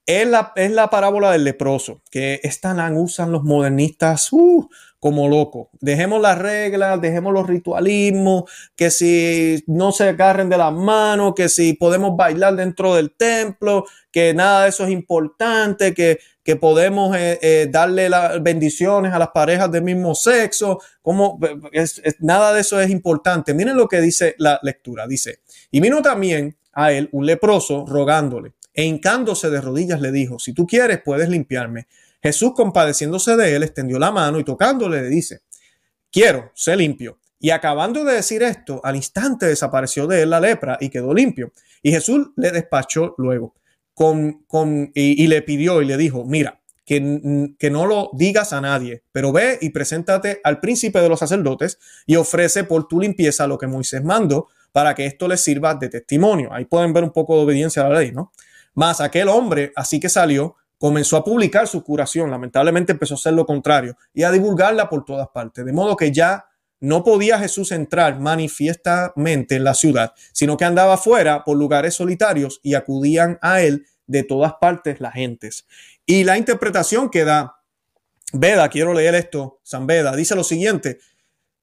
es 0.10 0.28
la, 0.28 0.54
es 0.56 0.72
la 0.72 0.90
parábola 0.90 1.32
del 1.32 1.44
leproso, 1.44 2.02
que 2.10 2.40
esta 2.42 2.74
la 2.74 2.92
usan 2.92 3.32
los 3.32 3.44
modernistas 3.44 4.34
uh, 4.34 4.68
como 5.00 5.30
locos. 5.30 5.68
Dejemos 5.82 6.20
las 6.20 6.36
reglas, 6.36 7.00
dejemos 7.00 7.32
los 7.32 7.46
ritualismos, 7.46 8.50
que 8.76 8.90
si 8.90 9.64
no 9.68 9.92
se 9.92 10.10
agarren 10.10 10.50
de 10.50 10.58
las 10.58 10.74
manos, 10.74 11.34
que 11.36 11.48
si 11.48 11.74
podemos 11.74 12.18
bailar 12.18 12.56
dentro 12.56 12.96
del 12.96 13.12
templo, 13.12 13.86
que 14.12 14.34
nada 14.34 14.64
de 14.64 14.70
eso 14.70 14.84
es 14.84 14.90
importante, 14.90 15.94
que, 15.94 16.18
que 16.50 16.56
podemos 16.56 17.16
eh, 17.16 17.38
eh, 17.44 17.68
darle 17.70 18.10
las 18.10 18.42
bendiciones 18.42 19.14
a 19.14 19.20
las 19.20 19.28
parejas 19.28 19.72
del 19.72 19.84
mismo 19.84 20.16
sexo, 20.16 20.82
como 21.00 21.40
nada 22.22 22.54
de 22.54 22.62
eso 22.62 22.82
es 22.82 22.90
importante. 22.90 23.54
Miren 23.54 23.78
lo 23.78 23.88
que 23.88 24.02
dice 24.02 24.34
la 24.40 24.60
lectura, 24.64 25.06
dice, 25.06 25.42
y 25.70 25.80
vino 25.80 26.02
también 26.02 26.58
a 26.74 26.92
él 26.92 27.08
un 27.12 27.28
leproso 27.28 27.86
rogándole 27.86 28.54
e 28.74 28.84
hincándose 28.84 29.52
de 29.52 29.62
rodillas 29.62 30.02
le 30.02 30.12
dijo, 30.12 30.40
si 30.40 30.54
tú 30.54 30.66
quieres 30.66 31.04
puedes 31.06 31.30
limpiarme. 31.30 31.86
Jesús 32.20 32.54
compadeciéndose 32.56 33.38
de 33.38 33.56
él, 33.56 33.62
extendió 33.62 34.00
la 34.00 34.10
mano 34.10 34.40
y 34.40 34.44
tocándole 34.44 35.04
le 35.04 35.10
dice, 35.10 35.42
quiero, 36.12 36.52
sé 36.56 36.76
limpio. 36.76 37.20
Y 37.40 37.52
acabando 37.52 38.04
de 38.04 38.16
decir 38.16 38.42
esto, 38.42 38.82
al 38.84 38.96
instante 38.96 39.46
desapareció 39.46 40.08
de 40.08 40.24
él 40.24 40.32
la 40.32 40.40
lepra 40.40 40.80
y 40.82 40.90
quedó 40.90 41.14
limpio. 41.14 41.54
Y 41.84 41.92
Jesús 41.92 42.32
le 42.38 42.50
despachó 42.50 43.14
luego 43.20 43.54
con, 44.00 44.46
con, 44.48 44.94
y, 44.96 45.28
le 45.28 45.42
pidió 45.42 45.82
y 45.82 45.86
le 45.86 45.98
dijo, 45.98 46.24
mira, 46.24 46.62
que, 46.86 47.52
que, 47.60 47.70
no 47.70 47.86
lo 47.86 48.10
digas 48.14 48.54
a 48.54 48.62
nadie, 48.62 49.04
pero 49.12 49.34
ve 49.34 49.58
y 49.60 49.72
preséntate 49.72 50.40
al 50.46 50.62
príncipe 50.62 51.02
de 51.02 51.10
los 51.10 51.20
sacerdotes 51.20 51.80
y 52.06 52.16
ofrece 52.16 52.64
por 52.64 52.88
tu 52.88 53.02
limpieza 53.02 53.46
lo 53.46 53.58
que 53.58 53.68
Moisés 53.68 54.02
mandó 54.02 54.48
para 54.72 54.96
que 54.96 55.06
esto 55.06 55.28
le 55.28 55.36
sirva 55.36 55.76
de 55.76 55.90
testimonio. 55.90 56.48
Ahí 56.54 56.64
pueden 56.64 56.94
ver 56.94 57.04
un 57.04 57.12
poco 57.12 57.36
de 57.36 57.44
obediencia 57.44 57.86
a 57.86 57.90
la 57.90 58.00
ley, 58.00 58.14
¿no? 58.14 58.32
Más 58.74 59.02
aquel 59.02 59.28
hombre, 59.28 59.74
así 59.76 60.00
que 60.00 60.08
salió, 60.08 60.56
comenzó 60.78 61.18
a 61.18 61.26
publicar 61.26 61.68
su 61.68 61.84
curación. 61.84 62.32
Lamentablemente 62.32 62.94
empezó 62.94 63.16
a 63.16 63.18
hacer 63.18 63.34
lo 63.34 63.46
contrario 63.46 63.98
y 64.14 64.24
a 64.24 64.32
divulgarla 64.32 64.88
por 64.88 65.04
todas 65.04 65.28
partes. 65.28 65.66
De 65.66 65.74
modo 65.74 65.98
que 65.98 66.14
ya 66.14 66.46
no 66.80 67.04
podía 67.04 67.40
Jesús 67.40 67.72
entrar 67.72 68.20
manifiestamente 68.20 69.56
en 69.56 69.64
la 69.64 69.74
ciudad, 69.74 70.14
sino 70.32 70.58
que 70.58 70.66
andaba 70.66 70.98
fuera 70.98 71.44
por 71.44 71.58
lugares 71.58 71.96
solitarios 71.96 72.60
y 72.64 72.76
acudían 72.76 73.38
a 73.42 73.62
él 73.62 73.86
de 74.08 74.24
todas 74.24 74.54
partes 74.60 75.02
las 75.02 75.14
gentes. 75.14 75.66
Y 76.06 76.24
la 76.24 76.38
interpretación 76.38 77.10
que 77.10 77.26
da 77.26 77.56
Veda, 78.32 78.70
quiero 78.70 78.94
leer 78.94 79.16
esto, 79.16 79.60
San 79.64 79.88
Veda, 79.88 80.16
dice 80.16 80.36
lo 80.36 80.44
siguiente, 80.44 81.00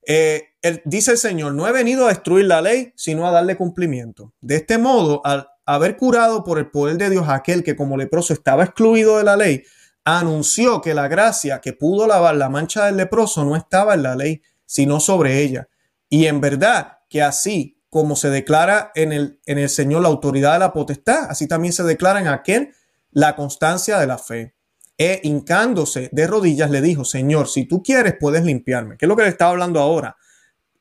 eh, 0.04 0.54
dice 0.84 1.12
el 1.12 1.18
Señor, 1.18 1.54
no 1.54 1.66
he 1.66 1.72
venido 1.72 2.06
a 2.06 2.08
destruir 2.08 2.46
la 2.46 2.60
ley, 2.60 2.92
sino 2.96 3.26
a 3.26 3.30
darle 3.30 3.56
cumplimiento. 3.56 4.32
De 4.40 4.56
este 4.56 4.78
modo, 4.78 5.20
al 5.24 5.48
haber 5.64 5.96
curado 5.96 6.44
por 6.44 6.58
el 6.58 6.70
poder 6.70 6.96
de 6.96 7.10
Dios 7.10 7.28
a 7.28 7.34
aquel 7.34 7.62
que 7.62 7.76
como 7.76 7.96
leproso 7.96 8.32
estaba 8.32 8.64
excluido 8.64 9.18
de 9.18 9.24
la 9.24 9.36
ley, 9.36 9.62
anunció 10.04 10.80
que 10.80 10.94
la 10.94 11.08
gracia 11.08 11.60
que 11.60 11.72
pudo 11.72 12.06
lavar 12.06 12.36
la 12.36 12.48
mancha 12.48 12.86
del 12.86 12.96
leproso 12.96 13.44
no 13.44 13.56
estaba 13.56 13.94
en 13.94 14.02
la 14.04 14.14
ley, 14.14 14.42
sino 14.66 15.00
sobre 15.00 15.40
ella. 15.40 15.68
Y 16.08 16.26
en 16.26 16.40
verdad 16.40 16.98
que 17.08 17.22
así 17.22 17.80
como 17.88 18.16
se 18.16 18.28
declara 18.28 18.92
en 18.94 19.12
el, 19.12 19.40
en 19.46 19.58
el 19.58 19.68
Señor 19.68 20.02
la 20.02 20.08
autoridad 20.08 20.52
de 20.54 20.58
la 20.58 20.72
potestad, 20.72 21.30
así 21.30 21.48
también 21.48 21.72
se 21.72 21.82
declara 21.82 22.20
en 22.20 22.28
aquel 22.28 22.74
la 23.10 23.34
constancia 23.36 23.98
de 23.98 24.06
la 24.06 24.18
fe. 24.18 24.54
E 24.98 25.20
hincándose 25.24 26.08
de 26.12 26.26
rodillas 26.26 26.70
le 26.70 26.80
dijo, 26.80 27.04
Señor, 27.04 27.48
si 27.48 27.64
tú 27.64 27.82
quieres 27.82 28.14
puedes 28.18 28.44
limpiarme. 28.44 28.96
¿Qué 28.96 29.04
es 29.04 29.08
lo 29.08 29.16
que 29.16 29.22
le 29.22 29.28
estaba 29.28 29.50
hablando 29.50 29.80
ahora? 29.80 30.16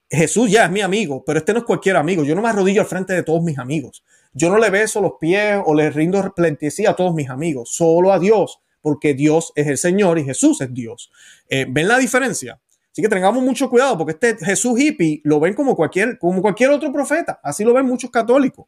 Jesús 0.09 0.51
ya 0.51 0.65
es 0.65 0.71
mi 0.71 0.81
amigo, 0.81 1.23
pero 1.25 1.39
este 1.39 1.53
no 1.53 1.59
es 1.59 1.65
cualquier 1.65 1.97
amigo. 1.97 2.23
Yo 2.23 2.35
no 2.35 2.41
me 2.41 2.49
arrodillo 2.49 2.81
al 2.81 2.87
frente 2.87 3.13
de 3.13 3.23
todos 3.23 3.43
mis 3.43 3.57
amigos. 3.57 4.03
Yo 4.33 4.49
no 4.49 4.57
le 4.57 4.69
beso 4.69 5.01
los 5.01 5.13
pies 5.19 5.59
o 5.65 5.73
le 5.73 5.89
rindo 5.89 6.33
pleitesía 6.35 6.91
a 6.91 6.95
todos 6.95 7.13
mis 7.13 7.29
amigos, 7.29 7.69
solo 7.71 8.11
a 8.11 8.19
Dios, 8.19 8.59
porque 8.81 9.13
Dios 9.13 9.53
es 9.55 9.67
el 9.67 9.77
Señor 9.77 10.19
y 10.19 10.25
Jesús 10.25 10.61
es 10.61 10.73
Dios. 10.73 11.11
Eh, 11.49 11.65
¿Ven 11.69 11.87
la 11.87 11.97
diferencia? 11.97 12.59
Así 12.95 13.01
que 13.01 13.09
tengamos 13.09 13.43
mucho 13.43 13.69
cuidado 13.69 13.97
porque 13.97 14.13
este 14.13 14.37
Jesús 14.45 14.79
hippie 14.79 15.19
lo 15.25 15.41
ven 15.41 15.53
como 15.53 15.75
cualquier, 15.75 16.17
como 16.17 16.41
cualquier 16.41 16.69
otro 16.69 16.93
profeta. 16.93 17.41
Así 17.43 17.65
lo 17.65 17.73
ven 17.73 17.85
muchos 17.85 18.09
católicos. 18.09 18.67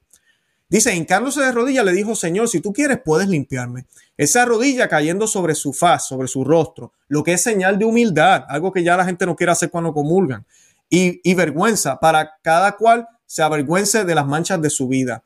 Dice, 0.68 1.06
Carlos 1.06 1.38
de 1.38 1.50
rodilla 1.50 1.82
le 1.82 1.94
dijo, 1.94 2.14
Señor, 2.14 2.50
si 2.50 2.60
tú 2.60 2.74
quieres, 2.74 3.00
puedes 3.06 3.30
limpiarme. 3.30 3.86
Esa 4.18 4.44
rodilla 4.44 4.90
cayendo 4.90 5.28
sobre 5.28 5.56
su 5.56 5.72
faz, 5.72 6.10
sobre 6.10 6.28
su 6.28 6.44
rostro, 6.44 6.92
lo 7.08 7.24
que 7.24 7.32
es 7.32 7.42
señal 7.42 7.80
de 7.80 7.86
humildad, 7.86 8.44
algo 8.50 8.74
que 8.74 8.84
ya 8.84 8.98
la 8.98 9.06
gente 9.06 9.26
no 9.26 9.34
quiere 9.34 9.54
hacer 9.54 9.70
cuando 9.70 9.94
comulgan. 9.94 10.46
Y, 10.90 11.22
y 11.24 11.34
vergüenza, 11.34 11.98
para 11.98 12.34
cada 12.42 12.74
cual 12.76 13.08
se 13.26 13.44
avergüence 13.44 14.04
de 14.04 14.14
las 14.14 14.28
manchas 14.28 14.62
de 14.62 14.70
su 14.70 14.90
vida. 14.90 15.24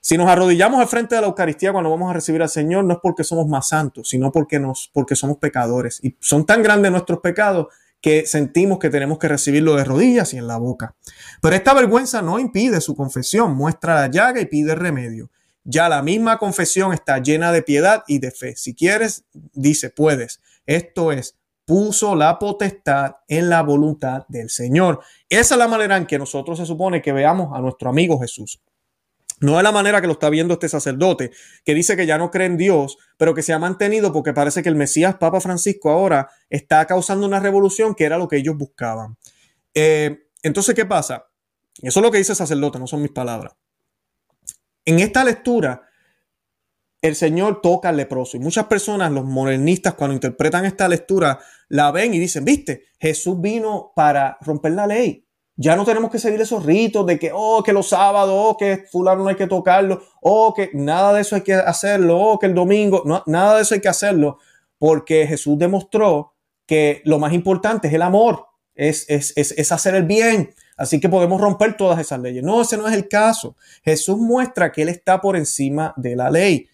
Si 0.00 0.16
nos 0.16 0.30
arrodillamos 0.30 0.80
al 0.80 0.88
frente 0.88 1.14
de 1.14 1.20
la 1.20 1.26
Eucaristía 1.26 1.72
cuando 1.72 1.90
vamos 1.90 2.08
a 2.08 2.14
recibir 2.14 2.40
al 2.40 2.48
Señor, 2.48 2.84
no 2.84 2.94
es 2.94 3.00
porque 3.02 3.22
somos 3.22 3.46
más 3.48 3.68
santos, 3.68 4.08
sino 4.08 4.32
porque, 4.32 4.58
nos, 4.58 4.90
porque 4.94 5.14
somos 5.14 5.36
pecadores. 5.36 6.02
Y 6.02 6.16
son 6.20 6.46
tan 6.46 6.62
grandes 6.62 6.90
nuestros 6.90 7.20
pecados 7.20 7.66
que 8.00 8.26
sentimos 8.26 8.78
que 8.78 8.90
tenemos 8.90 9.18
que 9.18 9.28
recibirlo 9.28 9.76
de 9.76 9.84
rodillas 9.84 10.32
y 10.34 10.38
en 10.38 10.46
la 10.46 10.56
boca. 10.56 10.94
Pero 11.42 11.54
esta 11.54 11.74
vergüenza 11.74 12.22
no 12.22 12.38
impide 12.38 12.80
su 12.80 12.94
confesión, 12.94 13.54
muestra 13.54 13.94
la 13.94 14.06
llaga 14.08 14.40
y 14.40 14.46
pide 14.46 14.74
remedio. 14.74 15.30
Ya 15.64 15.88
la 15.88 16.02
misma 16.02 16.38
confesión 16.38 16.92
está 16.92 17.18
llena 17.18 17.52
de 17.52 17.62
piedad 17.62 18.02
y 18.06 18.18
de 18.18 18.30
fe. 18.30 18.56
Si 18.56 18.74
quieres, 18.74 19.24
dice, 19.32 19.90
puedes. 19.90 20.40
Esto 20.64 21.12
es, 21.12 21.36
puso 21.66 22.16
la 22.16 22.38
potestad 22.38 23.16
en 23.28 23.50
la 23.50 23.62
voluntad 23.62 24.24
del 24.28 24.48
Señor. 24.48 25.00
Esa 25.28 25.54
es 25.54 25.58
la 25.58 25.68
manera 25.68 25.96
en 25.96 26.06
que 26.06 26.18
nosotros 26.18 26.58
se 26.58 26.66
supone 26.66 27.02
que 27.02 27.12
veamos 27.12 27.50
a 27.54 27.60
nuestro 27.60 27.90
amigo 27.90 28.18
Jesús. 28.18 28.60
No 29.40 29.56
es 29.58 29.64
la 29.64 29.72
manera 29.72 30.00
que 30.00 30.06
lo 30.06 30.12
está 30.12 30.28
viendo 30.28 30.54
este 30.54 30.68
sacerdote, 30.68 31.30
que 31.64 31.74
dice 31.74 31.96
que 31.96 32.06
ya 32.06 32.18
no 32.18 32.30
cree 32.30 32.46
en 32.46 32.58
Dios, 32.58 32.98
pero 33.16 33.34
que 33.34 33.42
se 33.42 33.54
ha 33.54 33.58
mantenido 33.58 34.12
porque 34.12 34.34
parece 34.34 34.62
que 34.62 34.68
el 34.68 34.76
Mesías 34.76 35.16
Papa 35.16 35.40
Francisco 35.40 35.90
ahora 35.90 36.28
está 36.50 36.86
causando 36.86 37.26
una 37.26 37.40
revolución 37.40 37.94
que 37.94 38.04
era 38.04 38.18
lo 38.18 38.28
que 38.28 38.36
ellos 38.36 38.56
buscaban. 38.56 39.16
Eh, 39.74 40.26
entonces, 40.42 40.74
¿qué 40.74 40.84
pasa? 40.84 41.26
Eso 41.80 42.00
es 42.00 42.04
lo 42.04 42.10
que 42.10 42.18
dice 42.18 42.32
el 42.32 42.36
sacerdote, 42.36 42.78
no 42.78 42.86
son 42.86 43.00
mis 43.00 43.12
palabras. 43.12 43.54
En 44.84 45.00
esta 45.00 45.24
lectura, 45.24 45.82
el 47.00 47.16
Señor 47.16 47.62
toca 47.62 47.88
al 47.88 47.96
leproso. 47.96 48.36
Y 48.36 48.40
muchas 48.40 48.66
personas, 48.66 49.10
los 49.10 49.24
modernistas, 49.24 49.94
cuando 49.94 50.14
interpretan 50.14 50.66
esta 50.66 50.88
lectura, 50.88 51.38
la 51.68 51.90
ven 51.92 52.12
y 52.12 52.18
dicen, 52.18 52.44
viste, 52.44 52.84
Jesús 52.98 53.40
vino 53.40 53.92
para 53.96 54.36
romper 54.42 54.72
la 54.72 54.86
ley. 54.86 55.26
Ya 55.56 55.76
no 55.76 55.84
tenemos 55.84 56.10
que 56.10 56.18
seguir 56.18 56.40
esos 56.40 56.64
ritos 56.64 57.06
de 57.06 57.18
que, 57.18 57.30
oh, 57.34 57.62
que 57.62 57.72
los 57.72 57.88
sábados, 57.88 58.34
oh, 58.34 58.56
que 58.56 58.84
fulano 58.90 59.22
no 59.22 59.28
hay 59.28 59.36
que 59.36 59.46
tocarlo, 59.46 60.02
oh, 60.22 60.54
que 60.54 60.70
nada 60.72 61.12
de 61.12 61.20
eso 61.20 61.36
hay 61.36 61.42
que 61.42 61.54
hacerlo, 61.54 62.18
oh, 62.18 62.38
que 62.38 62.46
el 62.46 62.54
domingo, 62.54 63.02
no, 63.04 63.22
nada 63.26 63.56
de 63.56 63.62
eso 63.62 63.74
hay 63.74 63.80
que 63.80 63.88
hacerlo, 63.88 64.38
porque 64.78 65.26
Jesús 65.26 65.58
demostró 65.58 66.34
que 66.66 67.02
lo 67.04 67.18
más 67.18 67.32
importante 67.32 67.88
es 67.88 67.94
el 67.94 68.02
amor, 68.02 68.46
es, 68.74 69.04
es, 69.08 69.32
es, 69.36 69.52
es 69.52 69.72
hacer 69.72 69.94
el 69.94 70.04
bien. 70.04 70.54
Así 70.76 70.98
que 70.98 71.10
podemos 71.10 71.38
romper 71.38 71.76
todas 71.76 71.98
esas 71.98 72.20
leyes. 72.20 72.42
No, 72.42 72.62
ese 72.62 72.78
no 72.78 72.88
es 72.88 72.94
el 72.94 73.06
caso. 73.06 73.54
Jesús 73.84 74.16
muestra 74.16 74.72
que 74.72 74.80
Él 74.80 74.88
está 74.88 75.20
por 75.20 75.36
encima 75.36 75.92
de 75.98 76.16
la 76.16 76.30
ley 76.30 76.70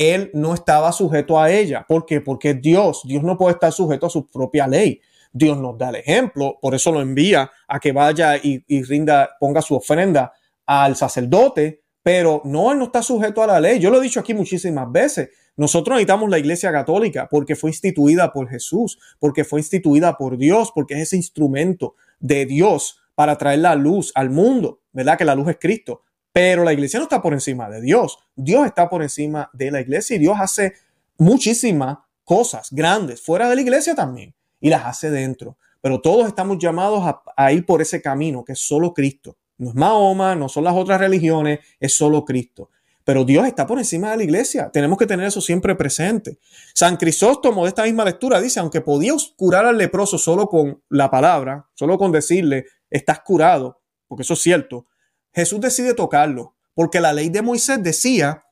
él 0.00 0.30
no 0.32 0.54
estaba 0.54 0.92
sujeto 0.92 1.38
a 1.38 1.50
ella. 1.50 1.84
¿Por 1.86 2.06
qué? 2.06 2.22
Porque 2.22 2.54
Dios, 2.54 3.02
Dios 3.04 3.22
no 3.22 3.36
puede 3.36 3.52
estar 3.52 3.70
sujeto 3.70 4.06
a 4.06 4.10
su 4.10 4.26
propia 4.26 4.66
ley. 4.66 4.98
Dios 5.32 5.58
nos 5.58 5.78
da 5.78 5.90
el 5.90 5.96
ejemplo, 5.96 6.58
por 6.60 6.74
eso 6.74 6.90
lo 6.92 7.00
envía 7.00 7.50
a 7.68 7.78
que 7.78 7.92
vaya 7.92 8.36
y, 8.36 8.82
rinda, 8.82 9.30
ponga 9.38 9.62
su 9.62 9.76
ofrenda 9.76 10.32
al 10.66 10.96
sacerdote, 10.96 11.82
pero 12.02 12.42
no, 12.44 12.72
él 12.72 12.78
no 12.78 12.86
está 12.86 13.02
sujeto 13.02 13.42
a 13.42 13.46
la 13.46 13.60
ley. 13.60 13.78
Yo 13.78 13.90
lo 13.90 13.98
he 13.98 14.02
dicho 14.02 14.20
aquí 14.20 14.34
muchísimas 14.34 14.90
veces. 14.90 15.30
Nosotros 15.56 15.94
necesitamos 15.94 16.30
la 16.30 16.38
iglesia 16.38 16.72
católica 16.72 17.28
porque 17.30 17.54
fue 17.54 17.70
instituida 17.70 18.32
por 18.32 18.48
Jesús, 18.48 18.98
porque 19.18 19.44
fue 19.44 19.60
instituida 19.60 20.16
por 20.16 20.38
Dios, 20.38 20.72
porque 20.74 20.94
es 20.94 21.02
ese 21.02 21.16
instrumento 21.16 21.94
de 22.18 22.46
Dios 22.46 23.00
para 23.14 23.36
traer 23.36 23.60
la 23.60 23.74
luz 23.74 24.12
al 24.14 24.30
mundo, 24.30 24.80
¿verdad? 24.92 25.18
Que 25.18 25.24
la 25.24 25.34
luz 25.34 25.48
es 25.48 25.58
Cristo. 25.60 26.02
Pero 26.32 26.64
la 26.64 26.72
iglesia 26.72 26.98
no 26.98 27.04
está 27.04 27.20
por 27.20 27.34
encima 27.34 27.68
de 27.68 27.80
Dios. 27.80 28.18
Dios 28.34 28.66
está 28.66 28.88
por 28.88 29.02
encima 29.02 29.50
de 29.52 29.70
la 29.70 29.80
iglesia 29.80 30.16
y 30.16 30.20
Dios 30.20 30.36
hace 30.40 30.74
muchísimas 31.18 31.98
cosas 32.24 32.68
grandes 32.70 33.20
fuera 33.20 33.48
de 33.48 33.56
la 33.56 33.60
iglesia 33.60 33.94
también 33.94 34.34
y 34.60 34.68
las 34.68 34.84
hace 34.84 35.10
dentro. 35.10 35.56
Pero 35.80 36.00
todos 36.00 36.26
estamos 36.28 36.58
llamados 36.58 37.02
a, 37.36 37.52
ir 37.52 37.64
por 37.64 37.80
ese 37.80 38.02
camino 38.02 38.44
que 38.44 38.52
es 38.52 38.60
solo 38.60 38.92
Cristo. 38.92 39.38
No 39.56 39.70
es 39.70 39.74
Mahoma, 39.74 40.34
no 40.34 40.48
son 40.48 40.64
las 40.64 40.74
otras 40.74 41.00
religiones, 41.00 41.60
es 41.78 41.96
solo 41.96 42.24
Cristo. 42.24 42.70
Pero 43.02 43.24
Dios 43.24 43.46
está 43.46 43.66
por 43.66 43.78
encima 43.78 44.10
de 44.10 44.18
la 44.18 44.24
iglesia. 44.24 44.70
Tenemos 44.70 44.98
que 44.98 45.06
tener 45.06 45.26
eso 45.26 45.40
siempre 45.40 45.74
presente. 45.74 46.38
San 46.74 46.96
Crisóstomo 46.96 47.64
de 47.64 47.70
esta 47.70 47.84
misma 47.84 48.04
lectura 48.04 48.40
dice, 48.40 48.60
aunque 48.60 48.82
podía 48.82 49.14
curar 49.36 49.64
al 49.64 49.78
leproso 49.78 50.18
solo 50.18 50.46
con 50.48 50.82
la 50.90 51.10
palabra, 51.10 51.66
solo 51.74 51.96
con 51.98 52.12
decirle, 52.12 52.66
estás 52.90 53.20
curado, 53.20 53.80
porque 54.06 54.22
eso 54.22 54.34
es 54.34 54.40
cierto, 54.40 54.86
Jesús 55.32 55.60
decide 55.60 55.94
tocarlo, 55.94 56.56
porque 56.74 57.00
la 57.00 57.12
ley 57.12 57.30
de 57.30 57.42
Moisés 57.42 57.82
decía, 57.82 58.44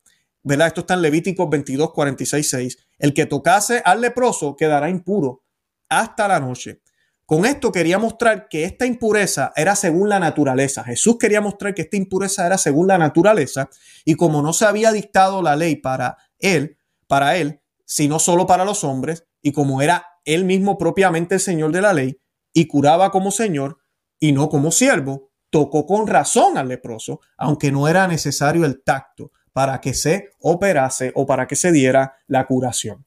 ¿verdad? 0.42 0.68
Esto 0.68 0.80
está 0.80 0.94
en 0.94 1.02
Levítico 1.02 1.48
22, 1.48 1.92
46, 1.92 2.50
6, 2.50 2.78
el 2.98 3.14
que 3.14 3.26
tocase 3.26 3.82
al 3.84 4.00
leproso 4.00 4.56
quedará 4.56 4.88
impuro 4.88 5.42
hasta 5.88 6.28
la 6.28 6.40
noche. 6.40 6.82
Con 7.26 7.44
esto 7.44 7.70
quería 7.70 7.98
mostrar 7.98 8.48
que 8.48 8.64
esta 8.64 8.86
impureza 8.86 9.52
era 9.54 9.76
según 9.76 10.08
la 10.08 10.18
naturaleza. 10.18 10.82
Jesús 10.82 11.18
quería 11.18 11.42
mostrar 11.42 11.74
que 11.74 11.82
esta 11.82 11.98
impureza 11.98 12.46
era 12.46 12.56
según 12.56 12.86
la 12.86 12.96
naturaleza 12.96 13.68
y 14.04 14.14
como 14.14 14.40
no 14.40 14.54
se 14.54 14.64
había 14.64 14.92
dictado 14.92 15.42
la 15.42 15.54
ley 15.54 15.76
para 15.76 16.16
él, 16.38 16.78
para 17.06 17.36
él, 17.36 17.60
sino 17.84 18.18
solo 18.18 18.46
para 18.46 18.64
los 18.64 18.82
hombres, 18.82 19.26
y 19.42 19.52
como 19.52 19.82
era 19.82 20.06
él 20.24 20.44
mismo 20.44 20.78
propiamente 20.78 21.34
el 21.34 21.40
Señor 21.40 21.72
de 21.72 21.82
la 21.82 21.92
ley 21.92 22.18
y 22.52 22.66
curaba 22.66 23.10
como 23.10 23.30
Señor 23.30 23.78
y 24.18 24.32
no 24.32 24.48
como 24.48 24.70
siervo, 24.70 25.30
tocó 25.50 25.86
con 25.86 26.06
razón 26.06 26.58
al 26.58 26.68
leproso, 26.68 27.20
aunque 27.36 27.70
no 27.70 27.88
era 27.88 28.06
necesario 28.08 28.64
el 28.64 28.82
tacto 28.82 29.32
para 29.52 29.80
que 29.80 29.94
se 29.94 30.30
operase 30.40 31.12
o 31.14 31.26
para 31.26 31.46
que 31.46 31.56
se 31.56 31.72
diera 31.72 32.16
la 32.26 32.46
curación. 32.46 33.04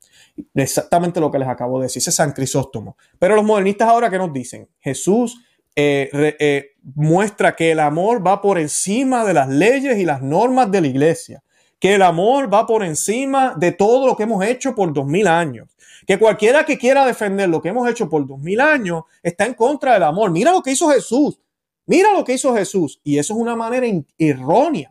Exactamente 0.53 1.19
lo 1.19 1.31
que 1.31 1.39
les 1.39 1.47
acabo 1.47 1.79
de 1.79 1.85
decir, 1.85 1.99
ese 1.99 2.09
es 2.09 2.15
San 2.15 2.31
Crisóstomo. 2.31 2.97
Pero 3.19 3.35
los 3.35 3.45
modernistas 3.45 3.87
ahora, 3.87 4.09
¿qué 4.09 4.17
nos 4.17 4.33
dicen? 4.33 4.67
Jesús 4.79 5.37
eh, 5.75 6.09
eh, 6.39 6.71
muestra 6.95 7.55
que 7.55 7.71
el 7.71 7.79
amor 7.79 8.25
va 8.25 8.41
por 8.41 8.59
encima 8.59 9.23
de 9.23 9.33
las 9.33 9.47
leyes 9.49 9.97
y 9.97 10.05
las 10.05 10.21
normas 10.21 10.69
de 10.71 10.81
la 10.81 10.87
iglesia, 10.87 11.43
que 11.79 11.95
el 11.95 12.01
amor 12.01 12.53
va 12.53 12.65
por 12.65 12.83
encima 12.83 13.55
de 13.57 13.71
todo 13.71 14.07
lo 14.07 14.15
que 14.15 14.23
hemos 14.23 14.43
hecho 14.45 14.75
por 14.75 14.91
dos 14.93 15.05
mil 15.05 15.27
años, 15.27 15.69
que 16.05 16.19
cualquiera 16.19 16.65
que 16.65 16.77
quiera 16.77 17.05
defender 17.05 17.49
lo 17.49 17.61
que 17.61 17.69
hemos 17.69 17.89
hecho 17.89 18.09
por 18.09 18.25
dos 18.27 18.39
mil 18.39 18.59
años 18.59 19.03
está 19.23 19.45
en 19.45 19.53
contra 19.53 19.93
del 19.93 20.03
amor. 20.03 20.31
Mira 20.31 20.51
lo 20.51 20.61
que 20.61 20.71
hizo 20.71 20.89
Jesús. 20.89 21.39
Mira 21.85 22.13
lo 22.13 22.23
que 22.23 22.33
hizo 22.33 22.55
Jesús. 22.55 22.99
Y 23.03 23.17
eso 23.17 23.33
es 23.33 23.39
una 23.39 23.55
manera 23.55 23.87
errónea, 24.17 24.90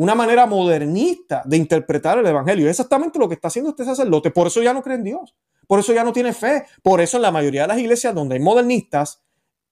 una 0.00 0.14
manera 0.14 0.46
modernista 0.46 1.42
de 1.44 1.58
interpretar 1.58 2.16
el 2.16 2.26
Evangelio. 2.26 2.64
Es 2.64 2.70
exactamente 2.70 3.18
lo 3.18 3.28
que 3.28 3.34
está 3.34 3.48
haciendo 3.48 3.68
este 3.68 3.84
sacerdote. 3.84 4.30
Por 4.30 4.46
eso 4.46 4.62
ya 4.62 4.72
no 4.72 4.82
cree 4.82 4.96
en 4.96 5.04
Dios. 5.04 5.36
Por 5.66 5.78
eso 5.78 5.92
ya 5.92 6.02
no 6.04 6.14
tiene 6.14 6.32
fe. 6.32 6.64
Por 6.82 7.02
eso 7.02 7.18
en 7.18 7.22
la 7.22 7.30
mayoría 7.30 7.62
de 7.62 7.68
las 7.68 7.78
iglesias 7.78 8.14
donde 8.14 8.36
hay 8.36 8.40
modernistas, 8.40 9.22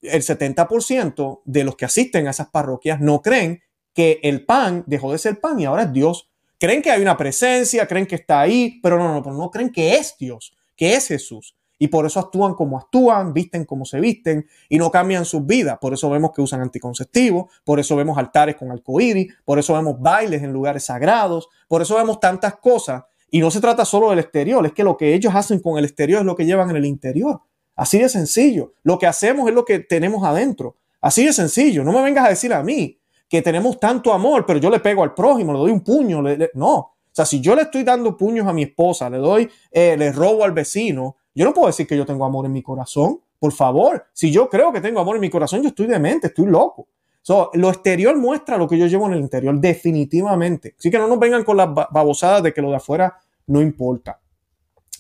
el 0.03 0.21
70% 0.21 1.41
de 1.47 1.65
los 1.65 1.77
que 1.77 1.87
asisten 1.87 2.27
a 2.27 2.33
esas 2.33 2.51
parroquias 2.51 3.01
no 3.01 3.23
creen 3.23 3.63
que 3.95 4.21
el 4.23 4.45
pan 4.45 4.85
dejó 4.87 5.13
de 5.13 5.19
ser 5.19 5.41
pan 5.41 5.59
y 5.61 5.65
ahora 5.65 5.85
es 5.85 5.95
Dios. 5.95 6.29
Creen 6.59 6.83
que 6.83 6.91
hay 6.91 7.01
una 7.01 7.17
presencia, 7.17 7.89
creen 7.89 8.07
que 8.07 8.17
está 8.17 8.41
ahí, 8.41 8.81
pero 8.83 8.99
no, 8.99 9.09
no, 9.09 9.23
no, 9.23 9.33
no 9.33 9.51
creen 9.51 9.73
que 9.73 9.97
es 9.97 10.15
Dios, 10.19 10.55
que 10.77 10.95
es 10.95 11.09
Jesús 11.09 11.58
y 11.79 11.89
por 11.89 12.07
eso 12.07 12.21
actúan 12.21 12.55
como 12.55 12.79
actúan, 12.79 13.33
visten 13.33 13.65
como 13.65 13.85
se 13.85 14.01
visten 14.01 14.47
y 14.69 14.79
no 14.79 14.91
cambian 14.91 15.25
sus 15.25 15.47
vidas. 15.47 15.79
Por 15.81 15.95
eso 15.95 16.11
vemos 16.11 16.33
que 16.35 16.43
usan 16.43 16.61
anticonceptivos, 16.61 17.51
por 17.65 17.79
eso 17.79 17.97
vemos 17.97 18.19
altares 18.19 18.57
con 18.57 18.71
arcoíris, 18.73 19.33
por 19.45 19.59
eso 19.59 19.75
vemos 19.75 20.01
bailes 20.01 20.43
en 20.43 20.53
lugares 20.53 20.85
sagrados, 20.85 21.49
por 21.69 21.83
eso 21.83 21.97
vemos 21.97 22.21
tantas 22.21 22.57
cosas. 22.57 23.05
Y 23.31 23.41
no 23.41 23.51
se 23.51 23.61
trata 23.61 23.85
solo 23.85 24.11
del 24.11 24.19
exterior, 24.21 24.65
es 24.67 24.73
que 24.73 24.83
lo 24.83 24.97
que 24.97 25.15
ellos 25.15 25.35
hacen 25.35 25.61
con 25.61 25.79
el 25.79 25.85
exterior 25.85 26.21
es 26.21 26.27
lo 26.27 26.35
que 26.35 26.47
llevan 26.47 26.71
en 26.71 26.77
el 26.77 26.87
interior. 26.87 27.43
Así 27.77 27.99
de 27.99 28.09
sencillo. 28.09 28.73
Lo 28.83 28.99
que 28.99 29.07
hacemos 29.07 29.49
es 29.49 29.55
lo 29.55 29.65
que 29.65 29.79
tenemos 29.79 30.25
adentro. 30.25 30.77
Así 31.01 31.25
de 31.25 31.33
sencillo. 31.33 31.85
No 31.85 31.93
me 31.93 32.03
vengas 32.03 32.27
a 32.27 32.31
decir 32.31 32.53
a 32.53 32.63
mí 32.63 32.99
que 33.29 33.41
tenemos 33.41 33.79
tanto 33.79 34.13
amor, 34.13 34.47
pero 34.47 34.59
yo 34.59 34.69
le 34.69 34.81
pego 34.81 35.05
al 35.05 35.15
prójimo, 35.15 35.53
le 35.53 35.59
doy 35.61 35.71
un 35.71 35.83
puño. 35.83 36.21
No. 36.55 36.75
O 36.77 36.95
sea, 37.13 37.25
si 37.25 37.41
yo 37.41 37.55
le 37.55 37.63
estoy 37.63 37.85
dando 37.85 38.17
puños 38.17 38.49
a 38.49 38.53
mi 38.53 38.65
esposa, 38.65 39.09
le 39.09 39.19
doy, 39.19 39.49
eh, 39.71 39.97
le 39.97 40.11
robo 40.11 40.45
al 40.45 40.53
vecino, 40.53 41.18
yo 41.39 41.45
no 41.45 41.55
puedo 41.55 41.69
decir 41.69 41.87
que 41.87 41.97
yo 41.97 42.05
tengo 42.05 42.25
amor 42.25 42.47
en 42.47 42.53
mi 42.53 42.65
corazón. 42.65 43.21
Por 43.39 43.53
favor, 43.53 44.07
si 44.13 44.33
yo 44.33 44.49
creo 44.49 44.73
que 44.73 44.81
tengo 44.81 44.99
amor 44.99 45.15
en 45.15 45.21
mi 45.21 45.31
corazón, 45.31 45.63
yo 45.63 45.69
estoy 45.69 45.87
demente, 45.87 46.27
estoy 46.27 46.47
loco. 46.47 46.89
lo 47.55 47.69
exterior 47.69 48.17
muestra 48.17 48.59
lo 48.59 48.67
que 48.67 48.77
yo 48.77 48.87
llevo 48.89 49.07
en 49.07 49.13
el 49.13 49.21
interior, 49.21 49.57
definitivamente. 49.61 50.75
Así 50.77 50.91
que 50.91 50.99
no 50.99 51.07
nos 51.07 51.21
vengan 51.21 51.45
con 51.45 51.57
las 51.57 51.73
babosadas 51.73 52.43
de 52.43 52.53
que 52.53 52.61
lo 52.61 52.71
de 52.71 52.77
afuera 52.77 53.19
no 53.47 53.63
importa. 53.63 54.19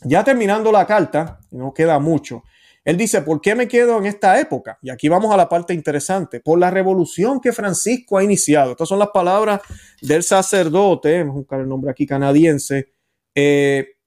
Ya 0.05 0.22
terminando 0.22 0.70
la 0.70 0.86
carta, 0.86 1.41
no 1.51 1.74
queda 1.74 1.99
mucho, 1.99 2.45
él 2.84 2.97
dice, 2.97 3.20
¿por 3.22 3.41
qué 3.41 3.57
me 3.57 3.66
quedo 3.66 3.99
en 3.99 4.07
esta 4.07 4.41
época? 4.41 4.78
Y 4.80 4.91
aquí 4.91 5.09
vamos 5.09 5.34
a 5.34 5.36
la 5.36 5.49
parte 5.49 5.74
interesante. 5.74 6.41
Por 6.41 6.61
la 6.61 6.70
revolución 6.70 7.41
que 7.41 7.53
Francisco 7.53 8.16
ha 8.16 8.22
iniciado. 8.22 8.70
Estas 8.70 8.89
son 8.89 9.01
las 9.01 9.09
palabras 9.09 9.61
del 10.01 10.22
sacerdote, 10.22 11.18
vamos 11.18 11.34
a 11.34 11.39
buscar 11.41 11.61
el 11.61 11.68
nombre 11.68 11.91
aquí 11.91 12.07
canadiense, 12.07 12.93
eh, 13.34 13.97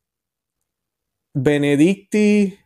Benedicti, 1.34 2.60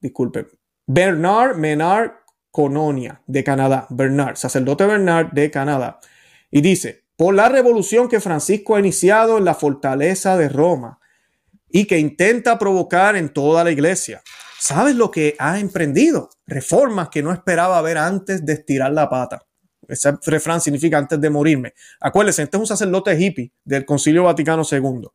disculpe, 0.00 0.46
Bernard 0.86 1.56
Menard 1.56 2.12
Cononia 2.50 3.22
de 3.26 3.44
Canadá, 3.44 3.86
Bernard, 3.90 4.36
sacerdote 4.36 4.86
Bernard 4.86 5.32
de 5.32 5.50
Canadá. 5.50 6.00
Y 6.50 6.62
dice, 6.62 7.04
por 7.16 7.34
la 7.34 7.48
revolución 7.48 8.08
que 8.08 8.20
Francisco 8.20 8.76
ha 8.76 8.80
iniciado 8.80 9.38
en 9.38 9.44
la 9.44 9.54
fortaleza 9.54 10.36
de 10.36 10.48
Roma 10.48 11.00
y 11.68 11.86
que 11.86 11.98
intenta 11.98 12.58
provocar 12.58 13.16
en 13.16 13.30
toda 13.30 13.64
la 13.64 13.70
iglesia. 13.70 14.22
¿Sabes 14.58 14.94
lo 14.94 15.10
que 15.10 15.34
ha 15.38 15.58
emprendido? 15.58 16.30
Reformas 16.46 17.10
que 17.10 17.22
no 17.22 17.32
esperaba 17.32 17.80
ver 17.82 17.98
antes 17.98 18.44
de 18.46 18.54
estirar 18.54 18.92
la 18.92 19.08
pata. 19.10 19.42
Ese 19.86 20.14
refrán 20.24 20.60
significa 20.60 20.98
antes 20.98 21.20
de 21.20 21.30
morirme. 21.30 21.74
Acuérdense, 22.00 22.42
este 22.42 22.56
es 22.56 22.60
un 22.60 22.66
sacerdote 22.66 23.20
hippie 23.20 23.52
del 23.64 23.84
Concilio 23.84 24.24
Vaticano 24.24 24.62
II. 24.70 25.08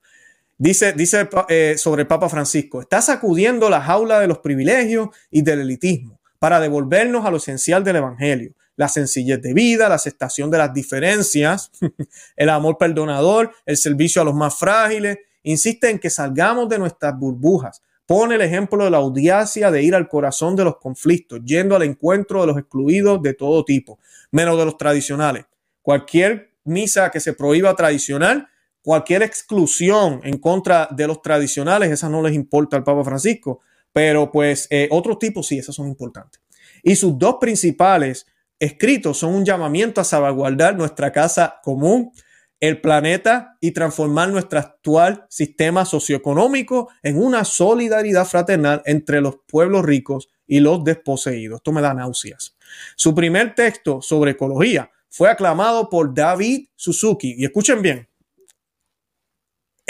Dice, 0.63 0.93
dice 0.93 1.27
eh, 1.49 1.73
sobre 1.75 2.03
el 2.03 2.07
Papa 2.07 2.29
Francisco, 2.29 2.81
está 2.81 3.01
sacudiendo 3.01 3.67
la 3.67 3.81
jaula 3.81 4.19
de 4.19 4.27
los 4.27 4.37
privilegios 4.37 5.09
y 5.31 5.41
del 5.41 5.61
elitismo 5.61 6.19
para 6.37 6.59
devolvernos 6.59 7.25
a 7.25 7.31
lo 7.31 7.37
esencial 7.37 7.83
del 7.83 7.95
Evangelio, 7.95 8.53
la 8.75 8.87
sencillez 8.87 9.41
de 9.41 9.55
vida, 9.55 9.89
la 9.89 9.95
aceptación 9.95 10.51
de 10.51 10.59
las 10.59 10.71
diferencias, 10.71 11.71
el 12.35 12.49
amor 12.49 12.77
perdonador, 12.77 13.51
el 13.65 13.75
servicio 13.75 14.21
a 14.21 14.25
los 14.25 14.35
más 14.35 14.53
frágiles. 14.53 15.17
Insiste 15.41 15.89
en 15.89 15.97
que 15.97 16.11
salgamos 16.11 16.69
de 16.69 16.77
nuestras 16.77 17.17
burbujas. 17.17 17.81
Pone 18.05 18.35
el 18.35 18.41
ejemplo 18.41 18.83
de 18.83 18.91
la 18.91 18.97
audacia 18.97 19.71
de 19.71 19.81
ir 19.81 19.95
al 19.95 20.07
corazón 20.07 20.55
de 20.55 20.65
los 20.65 20.77
conflictos, 20.77 21.39
yendo 21.43 21.75
al 21.75 21.81
encuentro 21.81 22.39
de 22.41 22.45
los 22.45 22.57
excluidos 22.59 23.19
de 23.23 23.33
todo 23.33 23.65
tipo, 23.65 23.97
menos 24.29 24.59
de 24.59 24.65
los 24.65 24.77
tradicionales. 24.77 25.43
Cualquier 25.81 26.51
misa 26.65 27.09
que 27.09 27.19
se 27.19 27.33
prohíba 27.33 27.75
tradicional, 27.75 28.47
cualquier 28.81 29.23
exclusión 29.23 30.21
en 30.23 30.37
contra 30.37 30.87
de 30.91 31.07
los 31.07 31.21
tradicionales, 31.21 31.91
esa 31.91 32.09
no 32.09 32.21
les 32.21 32.33
importa 32.33 32.77
al 32.77 32.83
Papa 32.83 33.03
Francisco, 33.03 33.61
pero 33.93 34.31
pues 34.31 34.67
eh, 34.69 34.87
otros 34.91 35.19
tipos 35.19 35.47
sí, 35.47 35.57
esas 35.57 35.75
son 35.75 35.87
importantes. 35.87 36.41
Y 36.83 36.95
sus 36.95 37.17
dos 37.17 37.35
principales 37.39 38.25
escritos 38.59 39.17
son 39.17 39.33
un 39.35 39.45
llamamiento 39.45 40.01
a 40.01 40.03
salvaguardar 40.03 40.75
nuestra 40.75 41.11
casa 41.11 41.59
común, 41.63 42.11
el 42.59 42.79
planeta 42.79 43.57
y 43.59 43.71
transformar 43.71 44.29
nuestro 44.29 44.59
actual 44.59 45.25
sistema 45.29 45.83
socioeconómico 45.83 46.89
en 47.01 47.17
una 47.17 47.43
solidaridad 47.43 48.25
fraternal 48.25 48.83
entre 48.85 49.19
los 49.19 49.37
pueblos 49.47 49.83
ricos 49.83 50.29
y 50.45 50.59
los 50.59 50.83
desposeídos. 50.83 51.57
Esto 51.57 51.71
me 51.71 51.81
da 51.81 51.93
náuseas. 51.93 52.55
Su 52.95 53.15
primer 53.15 53.55
texto 53.55 54.01
sobre 54.01 54.31
ecología 54.31 54.91
fue 55.09 55.29
aclamado 55.29 55.89
por 55.89 56.13
David 56.13 56.67
Suzuki. 56.75 57.35
Y 57.37 57.45
escuchen 57.45 57.81
bien, 57.81 58.07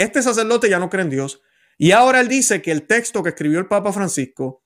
este 0.02 0.22
sacerdote 0.22 0.68
ya 0.68 0.78
no 0.78 0.90
cree 0.90 1.04
en 1.04 1.10
Dios. 1.10 1.40
Y 1.78 1.92
ahora 1.92 2.20
él 2.20 2.28
dice 2.28 2.62
que 2.62 2.70
el 2.70 2.86
texto 2.86 3.22
que 3.22 3.30
escribió 3.30 3.58
el 3.58 3.66
Papa 3.66 3.92
Francisco 3.92 4.62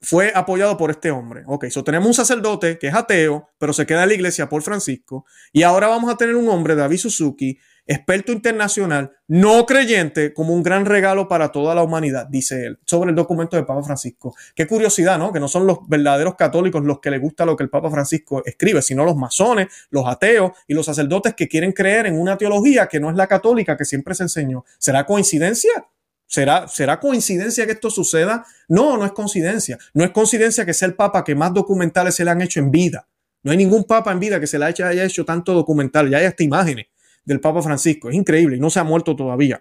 fue 0.00 0.32
apoyado 0.34 0.76
por 0.76 0.90
este 0.90 1.10
hombre. 1.10 1.42
Ok, 1.46 1.66
so 1.68 1.82
tenemos 1.82 2.06
un 2.06 2.14
sacerdote 2.14 2.78
que 2.78 2.88
es 2.88 2.94
ateo, 2.94 3.48
pero 3.58 3.72
se 3.72 3.86
queda 3.86 4.02
en 4.02 4.08
la 4.08 4.14
iglesia 4.14 4.48
por 4.48 4.62
Francisco. 4.62 5.24
Y 5.52 5.62
ahora 5.62 5.88
vamos 5.88 6.12
a 6.12 6.16
tener 6.16 6.36
un 6.36 6.48
hombre, 6.48 6.74
David 6.74 6.98
Suzuki, 6.98 7.58
experto 7.86 8.32
internacional, 8.32 9.12
no 9.28 9.66
creyente, 9.66 10.32
como 10.32 10.54
un 10.54 10.62
gran 10.62 10.86
regalo 10.86 11.28
para 11.28 11.52
toda 11.52 11.74
la 11.74 11.82
humanidad, 11.82 12.26
dice 12.26 12.66
él, 12.66 12.78
sobre 12.86 13.10
el 13.10 13.16
documento 13.16 13.56
del 13.56 13.66
Papa 13.66 13.82
Francisco. 13.82 14.34
Qué 14.54 14.66
curiosidad, 14.66 15.18
¿no? 15.18 15.32
Que 15.32 15.40
no 15.40 15.48
son 15.48 15.66
los 15.66 15.78
verdaderos 15.86 16.34
católicos 16.34 16.82
los 16.82 17.00
que 17.00 17.10
les 17.10 17.20
gusta 17.20 17.44
lo 17.44 17.56
que 17.56 17.64
el 17.64 17.70
Papa 17.70 17.90
Francisco 17.90 18.42
escribe, 18.44 18.80
sino 18.80 19.04
los 19.04 19.16
masones, 19.16 19.68
los 19.90 20.06
ateos 20.06 20.52
y 20.66 20.74
los 20.74 20.86
sacerdotes 20.86 21.34
que 21.34 21.48
quieren 21.48 21.72
creer 21.72 22.06
en 22.06 22.18
una 22.18 22.38
teología 22.38 22.86
que 22.86 23.00
no 23.00 23.10
es 23.10 23.16
la 23.16 23.26
católica 23.26 23.76
que 23.76 23.84
siempre 23.84 24.14
se 24.14 24.24
enseñó. 24.24 24.64
¿Será 24.78 25.04
coincidencia? 25.04 25.86
¿Será, 26.26 26.66
¿Será 26.68 26.98
coincidencia 27.00 27.66
que 27.66 27.72
esto 27.72 27.90
suceda? 27.90 28.46
No, 28.66 28.96
no 28.96 29.04
es 29.04 29.12
coincidencia. 29.12 29.78
No 29.92 30.04
es 30.04 30.10
coincidencia 30.10 30.64
que 30.64 30.72
sea 30.72 30.88
el 30.88 30.94
Papa 30.94 31.22
que 31.22 31.34
más 31.34 31.52
documentales 31.52 32.14
se 32.14 32.24
le 32.24 32.30
han 32.30 32.40
hecho 32.40 32.60
en 32.60 32.70
vida. 32.70 33.06
No 33.42 33.50
hay 33.50 33.58
ningún 33.58 33.84
Papa 33.84 34.10
en 34.10 34.20
vida 34.20 34.40
que 34.40 34.46
se 34.46 34.58
le 34.58 34.64
haya 34.64 35.04
hecho 35.04 35.26
tanto 35.26 35.52
documental. 35.52 36.08
Ya 36.08 36.18
hay 36.18 36.24
hasta 36.24 36.42
imágenes 36.42 36.86
del 37.24 37.40
Papa 37.40 37.62
Francisco. 37.62 38.08
Es 38.08 38.14
increíble 38.14 38.56
y 38.56 38.60
no 38.60 38.70
se 38.70 38.80
ha 38.80 38.84
muerto 38.84 39.16
todavía. 39.16 39.60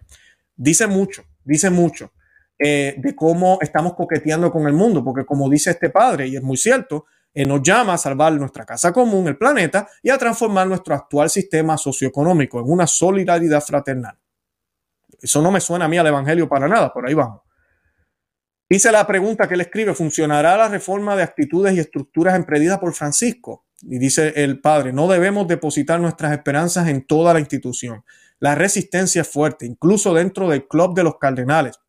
Dice 0.56 0.88
mucho, 0.88 1.24
dice 1.44 1.70
mucho 1.70 2.12
eh, 2.60 2.96
de 2.98 3.16
cómo 3.16 3.58
estamos 3.62 3.96
coqueteando 3.96 4.52
con 4.52 4.68
el 4.68 4.74
mundo, 4.74 5.04
porque 5.04 5.26
como 5.26 5.50
dice 5.50 5.72
este 5.72 5.90
padre, 5.90 6.28
y 6.28 6.36
es 6.36 6.44
muy 6.44 6.58
cierto, 6.58 7.06
eh, 7.34 7.46
nos 7.46 7.62
llama 7.64 7.96
a 7.96 7.98
salvar 7.98 8.34
nuestra 8.34 8.66
casa 8.66 8.94
común, 8.94 9.28
el 9.28 9.38
planeta, 9.38 9.88
y 10.04 10.10
a 10.10 10.18
transformar 10.18 10.68
nuestro 10.68 10.94
actual 10.94 11.30
sistema 11.30 11.78
socioeconómico 11.78 12.60
en 12.60 12.72
una 12.72 12.86
solidaridad 12.86 13.62
fraternal. 13.62 14.18
Eso 15.20 15.42
no 15.42 15.52
me 15.52 15.60
suena 15.60 15.86
a 15.86 15.88
mí 15.88 15.98
al 15.98 16.08
Evangelio 16.08 16.48
para 16.48 16.68
nada, 16.68 16.94
por 16.94 17.08
ahí 17.08 17.14
vamos. 17.14 17.42
Dice 18.70 18.92
la 18.92 19.06
pregunta 19.06 19.48
que 19.48 19.56
él 19.56 19.62
escribe, 19.62 19.94
¿funcionará 19.94 20.58
la 20.58 20.68
reforma 20.68 21.16
de 21.16 21.24
actitudes 21.24 21.74
y 21.76 21.80
estructuras 21.80 22.36
emprendida 22.36 22.80
por 22.80 22.94
Francisco? 22.94 23.66
Y 23.90 24.00
dice 24.00 24.34
el 24.36 24.62
padre, 24.62 24.94
no 24.94 25.08
debemos 25.08 25.48
depositar 25.48 26.00
nuestras 26.00 26.32
esperanzas 26.32 26.88
en 26.88 27.06
toda 27.06 27.34
la 27.34 27.40
institución. 27.40 28.04
La 28.40 28.56
resistencia 28.56 29.22
es 29.22 29.28
fuerte, 29.28 29.66
incluso 29.66 30.14
dentro 30.14 30.50
del 30.50 30.68
club 30.68 30.96
de 30.96 31.04
los 31.04 31.18
cardenales. 31.18 31.80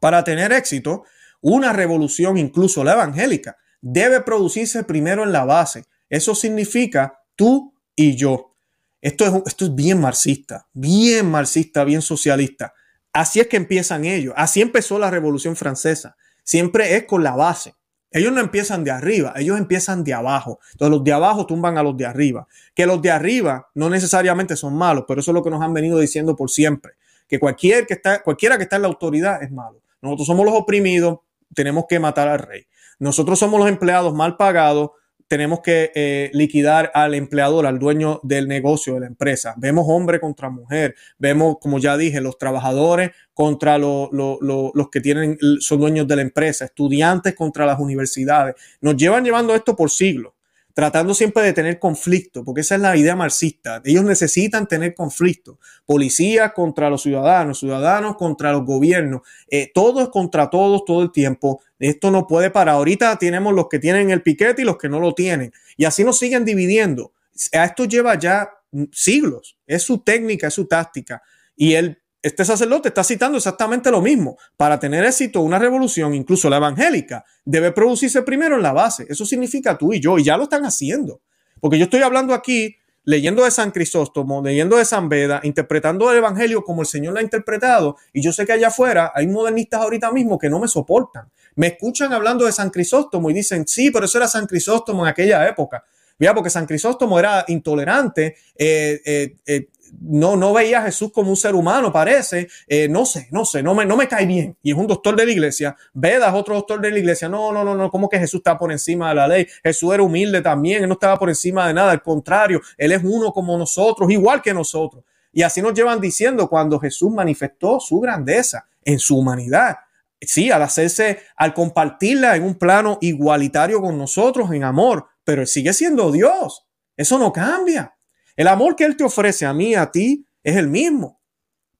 Para 0.00 0.24
tener 0.24 0.52
éxito, 0.52 1.04
una 1.40 1.72
revolución, 1.72 2.38
incluso 2.38 2.84
la 2.84 2.92
evangélica, 2.92 3.56
debe 3.80 4.20
producirse 4.20 4.84
primero 4.84 5.22
en 5.22 5.32
la 5.32 5.44
base. 5.44 5.84
Eso 6.08 6.34
significa 6.34 7.20
tú 7.36 7.74
y 7.96 8.16
yo. 8.16 8.54
Esto 9.00 9.26
es, 9.26 9.42
esto 9.46 9.64
es 9.66 9.74
bien 9.74 10.00
marxista, 10.00 10.68
bien 10.72 11.30
marxista, 11.30 11.84
bien 11.84 12.02
socialista. 12.02 12.72
Así 13.12 13.40
es 13.40 13.48
que 13.48 13.56
empiezan 13.56 14.04
ellos. 14.04 14.32
Así 14.36 14.62
empezó 14.62 14.98
la 14.98 15.10
Revolución 15.10 15.56
Francesa. 15.56 16.16
Siempre 16.44 16.96
es 16.96 17.04
con 17.04 17.22
la 17.22 17.32
base. 17.32 17.74
Ellos 18.12 18.32
no 18.32 18.40
empiezan 18.40 18.84
de 18.84 18.90
arriba, 18.90 19.32
ellos 19.36 19.58
empiezan 19.58 20.04
de 20.04 20.12
abajo. 20.14 20.60
Entonces 20.72 20.90
los 20.90 21.04
de 21.04 21.12
abajo 21.12 21.46
tumban 21.46 21.78
a 21.78 21.82
los 21.82 21.96
de 21.96 22.06
arriba. 22.06 22.46
Que 22.74 22.86
los 22.86 23.00
de 23.00 23.10
arriba 23.10 23.68
no 23.74 23.88
necesariamente 23.88 24.56
son 24.56 24.74
malos, 24.74 25.04
pero 25.08 25.20
eso 25.20 25.30
es 25.30 25.34
lo 25.34 25.42
que 25.42 25.50
nos 25.50 25.62
han 25.62 25.72
venido 25.72 25.98
diciendo 25.98 26.36
por 26.36 26.50
siempre. 26.50 26.92
Que 27.28 27.38
cualquier 27.38 27.86
que 27.86 27.94
está, 27.94 28.22
cualquiera 28.22 28.56
que 28.56 28.64
está 28.64 28.76
en 28.76 28.82
la 28.82 28.88
autoridad 28.88 29.42
es 29.42 29.50
malo. 29.50 29.80
Nosotros 30.02 30.26
somos 30.26 30.44
los 30.44 30.54
oprimidos, 30.54 31.20
tenemos 31.54 31.84
que 31.88 31.98
matar 31.98 32.28
al 32.28 32.40
rey. 32.40 32.66
Nosotros 32.98 33.38
somos 33.38 33.58
los 33.58 33.68
empleados 33.68 34.14
mal 34.14 34.36
pagados, 34.36 34.90
tenemos 35.28 35.60
que 35.60 35.90
eh, 35.94 36.30
liquidar 36.32 36.90
al 36.94 37.14
empleador, 37.14 37.66
al 37.66 37.78
dueño 37.78 38.20
del 38.22 38.48
negocio, 38.48 38.94
de 38.94 39.00
la 39.00 39.06
empresa. 39.06 39.54
Vemos 39.56 39.86
hombre 39.88 40.20
contra 40.20 40.50
mujer, 40.50 40.94
vemos, 41.18 41.56
como 41.60 41.78
ya 41.78 41.96
dije, 41.96 42.20
los 42.20 42.38
trabajadores 42.38 43.10
contra 43.34 43.78
los 43.78 44.88
que 44.90 45.00
tienen, 45.00 45.38
son 45.60 45.80
dueños 45.80 46.06
de 46.06 46.16
la 46.16 46.22
empresa, 46.22 46.64
estudiantes 46.64 47.34
contra 47.34 47.66
las 47.66 47.78
universidades. 47.78 48.54
Nos 48.80 48.96
llevan 48.96 49.24
llevando 49.24 49.54
esto 49.54 49.74
por 49.74 49.90
siglos 49.90 50.32
tratando 50.74 51.14
siempre 51.14 51.42
de 51.42 51.52
tener 51.52 51.78
conflicto, 51.78 52.44
porque 52.44 52.62
esa 52.62 52.76
es 52.76 52.80
la 52.80 52.96
idea 52.96 53.16
marxista. 53.16 53.80
Ellos 53.84 54.04
necesitan 54.04 54.66
tener 54.66 54.94
conflicto. 54.94 55.58
Policías 55.86 56.52
contra 56.52 56.90
los 56.90 57.02
ciudadanos, 57.02 57.60
ciudadanos 57.60 58.16
contra 58.16 58.52
los 58.52 58.64
gobiernos, 58.64 59.22
eh, 59.48 59.70
todos 59.72 60.08
contra 60.10 60.50
todos 60.50 60.84
todo 60.84 61.02
el 61.02 61.12
tiempo. 61.12 61.60
Esto 61.78 62.10
no 62.10 62.26
puede 62.26 62.50
parar. 62.50 62.76
Ahorita 62.76 63.16
tenemos 63.18 63.54
los 63.54 63.68
que 63.68 63.78
tienen 63.78 64.10
el 64.10 64.22
piquete 64.22 64.62
y 64.62 64.64
los 64.64 64.78
que 64.78 64.88
no 64.88 65.00
lo 65.00 65.14
tienen. 65.14 65.52
Y 65.76 65.84
así 65.84 66.04
nos 66.04 66.18
siguen 66.18 66.44
dividiendo. 66.44 67.12
A 67.52 67.64
esto 67.64 67.84
lleva 67.84 68.18
ya 68.18 68.50
siglos. 68.92 69.58
Es 69.66 69.82
su 69.82 69.98
técnica, 69.98 70.48
es 70.48 70.54
su 70.54 70.66
táctica. 70.66 71.22
Y 71.56 71.74
él 71.74 72.01
este 72.22 72.44
sacerdote 72.44 72.88
está 72.88 73.02
citando 73.02 73.36
exactamente 73.36 73.90
lo 73.90 74.00
mismo. 74.00 74.38
Para 74.56 74.78
tener 74.78 75.04
éxito, 75.04 75.40
una 75.40 75.58
revolución, 75.58 76.14
incluso 76.14 76.48
la 76.48 76.58
evangélica, 76.58 77.24
debe 77.44 77.72
producirse 77.72 78.22
primero 78.22 78.56
en 78.56 78.62
la 78.62 78.72
base. 78.72 79.06
Eso 79.08 79.26
significa 79.26 79.76
tú 79.76 79.92
y 79.92 80.00
yo, 80.00 80.18
y 80.18 80.24
ya 80.24 80.36
lo 80.36 80.44
están 80.44 80.64
haciendo. 80.64 81.20
Porque 81.60 81.78
yo 81.78 81.84
estoy 81.84 82.02
hablando 82.02 82.32
aquí, 82.32 82.76
leyendo 83.04 83.44
de 83.44 83.50
San 83.50 83.72
Crisóstomo, 83.72 84.40
leyendo 84.40 84.76
de 84.76 84.84
San 84.84 85.08
Beda, 85.08 85.40
interpretando 85.42 86.10
el 86.12 86.18
evangelio 86.18 86.62
como 86.62 86.82
el 86.82 86.86
Señor 86.86 87.14
lo 87.14 87.18
ha 87.18 87.22
interpretado, 87.22 87.96
y 88.12 88.22
yo 88.22 88.32
sé 88.32 88.46
que 88.46 88.52
allá 88.52 88.68
afuera 88.68 89.10
hay 89.14 89.26
modernistas 89.26 89.80
ahorita 89.80 90.12
mismo 90.12 90.38
que 90.38 90.48
no 90.48 90.60
me 90.60 90.68
soportan. 90.68 91.28
Me 91.56 91.66
escuchan 91.66 92.12
hablando 92.12 92.46
de 92.46 92.52
San 92.52 92.70
Crisóstomo 92.70 93.30
y 93.30 93.34
dicen, 93.34 93.66
sí, 93.66 93.90
pero 93.90 94.06
eso 94.06 94.18
era 94.18 94.28
San 94.28 94.46
Crisóstomo 94.46 95.04
en 95.04 95.10
aquella 95.10 95.46
época. 95.48 95.84
Mira, 96.18 96.34
porque 96.34 96.50
San 96.50 96.66
Crisóstomo 96.66 97.18
era 97.18 97.44
intolerante, 97.48 98.36
eh, 98.56 99.00
eh, 99.04 99.36
eh, 99.44 99.68
no, 100.00 100.36
no 100.36 100.52
veía 100.52 100.78
a 100.78 100.82
Jesús 100.82 101.12
como 101.12 101.30
un 101.30 101.36
ser 101.36 101.54
humano, 101.54 101.92
parece, 101.92 102.48
eh, 102.66 102.88
no 102.88 103.04
sé, 103.04 103.28
no 103.30 103.44
sé, 103.44 103.62
no 103.62 103.74
me, 103.74 103.84
no 103.84 103.96
me 103.96 104.08
cae 104.08 104.26
bien. 104.26 104.56
Y 104.62 104.72
es 104.72 104.76
un 104.76 104.86
doctor 104.86 105.16
de 105.16 105.26
la 105.26 105.32
iglesia, 105.32 105.76
Veda 105.92 106.28
es 106.28 106.34
otro 106.34 106.54
doctor 106.54 106.80
de 106.80 106.90
la 106.90 106.98
iglesia, 106.98 107.28
no, 107.28 107.52
no, 107.52 107.64
no, 107.64 107.74
no, 107.74 107.90
como 107.90 108.08
que 108.08 108.18
Jesús 108.18 108.38
está 108.38 108.58
por 108.58 108.72
encima 108.72 109.10
de 109.10 109.14
la 109.14 109.28
ley? 109.28 109.46
Jesús 109.62 109.92
era 109.92 110.02
humilde 110.02 110.40
también, 110.40 110.82
él 110.82 110.88
no 110.88 110.94
estaba 110.94 111.18
por 111.18 111.28
encima 111.28 111.66
de 111.68 111.74
nada, 111.74 111.92
al 111.92 112.02
contrario, 112.02 112.60
él 112.76 112.92
es 112.92 113.02
uno 113.04 113.32
como 113.32 113.56
nosotros, 113.58 114.10
igual 114.10 114.40
que 114.40 114.54
nosotros. 114.54 115.04
Y 115.32 115.42
así 115.42 115.62
nos 115.62 115.74
llevan 115.74 116.00
diciendo 116.00 116.48
cuando 116.48 116.78
Jesús 116.78 117.10
manifestó 117.10 117.80
su 117.80 118.00
grandeza 118.00 118.66
en 118.84 118.98
su 118.98 119.16
humanidad. 119.18 119.76
Sí, 120.20 120.50
al 120.50 120.62
hacerse, 120.62 121.20
al 121.36 121.54
compartirla 121.54 122.36
en 122.36 122.44
un 122.44 122.54
plano 122.54 122.98
igualitario 123.00 123.80
con 123.80 123.98
nosotros 123.98 124.52
en 124.52 124.62
amor, 124.62 125.06
pero 125.24 125.42
él 125.42 125.48
sigue 125.48 125.72
siendo 125.72 126.12
Dios. 126.12 126.66
Eso 126.96 127.18
no 127.18 127.32
cambia. 127.32 127.96
El 128.36 128.48
amor 128.48 128.76
que 128.76 128.84
Él 128.84 128.96
te 128.96 129.04
ofrece 129.04 129.46
a 129.46 129.52
mí, 129.52 129.74
a 129.74 129.90
ti, 129.90 130.26
es 130.42 130.56
el 130.56 130.68
mismo. 130.68 131.20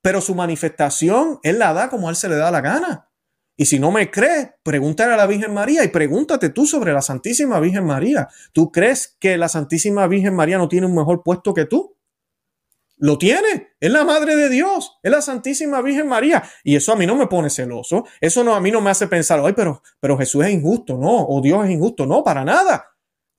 Pero 0.00 0.20
su 0.20 0.34
manifestación, 0.34 1.38
Él 1.42 1.58
la 1.58 1.72
da 1.72 1.88
como 1.88 2.08
a 2.08 2.10
Él 2.10 2.16
se 2.16 2.28
le 2.28 2.36
da 2.36 2.50
la 2.50 2.60
gana. 2.60 3.08
Y 3.56 3.66
si 3.66 3.78
no 3.78 3.90
me 3.90 4.10
crees, 4.10 4.50
pregúntale 4.62 5.12
a 5.12 5.16
la 5.16 5.26
Virgen 5.26 5.52
María 5.52 5.84
y 5.84 5.88
pregúntate 5.88 6.48
tú 6.48 6.66
sobre 6.66 6.92
la 6.92 7.02
Santísima 7.02 7.60
Virgen 7.60 7.84
María. 7.84 8.28
¿Tú 8.52 8.72
crees 8.72 9.16
que 9.20 9.36
la 9.36 9.48
Santísima 9.48 10.06
Virgen 10.06 10.34
María 10.34 10.58
no 10.58 10.68
tiene 10.68 10.86
un 10.86 10.94
mejor 10.94 11.22
puesto 11.22 11.52
que 11.52 11.66
tú? 11.66 11.96
Lo 12.96 13.18
tiene, 13.18 13.74
es 13.80 13.90
la 13.90 14.04
Madre 14.04 14.36
de 14.36 14.48
Dios, 14.48 14.98
es 15.02 15.10
la 15.10 15.20
Santísima 15.20 15.82
Virgen 15.82 16.08
María. 16.08 16.42
Y 16.62 16.76
eso 16.76 16.92
a 16.92 16.96
mí 16.96 17.06
no 17.06 17.16
me 17.16 17.26
pone 17.26 17.50
celoso, 17.50 18.04
eso 18.20 18.44
no, 18.44 18.54
a 18.54 18.60
mí 18.60 18.70
no 18.70 18.80
me 18.80 18.90
hace 18.90 19.08
pensar, 19.08 19.40
ay, 19.44 19.52
pero, 19.54 19.82
pero 20.00 20.16
Jesús 20.16 20.44
es 20.44 20.52
injusto, 20.52 20.96
no, 20.96 21.26
o 21.26 21.40
Dios 21.40 21.64
es 21.64 21.72
injusto, 21.72 22.06
no, 22.06 22.22
para 22.22 22.44
nada. 22.44 22.91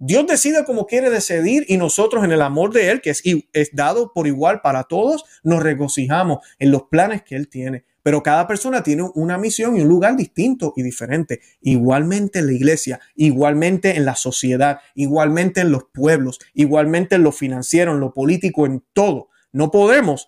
Dios 0.06 0.28
decide 0.28 0.66
como 0.66 0.86
quiere 0.86 1.10
decidir 1.10 1.64
y 1.70 1.78
nosotros 1.78 2.26
en 2.26 2.34
el 2.34 2.42
amor 2.42 2.74
de 2.74 2.90
Él, 2.90 3.00
que 3.00 3.10
es, 3.10 3.70
dado 3.72 4.12
por 4.12 4.28
igual 4.28 4.60
para 4.60 4.84
todos, 4.84 5.24
nos 5.44 5.64
regocijamos 5.64 6.40
en 6.60 6.72
los 6.72 6.84
planes 6.84 7.24
que 7.24 7.38
Él 7.38 7.48
tiene. 7.48 7.86
Pero 8.04 8.22
cada 8.22 8.46
persona 8.46 8.84
tiene 8.84 9.10
una 9.16 9.38
misión 9.38 9.78
y 9.78 9.82
un 9.82 9.88
lugar 9.88 10.18
distinto 10.18 10.74
y 10.76 10.84
diferente. 10.84 11.40
Igualmente 11.62 12.40
en 12.40 12.48
la 12.48 12.52
iglesia, 12.52 13.00
igualmente 13.16 13.96
en 13.96 14.04
la 14.04 14.16
sociedad, 14.16 14.82
igualmente 14.94 15.62
en 15.62 15.72
los 15.72 15.86
pueblos, 15.86 16.38
igualmente 16.54 17.16
en 17.16 17.24
lo 17.24 17.32
financiero, 17.32 17.94
en 17.94 18.02
lo 18.02 18.14
político, 18.14 18.66
en 18.66 18.84
todo. 18.92 19.30
No 19.54 19.72
podemos 19.72 20.28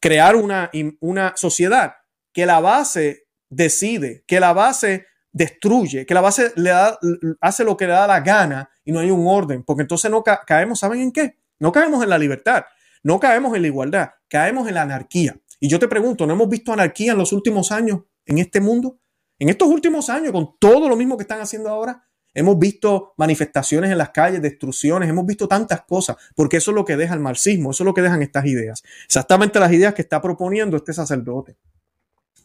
crear 0.00 0.34
una, 0.34 0.72
una 0.98 1.34
sociedad 1.36 1.94
que 2.32 2.44
la 2.44 2.58
base 2.58 3.28
decide, 3.50 4.24
que 4.26 4.40
la 4.40 4.52
base 4.52 5.06
destruye, 5.34 6.06
que 6.06 6.14
la 6.14 6.20
base 6.20 6.52
le 6.54 6.70
da, 6.70 6.98
hace 7.40 7.64
lo 7.64 7.76
que 7.76 7.86
le 7.86 7.92
da 7.92 8.06
la 8.06 8.20
gana 8.20 8.70
y 8.84 8.92
no 8.92 9.00
hay 9.00 9.10
un 9.10 9.26
orden, 9.26 9.64
porque 9.64 9.82
entonces 9.82 10.10
no 10.10 10.22
caemos, 10.22 10.78
¿saben 10.78 11.00
en 11.00 11.12
qué? 11.12 11.36
No 11.58 11.72
caemos 11.72 12.02
en 12.04 12.08
la 12.08 12.18
libertad, 12.18 12.64
no 13.02 13.18
caemos 13.18 13.54
en 13.54 13.62
la 13.62 13.68
igualdad, 13.68 14.10
caemos 14.28 14.68
en 14.68 14.74
la 14.74 14.82
anarquía. 14.82 15.36
Y 15.58 15.68
yo 15.68 15.78
te 15.78 15.88
pregunto, 15.88 16.24
¿no 16.26 16.34
hemos 16.34 16.48
visto 16.48 16.72
anarquía 16.72 17.12
en 17.12 17.18
los 17.18 17.32
últimos 17.32 17.72
años 17.72 18.02
en 18.24 18.38
este 18.38 18.60
mundo? 18.60 19.00
En 19.38 19.48
estos 19.48 19.68
últimos 19.68 20.08
años, 20.08 20.30
con 20.30 20.56
todo 20.58 20.88
lo 20.88 20.94
mismo 20.94 21.16
que 21.16 21.22
están 21.22 21.40
haciendo 21.40 21.68
ahora, 21.68 22.06
hemos 22.32 22.56
visto 22.56 23.12
manifestaciones 23.16 23.90
en 23.90 23.98
las 23.98 24.10
calles, 24.10 24.40
destrucciones, 24.40 25.08
hemos 25.08 25.26
visto 25.26 25.48
tantas 25.48 25.82
cosas, 25.82 26.16
porque 26.36 26.58
eso 26.58 26.70
es 26.70 26.76
lo 26.76 26.84
que 26.84 26.96
deja 26.96 27.14
el 27.14 27.20
marxismo, 27.20 27.72
eso 27.72 27.82
es 27.82 27.86
lo 27.86 27.94
que 27.94 28.02
dejan 28.02 28.22
estas 28.22 28.46
ideas. 28.46 28.84
Exactamente 29.04 29.58
las 29.58 29.72
ideas 29.72 29.94
que 29.94 30.02
está 30.02 30.22
proponiendo 30.22 30.76
este 30.76 30.92
sacerdote. 30.92 31.56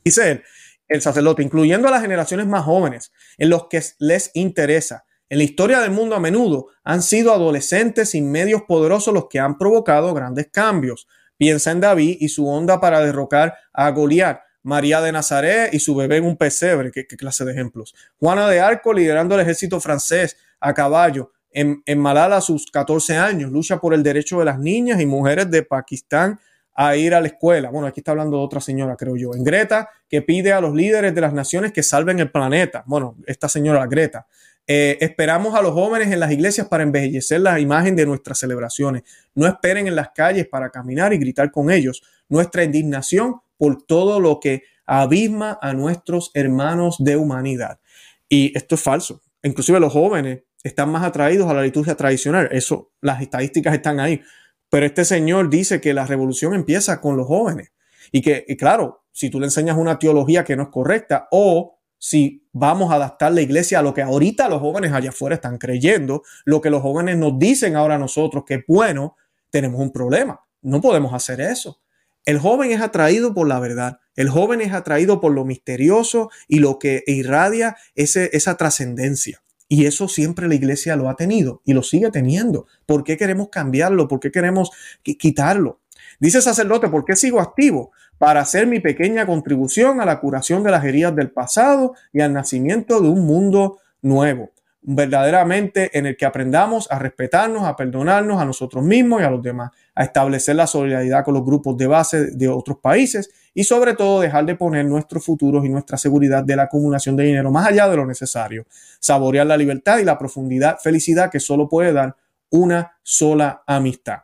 Dice 0.04 0.32
él, 0.32 0.44
el 0.90 1.02
sacerdote, 1.02 1.44
incluyendo 1.44 1.88
a 1.88 1.92
las 1.92 2.02
generaciones 2.02 2.48
más 2.48 2.66
jóvenes, 2.66 3.14
en 3.38 3.50
los 3.50 3.68
que 3.68 3.82
les 4.00 4.32
interesa. 4.34 5.06
En 5.30 5.38
la 5.38 5.44
historia 5.44 5.80
del 5.80 5.92
mundo 5.92 6.16
a 6.16 6.20
menudo 6.20 6.68
han 6.84 7.04
sido 7.04 7.32
adolescentes 7.32 8.10
sin 8.10 8.32
medios 8.32 8.64
poderosos 8.64 9.14
los 9.14 9.28
que 9.30 9.40
han 9.40 9.58
provocado 9.58 10.14
grandes 10.16 10.48
cambios. 10.52 11.08
Piensa 11.38 11.72
en 11.72 11.80
David 11.80 12.18
y 12.20 12.30
su 12.30 12.50
onda 12.50 12.82
para 12.82 13.00
derrocar 13.02 13.56
a 13.72 13.92
Goliat. 13.92 14.42
María 14.62 15.00
de 15.00 15.12
Nazaret 15.12 15.74
y 15.74 15.80
su 15.80 15.96
bebé 15.96 16.18
en 16.18 16.26
un 16.26 16.36
pesebre. 16.36 16.92
¿Qué, 16.92 17.06
clase 17.06 17.46
de 17.46 17.54
ejemplos? 17.54 17.96
Juana 18.18 18.50
de 18.50 18.60
Arco 18.60 18.92
liderando 18.92 19.36
el 19.36 19.42
ejército 19.42 19.80
francés 19.80 20.36
a 20.60 20.74
caballo. 20.74 21.32
En, 21.52 21.82
en, 21.86 22.00
Malala 22.00 22.38
a 22.38 22.42
sus 22.42 22.70
14 22.70 23.18
años 23.18 23.52
lucha 23.52 23.80
por 23.80 23.94
el 23.94 24.04
derecho 24.04 24.40
de 24.40 24.46
las 24.46 24.60
niñas 24.60 25.00
y 25.00 25.06
mujeres 25.06 25.50
de 25.50 25.64
Pakistán 25.64 26.40
a 26.82 26.96
ir 26.96 27.14
a 27.14 27.20
la 27.20 27.28
escuela. 27.28 27.70
Bueno, 27.70 27.88
aquí 27.88 28.00
está 28.00 28.12
hablando 28.12 28.38
de 28.38 28.44
otra 28.44 28.62
señora, 28.62 28.96
creo 28.96 29.18
yo. 29.18 29.34
En 29.36 29.44
Greta, 29.44 29.90
que 30.08 30.22
pide 30.22 30.54
a 30.54 30.62
los 30.62 30.74
líderes 30.74 31.14
de 31.14 31.20
las 31.20 31.34
naciones 31.34 31.74
que 31.74 31.84
salven 31.84 32.20
el 32.20 32.32
planeta. 32.32 32.86
Bueno, 32.88 33.18
esta 33.28 33.50
señora 33.50 33.86
Greta. 33.86 34.28
Eh, 34.66 34.98
esperamos 35.02 35.56
a 35.56 35.62
los 35.62 35.74
jóvenes 35.74 36.10
en 36.10 36.22
las 36.22 36.32
iglesias 36.32 36.70
para 36.70 36.84
embellecer 36.84 37.42
la 37.42 37.60
imagen 37.60 37.98
de 37.98 38.06
nuestras 38.06 38.38
celebraciones. 38.40 39.04
No 39.36 39.46
esperen 39.46 39.88
en 39.88 39.96
las 39.98 40.12
calles 40.16 40.48
para 40.48 40.70
caminar 40.70 41.12
y 41.12 41.18
gritar 41.18 41.52
con 41.52 41.70
ellos. 41.70 42.02
Nuestra 42.30 42.64
indignación 42.64 43.42
por 43.58 43.84
todo 43.84 44.22
lo 44.22 44.40
que 44.40 44.64
abisma 44.86 45.60
a 45.62 45.74
nuestros 45.74 46.32
hermanos 46.34 46.96
de 47.00 47.18
humanidad. 47.18 47.82
Y 48.30 48.58
esto 48.58 48.76
es 48.76 48.82
falso. 48.82 49.22
Inclusive 49.44 49.82
los 49.82 49.92
jóvenes 49.92 50.44
están 50.64 50.90
más 50.92 51.04
atraídos 51.04 51.50
a 51.50 51.54
la 51.54 51.62
liturgia 51.62 51.96
tradicional. 51.96 52.48
Eso, 52.54 52.94
las 53.02 53.22
estadísticas 53.22 53.74
están 53.74 54.00
ahí. 54.00 54.22
Pero 54.70 54.86
este 54.86 55.05
señor 55.05 55.49
dice 55.49 55.82
que 55.82 55.93
la 55.93 56.05
revolución 56.05 56.53
empieza 56.53 57.01
con 57.01 57.17
los 57.17 57.28
jóvenes. 57.28 57.72
Y 58.11 58.22
que, 58.22 58.45
claro, 58.57 59.03
si 59.11 59.30
tú 59.30 59.39
le 59.39 59.47
enseñas 59.47 59.78
una 59.78 59.99
teología 59.99 60.43
que 60.43 60.55
no 60.55 60.63
es 60.63 60.70
correcta 60.70 61.28
o 61.32 61.80
si 61.97 62.47
vamos 62.53 62.91
a 62.91 62.95
adaptar 62.95 63.34
la 63.34 63.41
iglesia 63.41 63.80
a 63.80 63.82
lo 63.82 63.93
que 63.93 64.01
ahorita 64.01 64.47
los 64.47 64.61
jóvenes 64.61 64.93
allá 64.93 65.09
afuera 65.09 65.36
están 65.36 65.57
creyendo, 65.57 66.24
lo 66.45 66.61
que 66.61 66.70
los 66.70 66.82
jóvenes 66.82 67.17
nos 67.17 67.38
dicen 67.38 67.76
ahora 67.76 67.97
nosotros 67.97 68.45
que 68.47 68.55
es 68.55 68.63
bueno, 68.67 69.15
tenemos 69.49 69.82
un 69.82 69.91
problema. 69.91 70.39
No 70.61 70.82
podemos 70.82 71.13
hacer 71.13 71.41
eso. 71.41 71.82
El 72.26 72.39
joven 72.39 72.72
es 72.72 72.82
atraído 72.82 73.34
por 73.34 73.47
la 73.47 73.59
verdad. 73.59 73.99
El 74.15 74.30
joven 74.30 74.61
es 74.61 74.74
atraído 74.74 75.20
por 75.20 75.34
lo 75.34 75.45
misterioso 75.45 76.30
y 76.47 76.59
lo 76.59 76.80
que 76.80 77.03
irradia 77.07 77.76
esa 77.95 78.55
trascendencia. 78.55 79.41
Y 79.72 79.86
eso 79.86 80.07
siempre 80.07 80.47
la 80.47 80.55
iglesia 80.55 80.95
lo 80.95 81.09
ha 81.09 81.15
tenido 81.15 81.61
y 81.63 81.74
lo 81.74 81.84
sigue 81.84 82.09
teniendo. 82.09 82.65
¿Por 82.88 83.03
qué 83.03 83.17
queremos 83.17 83.49
cambiarlo? 83.49 84.07
¿Por 84.07 84.20
qué 84.20 84.32
queremos 84.32 84.72
quitarlo? 85.03 85.80
Dice 86.20 86.41
sacerdote, 86.41 86.89
¿por 86.89 87.05
qué 87.05 87.15
sigo 87.15 87.39
activo? 87.39 87.91
Para 88.17 88.41
hacer 88.41 88.65
mi 88.65 88.80
pequeña 88.80 89.28
contribución 89.28 90.01
a 90.01 90.05
la 90.05 90.20
curación 90.20 90.63
de 90.63 90.72
las 90.72 90.84
heridas 90.84 91.15
del 91.15 91.30
pasado 91.30 91.93
y 92.11 92.22
al 92.22 92.34
nacimiento 92.34 92.99
de 92.99 93.09
un 93.09 93.26
mundo 93.26 93.78
nuevo 94.01 94.51
verdaderamente 94.82 95.97
en 95.97 96.05
el 96.05 96.15
que 96.15 96.26
aprendamos 96.26 96.89
a 96.89 96.99
respetarnos, 96.99 97.63
a 97.63 97.76
perdonarnos 97.76 98.41
a 98.41 98.45
nosotros 98.45 98.84
mismos 98.84 99.22
y 99.22 99.26
a 99.26 99.30
los 99.30 99.43
demás, 99.43 99.72
a 99.93 100.03
establecer 100.03 100.55
la 100.55 100.67
solidaridad 100.67 101.26
con 101.26 101.34
los 101.34 101.45
grupos 101.45 101.78
de 101.78 101.88
base 101.88 102.32
de 102.32 102.47
otros 102.47 102.78
países 102.80 103.30
y 103.54 103.64
sobre 103.64 103.95
todo 103.95 104.22
dejar 104.22 104.45
de 104.45 104.56
poner 104.56 104.86
nuestros 104.86 105.26
futuros 105.26 105.66
y 105.66 105.70
nuestra 105.70 105.97
seguridad 105.97 106.43
de 106.43 106.56
la 106.56 106.64
acumulación 106.64 107.16
de 107.16 107.26
dinero 107.26 107.52
más 107.52 107.68
allá 107.68 107.88
de 107.88 107.97
lo 107.97 108.06
necesario, 108.06 108.66
saborear 109.00 109.47
la 109.47 109.58
libertad 109.58 110.00
y 110.00 110.06
la 110.06 110.18
profundidad, 110.18 110.78
felicidad 110.82 111.32
que 111.32 111.39
solo 111.39 111.68
puede 111.68 111.93
dar 111.93 112.16
una 112.50 112.97
sola 113.04 113.64
amistad. 113.66 114.20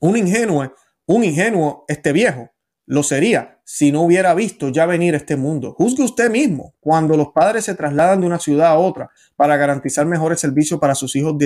Un 0.00 0.16
ingenuo, 0.16 0.72
un 1.06 1.24
ingenuo, 1.24 1.84
este 1.88 2.12
viejo, 2.12 2.50
lo 2.86 3.02
sería 3.02 3.60
si 3.64 3.92
no 3.92 4.02
hubiera 4.02 4.34
visto 4.34 4.68
ya 4.68 4.84
venir 4.84 5.14
este 5.14 5.36
mundo. 5.36 5.74
Juzgue 5.78 6.02
usted 6.02 6.28
mismo 6.28 6.74
cuando 6.80 7.16
los 7.16 7.28
padres 7.28 7.64
se 7.66 7.76
trasladan 7.76 8.20
de 8.20 8.26
una 8.26 8.40
ciudad 8.40 8.66
a 8.66 8.78
otra 8.78 9.10
para 9.36 9.56
garantizar 9.56 10.06
mejores 10.06 10.40
servicios 10.40 10.80
para 10.80 10.96
sus 10.96 11.14
hijos 11.14 11.36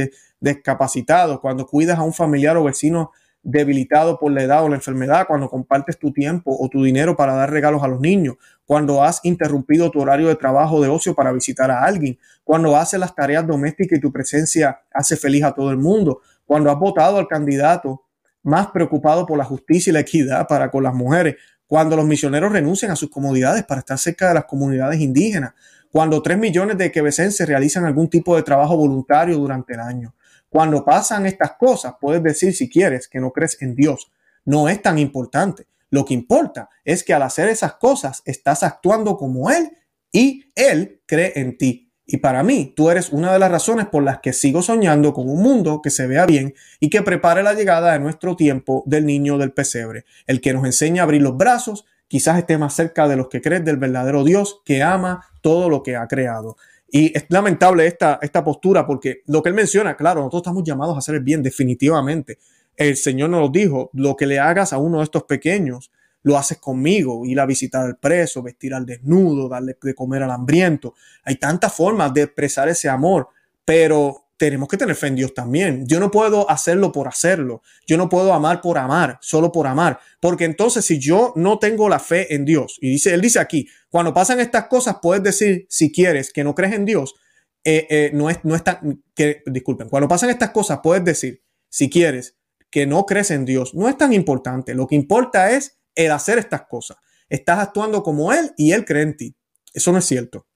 discapacitados, 0.40 1.40
cuando 1.40 1.66
cuidas 1.66 1.98
a 1.98 2.02
un 2.02 2.14
familiar 2.14 2.56
o 2.56 2.64
vecino 2.64 3.12
debilitado 3.44 4.18
por 4.18 4.32
la 4.32 4.42
edad 4.42 4.64
o 4.64 4.68
la 4.68 4.76
enfermedad, 4.76 5.26
cuando 5.28 5.48
compartes 5.48 5.98
tu 5.98 6.12
tiempo 6.12 6.56
o 6.58 6.68
tu 6.68 6.82
dinero 6.82 7.14
para 7.14 7.34
dar 7.34 7.50
regalos 7.50 7.82
a 7.82 7.88
los 7.88 8.00
niños, 8.00 8.36
cuando 8.64 9.04
has 9.04 9.20
interrumpido 9.22 9.90
tu 9.90 10.00
horario 10.00 10.28
de 10.28 10.34
trabajo 10.34 10.80
de 10.80 10.88
ocio 10.88 11.14
para 11.14 11.30
visitar 11.30 11.70
a 11.70 11.84
alguien, 11.84 12.18
cuando 12.42 12.74
haces 12.76 12.98
las 12.98 13.14
tareas 13.14 13.46
domésticas 13.46 13.98
y 13.98 14.00
tu 14.00 14.10
presencia 14.10 14.80
hace 14.92 15.16
feliz 15.16 15.44
a 15.44 15.52
todo 15.52 15.70
el 15.70 15.76
mundo, 15.76 16.22
cuando 16.46 16.70
has 16.70 16.78
votado 16.78 17.18
al 17.18 17.28
candidato 17.28 18.02
más 18.42 18.68
preocupado 18.68 19.26
por 19.26 19.38
la 19.38 19.44
justicia 19.44 19.90
y 19.90 19.94
la 19.94 20.00
equidad 20.00 20.46
para 20.48 20.70
con 20.70 20.82
las 20.82 20.94
mujeres, 20.94 21.36
cuando 21.66 21.96
los 21.96 22.06
misioneros 22.06 22.52
renuncian 22.52 22.90
a 22.90 22.96
sus 22.96 23.10
comodidades 23.10 23.64
para 23.64 23.80
estar 23.80 23.98
cerca 23.98 24.28
de 24.28 24.34
las 24.34 24.44
comunidades 24.44 25.00
indígenas, 25.00 25.52
cuando 25.90 26.22
tres 26.22 26.38
millones 26.38 26.76
de 26.76 26.90
quebecenses 26.90 27.46
realizan 27.46 27.84
algún 27.84 28.08
tipo 28.08 28.36
de 28.36 28.42
trabajo 28.42 28.76
voluntario 28.76 29.36
durante 29.36 29.74
el 29.74 29.80
año. 29.80 30.14
Cuando 30.54 30.84
pasan 30.84 31.26
estas 31.26 31.56
cosas, 31.56 31.94
puedes 32.00 32.22
decir 32.22 32.54
si 32.54 32.70
quieres 32.70 33.08
que 33.08 33.18
no 33.18 33.32
crees 33.32 33.60
en 33.60 33.74
Dios. 33.74 34.12
No 34.44 34.68
es 34.68 34.80
tan 34.80 35.00
importante. 35.00 35.66
Lo 35.90 36.04
que 36.04 36.14
importa 36.14 36.68
es 36.84 37.02
que 37.02 37.12
al 37.12 37.22
hacer 37.22 37.48
esas 37.48 37.74
cosas 37.74 38.22
estás 38.24 38.62
actuando 38.62 39.16
como 39.16 39.50
Él 39.50 39.72
y 40.12 40.44
Él 40.54 41.02
cree 41.06 41.32
en 41.34 41.58
ti. 41.58 41.90
Y 42.06 42.18
para 42.18 42.44
mí, 42.44 42.72
tú 42.76 42.88
eres 42.88 43.10
una 43.10 43.32
de 43.32 43.40
las 43.40 43.50
razones 43.50 43.86
por 43.86 44.04
las 44.04 44.20
que 44.20 44.32
sigo 44.32 44.62
soñando 44.62 45.12
con 45.12 45.28
un 45.28 45.42
mundo 45.42 45.80
que 45.82 45.90
se 45.90 46.06
vea 46.06 46.24
bien 46.24 46.54
y 46.78 46.88
que 46.88 47.02
prepare 47.02 47.42
la 47.42 47.54
llegada 47.54 47.92
de 47.92 47.98
nuestro 47.98 48.36
tiempo 48.36 48.84
del 48.86 49.06
niño 49.06 49.38
del 49.38 49.50
pesebre, 49.50 50.04
el 50.28 50.40
que 50.40 50.52
nos 50.52 50.64
enseña 50.66 51.02
a 51.02 51.04
abrir 51.06 51.22
los 51.22 51.36
brazos, 51.36 51.84
quizás 52.06 52.38
esté 52.38 52.58
más 52.58 52.74
cerca 52.74 53.08
de 53.08 53.16
los 53.16 53.28
que 53.28 53.40
creen 53.40 53.64
del 53.64 53.78
verdadero 53.78 54.22
Dios 54.22 54.60
que 54.64 54.84
ama 54.84 55.26
todo 55.40 55.68
lo 55.68 55.82
que 55.82 55.96
ha 55.96 56.06
creado. 56.06 56.56
Y 56.96 57.10
es 57.12 57.24
lamentable 57.28 57.88
esta, 57.88 58.20
esta 58.22 58.44
postura 58.44 58.86
porque 58.86 59.22
lo 59.26 59.42
que 59.42 59.48
él 59.48 59.54
menciona, 59.56 59.96
claro, 59.96 60.20
nosotros 60.20 60.42
estamos 60.42 60.62
llamados 60.62 60.94
a 60.94 60.98
hacer 60.98 61.16
el 61.16 61.22
bien 61.22 61.42
definitivamente. 61.42 62.38
El 62.76 62.96
Señor 62.96 63.30
nos 63.30 63.50
dijo, 63.50 63.90
lo 63.94 64.14
que 64.14 64.26
le 64.26 64.38
hagas 64.38 64.72
a 64.72 64.78
uno 64.78 64.98
de 64.98 65.04
estos 65.04 65.24
pequeños, 65.24 65.90
lo 66.22 66.38
haces 66.38 66.58
conmigo, 66.58 67.26
ir 67.26 67.40
a 67.40 67.46
visitar 67.46 67.84
al 67.84 67.96
preso, 67.96 68.44
vestir 68.44 68.74
al 68.74 68.86
desnudo, 68.86 69.48
darle 69.48 69.76
de 69.82 69.92
comer 69.92 70.22
al 70.22 70.30
hambriento. 70.30 70.94
Hay 71.24 71.34
tantas 71.34 71.74
formas 71.74 72.14
de 72.14 72.22
expresar 72.22 72.68
ese 72.68 72.88
amor, 72.88 73.26
pero 73.64 74.23
tenemos 74.36 74.68
que 74.68 74.76
tener 74.76 74.96
fe 74.96 75.08
en 75.08 75.16
Dios 75.16 75.34
también. 75.34 75.86
Yo 75.86 76.00
no 76.00 76.10
puedo 76.10 76.50
hacerlo 76.50 76.92
por 76.92 77.08
hacerlo. 77.08 77.62
Yo 77.86 77.96
no 77.96 78.08
puedo 78.08 78.32
amar 78.32 78.60
por 78.60 78.78
amar, 78.78 79.18
solo 79.20 79.52
por 79.52 79.66
amar. 79.66 80.00
Porque 80.20 80.44
entonces 80.44 80.84
si 80.84 80.98
yo 80.98 81.32
no 81.36 81.58
tengo 81.58 81.88
la 81.88 81.98
fe 81.98 82.34
en 82.34 82.44
Dios, 82.44 82.78
y 82.80 82.90
dice, 82.90 83.14
él 83.14 83.20
dice 83.20 83.38
aquí, 83.38 83.68
cuando 83.90 84.12
pasan 84.12 84.40
estas 84.40 84.66
cosas, 84.66 84.96
puedes 85.00 85.22
decir, 85.22 85.66
si 85.68 85.92
quieres, 85.92 86.32
que 86.32 86.42
no 86.44 86.54
crees 86.54 86.74
en 86.74 86.84
Dios, 86.84 87.14
eh, 87.62 87.86
eh, 87.88 88.10
no, 88.12 88.28
es, 88.28 88.44
no 88.44 88.54
es 88.54 88.64
tan, 88.64 89.02
que, 89.14 89.42
disculpen, 89.46 89.88
cuando 89.88 90.08
pasan 90.08 90.30
estas 90.30 90.50
cosas, 90.50 90.80
puedes 90.82 91.04
decir, 91.04 91.42
si 91.68 91.88
quieres, 91.88 92.36
que 92.70 92.86
no 92.86 93.06
crees 93.06 93.30
en 93.30 93.44
Dios, 93.44 93.74
no 93.74 93.88
es 93.88 93.96
tan 93.96 94.12
importante. 94.12 94.74
Lo 94.74 94.86
que 94.86 94.96
importa 94.96 95.52
es 95.52 95.78
el 95.94 96.10
hacer 96.10 96.38
estas 96.38 96.62
cosas. 96.66 96.96
Estás 97.28 97.60
actuando 97.60 98.02
como 98.02 98.32
Él 98.32 98.52
y 98.56 98.72
Él 98.72 98.84
cree 98.84 99.02
en 99.02 99.16
ti. 99.16 99.36
Eso 99.72 99.92
no 99.92 99.98
es 99.98 100.04
cierto. 100.04 100.46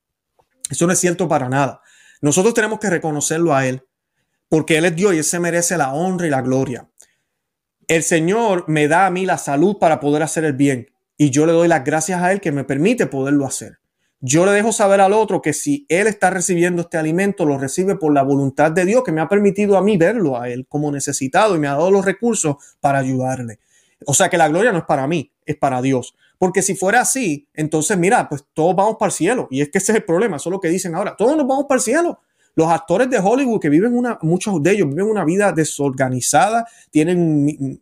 Eso 0.68 0.86
no 0.86 0.92
es 0.92 0.98
cierto 0.98 1.28
para 1.28 1.48
nada. 1.48 1.80
Nosotros 2.20 2.54
tenemos 2.54 2.78
que 2.78 2.90
reconocerlo 2.90 3.54
a 3.54 3.66
Él, 3.66 3.84
porque 4.48 4.78
Él 4.78 4.84
es 4.84 4.96
Dios 4.96 5.14
y 5.14 5.18
Él 5.18 5.24
se 5.24 5.40
merece 5.40 5.76
la 5.76 5.92
honra 5.92 6.26
y 6.26 6.30
la 6.30 6.42
gloria. 6.42 6.88
El 7.86 8.02
Señor 8.02 8.64
me 8.68 8.88
da 8.88 9.06
a 9.06 9.10
mí 9.10 9.24
la 9.24 9.38
salud 9.38 9.78
para 9.78 10.00
poder 10.00 10.22
hacer 10.22 10.44
el 10.44 10.52
bien 10.52 10.90
y 11.16 11.30
yo 11.30 11.46
le 11.46 11.52
doy 11.52 11.68
las 11.68 11.84
gracias 11.84 12.22
a 12.22 12.32
Él 12.32 12.40
que 12.40 12.52
me 12.52 12.64
permite 12.64 13.06
poderlo 13.06 13.44
hacer. 13.44 13.78
Yo 14.20 14.44
le 14.44 14.52
dejo 14.52 14.72
saber 14.72 15.00
al 15.00 15.12
otro 15.12 15.42
que 15.42 15.52
si 15.52 15.86
Él 15.88 16.06
está 16.06 16.30
recibiendo 16.30 16.82
este 16.82 16.96
alimento, 16.96 17.44
lo 17.44 17.56
recibe 17.56 17.96
por 17.96 18.12
la 18.12 18.22
voluntad 18.22 18.72
de 18.72 18.84
Dios 18.84 19.04
que 19.04 19.12
me 19.12 19.20
ha 19.20 19.28
permitido 19.28 19.76
a 19.76 19.82
mí 19.82 19.96
verlo 19.96 20.40
a 20.40 20.48
Él 20.48 20.66
como 20.68 20.90
necesitado 20.90 21.54
y 21.54 21.58
me 21.58 21.68
ha 21.68 21.72
dado 21.72 21.90
los 21.90 22.04
recursos 22.04 22.56
para 22.80 22.98
ayudarle. 22.98 23.60
O 24.06 24.14
sea 24.14 24.28
que 24.28 24.38
la 24.38 24.48
gloria 24.48 24.72
no 24.72 24.78
es 24.78 24.84
para 24.84 25.06
mí, 25.06 25.32
es 25.46 25.56
para 25.56 25.82
Dios. 25.82 26.14
Porque 26.38 26.62
si 26.62 26.76
fuera 26.76 27.00
así, 27.00 27.48
entonces 27.52 27.98
mira, 27.98 28.28
pues 28.28 28.44
todos 28.54 28.74
vamos 28.76 28.96
para 28.98 29.08
el 29.08 29.12
cielo. 29.12 29.48
Y 29.50 29.60
es 29.60 29.70
que 29.70 29.78
ese 29.78 29.92
es 29.92 29.96
el 29.96 30.04
problema, 30.04 30.36
eso 30.36 30.48
es 30.48 30.52
lo 30.52 30.60
que 30.60 30.68
dicen 30.68 30.94
ahora. 30.94 31.16
Todos 31.16 31.36
nos 31.36 31.46
vamos 31.46 31.66
para 31.68 31.78
el 31.78 31.82
cielo. 31.82 32.20
Los 32.54 32.68
actores 32.68 33.10
de 33.10 33.18
Hollywood 33.18 33.60
que 33.60 33.68
viven 33.68 33.96
una, 33.96 34.18
muchos 34.22 34.62
de 34.62 34.72
ellos 34.72 34.88
viven 34.88 35.06
una 35.06 35.24
vida 35.24 35.52
desorganizada, 35.52 36.66
tienen 36.90 37.80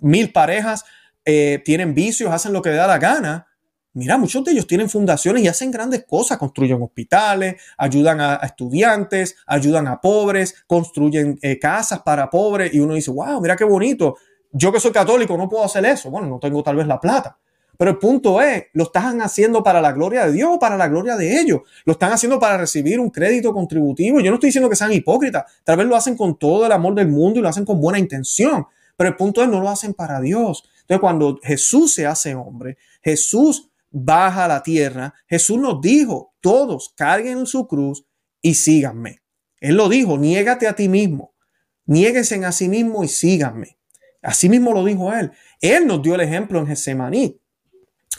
mil 0.00 0.32
parejas, 0.32 0.84
eh, 1.24 1.60
tienen 1.64 1.94
vicios, 1.94 2.32
hacen 2.32 2.52
lo 2.52 2.62
que 2.62 2.70
les 2.70 2.78
da 2.78 2.86
la 2.86 2.98
gana. 2.98 3.46
Mira, 3.92 4.16
muchos 4.16 4.44
de 4.44 4.52
ellos 4.52 4.68
tienen 4.68 4.88
fundaciones 4.88 5.42
y 5.42 5.48
hacen 5.48 5.72
grandes 5.72 6.04
cosas, 6.04 6.38
construyen 6.38 6.80
hospitales, 6.80 7.56
ayudan 7.76 8.20
a, 8.20 8.36
estudiantes, 8.36 9.36
ayudan 9.46 9.88
a 9.88 10.00
pobres, 10.00 10.62
construyen 10.68 11.38
eh, 11.42 11.58
casas 11.58 12.02
para 12.02 12.30
pobres 12.30 12.72
y 12.72 12.78
uno 12.78 12.94
dice, 12.94 13.10
wow, 13.10 13.40
mira 13.40 13.56
qué 13.56 13.64
bonito. 13.64 14.16
Yo 14.52 14.72
que 14.72 14.78
soy 14.78 14.92
católico 14.92 15.36
no 15.36 15.48
puedo 15.48 15.64
hacer 15.64 15.84
eso. 15.84 16.10
Bueno, 16.10 16.28
no 16.28 16.38
tengo 16.38 16.62
tal 16.62 16.76
vez 16.76 16.86
la 16.86 17.00
plata. 17.00 17.36
Pero 17.80 17.92
el 17.92 17.96
punto 17.96 18.42
es, 18.42 18.64
lo 18.74 18.84
están 18.84 19.22
haciendo 19.22 19.62
para 19.62 19.80
la 19.80 19.92
gloria 19.92 20.26
de 20.26 20.32
Dios, 20.32 20.58
para 20.60 20.76
la 20.76 20.86
gloria 20.86 21.16
de 21.16 21.40
ellos. 21.40 21.62
Lo 21.86 21.94
están 21.94 22.12
haciendo 22.12 22.38
para 22.38 22.58
recibir 22.58 23.00
un 23.00 23.08
crédito 23.08 23.54
contributivo. 23.54 24.20
Yo 24.20 24.30
no 24.30 24.34
estoy 24.34 24.48
diciendo 24.48 24.68
que 24.68 24.76
sean 24.76 24.92
hipócritas. 24.92 25.46
Tal 25.64 25.78
vez 25.78 25.86
lo 25.86 25.96
hacen 25.96 26.14
con 26.14 26.38
todo 26.38 26.66
el 26.66 26.72
amor 26.72 26.94
del 26.94 27.08
mundo 27.08 27.40
y 27.40 27.42
lo 27.42 27.48
hacen 27.48 27.64
con 27.64 27.80
buena 27.80 27.98
intención. 27.98 28.66
Pero 28.98 29.08
el 29.08 29.16
punto 29.16 29.42
es, 29.42 29.48
no 29.48 29.62
lo 29.62 29.70
hacen 29.70 29.94
para 29.94 30.20
Dios. 30.20 30.62
Entonces, 30.82 31.00
cuando 31.00 31.40
Jesús 31.42 31.94
se 31.94 32.06
hace 32.06 32.34
hombre, 32.34 32.76
Jesús 33.00 33.70
baja 33.90 34.44
a 34.44 34.48
la 34.48 34.62
tierra, 34.62 35.14
Jesús 35.26 35.56
nos 35.56 35.80
dijo, 35.80 36.34
todos 36.42 36.92
carguen 36.94 37.46
su 37.46 37.66
cruz 37.66 38.04
y 38.42 38.56
síganme. 38.56 39.22
Él 39.58 39.76
lo 39.76 39.88
dijo, 39.88 40.18
niégate 40.18 40.68
a 40.68 40.76
ti 40.76 40.90
mismo, 40.90 41.32
niéguense 41.86 42.44
a 42.44 42.52
sí 42.52 42.68
mismo 42.68 43.04
y 43.04 43.08
síganme. 43.08 43.78
Así 44.20 44.50
mismo 44.50 44.74
lo 44.74 44.84
dijo 44.84 45.14
él. 45.14 45.32
Él 45.62 45.86
nos 45.86 46.02
dio 46.02 46.14
el 46.14 46.20
ejemplo 46.20 46.58
en 46.58 46.66
Getsemaní. 46.66 47.40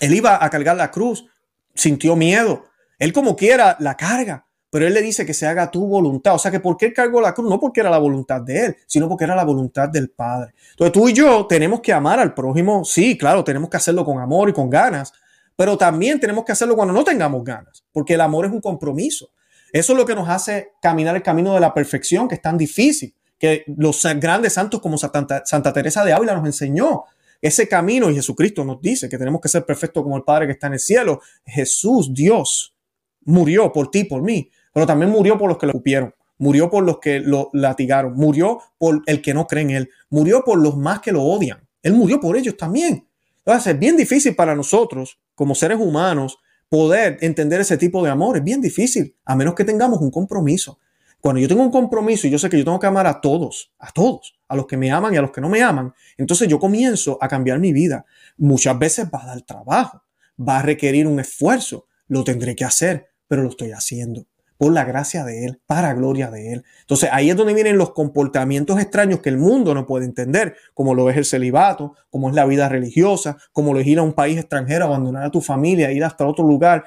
Él 0.01 0.13
iba 0.13 0.43
a 0.43 0.49
cargar 0.49 0.75
la 0.75 0.91
cruz, 0.91 1.25
sintió 1.73 2.17
miedo. 2.17 2.65
Él 2.99 3.13
como 3.13 3.35
quiera 3.35 3.77
la 3.79 3.95
carga, 3.95 4.45
pero 4.69 4.87
él 4.87 4.93
le 4.93 5.01
dice 5.01 5.25
que 5.25 5.33
se 5.33 5.45
haga 5.45 5.69
tu 5.69 5.85
voluntad. 5.85 6.33
O 6.33 6.39
sea 6.39 6.49
que 6.49 6.59
¿por 6.59 6.75
qué 6.75 6.87
él 6.87 6.93
cargó 6.93 7.21
la 7.21 7.33
cruz? 7.33 7.49
No 7.49 7.59
porque 7.59 7.81
era 7.81 7.89
la 7.89 7.99
voluntad 7.99 8.41
de 8.41 8.65
él, 8.65 8.77
sino 8.87 9.07
porque 9.07 9.25
era 9.25 9.35
la 9.35 9.43
voluntad 9.43 9.87
del 9.89 10.09
Padre. 10.09 10.53
Entonces 10.71 10.91
tú 10.91 11.07
y 11.07 11.13
yo 11.13 11.45
tenemos 11.45 11.81
que 11.81 11.93
amar 11.93 12.19
al 12.19 12.33
prójimo. 12.33 12.83
Sí, 12.83 13.17
claro, 13.17 13.43
tenemos 13.43 13.69
que 13.69 13.77
hacerlo 13.77 14.03
con 14.03 14.19
amor 14.19 14.49
y 14.49 14.53
con 14.53 14.69
ganas, 14.69 15.13
pero 15.55 15.77
también 15.77 16.19
tenemos 16.19 16.43
que 16.43 16.53
hacerlo 16.53 16.75
cuando 16.75 16.93
no 16.93 17.03
tengamos 17.03 17.43
ganas, 17.43 17.83
porque 17.91 18.15
el 18.15 18.21
amor 18.21 18.45
es 18.45 18.51
un 18.51 18.61
compromiso. 18.61 19.29
Eso 19.71 19.93
es 19.93 19.97
lo 19.97 20.05
que 20.05 20.15
nos 20.15 20.27
hace 20.27 20.71
caminar 20.81 21.15
el 21.15 21.21
camino 21.21 21.53
de 21.53 21.59
la 21.59 21.73
perfección, 21.73 22.27
que 22.27 22.35
es 22.35 22.41
tan 22.41 22.57
difícil, 22.57 23.13
que 23.37 23.63
los 23.77 24.03
grandes 24.17 24.53
santos 24.53 24.81
como 24.81 24.97
Santa, 24.97 25.43
Santa 25.45 25.71
Teresa 25.71 26.03
de 26.03 26.13
Ávila 26.13 26.35
nos 26.35 26.45
enseñó. 26.45 27.05
Ese 27.41 27.67
camino 27.67 28.09
y 28.09 28.15
Jesucristo 28.15 28.63
nos 28.63 28.79
dice 28.81 29.09
que 29.09 29.17
tenemos 29.17 29.41
que 29.41 29.49
ser 29.49 29.65
perfectos 29.65 30.03
como 30.03 30.15
el 30.15 30.23
Padre 30.23 30.45
que 30.45 30.53
está 30.53 30.67
en 30.67 30.73
el 30.73 30.79
cielo. 30.79 31.21
Jesús, 31.45 32.13
Dios, 32.13 32.75
murió 33.21 33.71
por 33.71 33.89
ti, 33.89 34.03
por 34.03 34.21
mí, 34.21 34.49
pero 34.73 34.85
también 34.85 35.11
murió 35.11 35.37
por 35.37 35.49
los 35.49 35.57
que 35.57 35.65
lo 35.65 35.73
cupieron, 35.73 36.13
murió 36.37 36.69
por 36.69 36.83
los 36.83 36.99
que 36.99 37.19
lo 37.19 37.49
latigaron, 37.53 38.13
murió 38.13 38.59
por 38.77 39.01
el 39.05 39.21
que 39.21 39.33
no 39.33 39.47
cree 39.47 39.63
en 39.63 39.69
Él, 39.71 39.89
murió 40.09 40.43
por 40.43 40.59
los 40.59 40.77
más 40.77 40.99
que 40.99 41.11
lo 41.11 41.23
odian. 41.23 41.67
Él 41.81 41.93
murió 41.93 42.19
por 42.19 42.37
ellos 42.37 42.55
también. 42.57 43.07
Entonces 43.43 43.73
es 43.73 43.79
bien 43.79 43.97
difícil 43.97 44.35
para 44.35 44.55
nosotros, 44.55 45.19
como 45.33 45.55
seres 45.55 45.79
humanos, 45.79 46.37
poder 46.69 47.17
entender 47.21 47.59
ese 47.61 47.77
tipo 47.77 48.03
de 48.03 48.11
amor. 48.11 48.37
Es 48.37 48.43
bien 48.43 48.61
difícil, 48.61 49.15
a 49.25 49.35
menos 49.35 49.55
que 49.55 49.65
tengamos 49.65 49.99
un 49.99 50.11
compromiso. 50.11 50.79
Cuando 51.21 51.39
yo 51.39 51.47
tengo 51.47 51.61
un 51.61 51.71
compromiso 51.71 52.27
y 52.27 52.31
yo 52.31 52.39
sé 52.39 52.49
que 52.49 52.57
yo 52.57 52.65
tengo 52.65 52.79
que 52.79 52.87
amar 52.87 53.07
a 53.07 53.21
todos, 53.21 53.71
a 53.79 53.91
todos, 53.91 54.33
a 54.47 54.55
los 54.55 54.65
que 54.65 54.75
me 54.75 54.91
aman 54.91 55.13
y 55.13 55.17
a 55.17 55.21
los 55.21 55.31
que 55.31 55.39
no 55.39 55.49
me 55.49 55.61
aman, 55.61 55.93
entonces 56.17 56.47
yo 56.47 56.59
comienzo 56.59 57.17
a 57.21 57.27
cambiar 57.27 57.59
mi 57.59 57.71
vida. 57.71 58.05
Muchas 58.37 58.77
veces 58.77 59.07
va 59.13 59.23
a 59.23 59.27
dar 59.27 59.41
trabajo, 59.43 60.03
va 60.37 60.59
a 60.59 60.61
requerir 60.63 61.07
un 61.07 61.19
esfuerzo, 61.19 61.85
lo 62.07 62.23
tendré 62.23 62.55
que 62.55 62.65
hacer, 62.65 63.11
pero 63.27 63.43
lo 63.43 63.49
estoy 63.49 63.71
haciendo 63.71 64.25
por 64.61 64.73
la 64.73 64.83
gracia 64.83 65.25
de 65.25 65.45
Él, 65.45 65.59
para 65.65 65.91
gloria 65.95 66.29
de 66.29 66.53
Él. 66.53 66.63
Entonces 66.81 67.09
ahí 67.11 67.31
es 67.31 67.35
donde 67.35 67.55
vienen 67.55 67.79
los 67.79 67.93
comportamientos 67.93 68.79
extraños 68.79 69.19
que 69.19 69.29
el 69.29 69.39
mundo 69.39 69.73
no 69.73 69.87
puede 69.87 70.05
entender, 70.05 70.55
como 70.75 70.93
lo 70.93 71.09
es 71.09 71.17
el 71.17 71.25
celibato, 71.25 71.95
como 72.11 72.29
es 72.29 72.35
la 72.35 72.45
vida 72.45 72.69
religiosa, 72.69 73.37
como 73.53 73.73
lo 73.73 73.79
es 73.79 73.87
ir 73.87 73.97
a 73.97 74.03
un 74.03 74.13
país 74.13 74.37
extranjero, 74.37 74.85
abandonar 74.85 75.23
a 75.23 75.31
tu 75.31 75.41
familia, 75.41 75.91
ir 75.91 76.03
hasta 76.03 76.27
otro 76.27 76.45
lugar, 76.45 76.83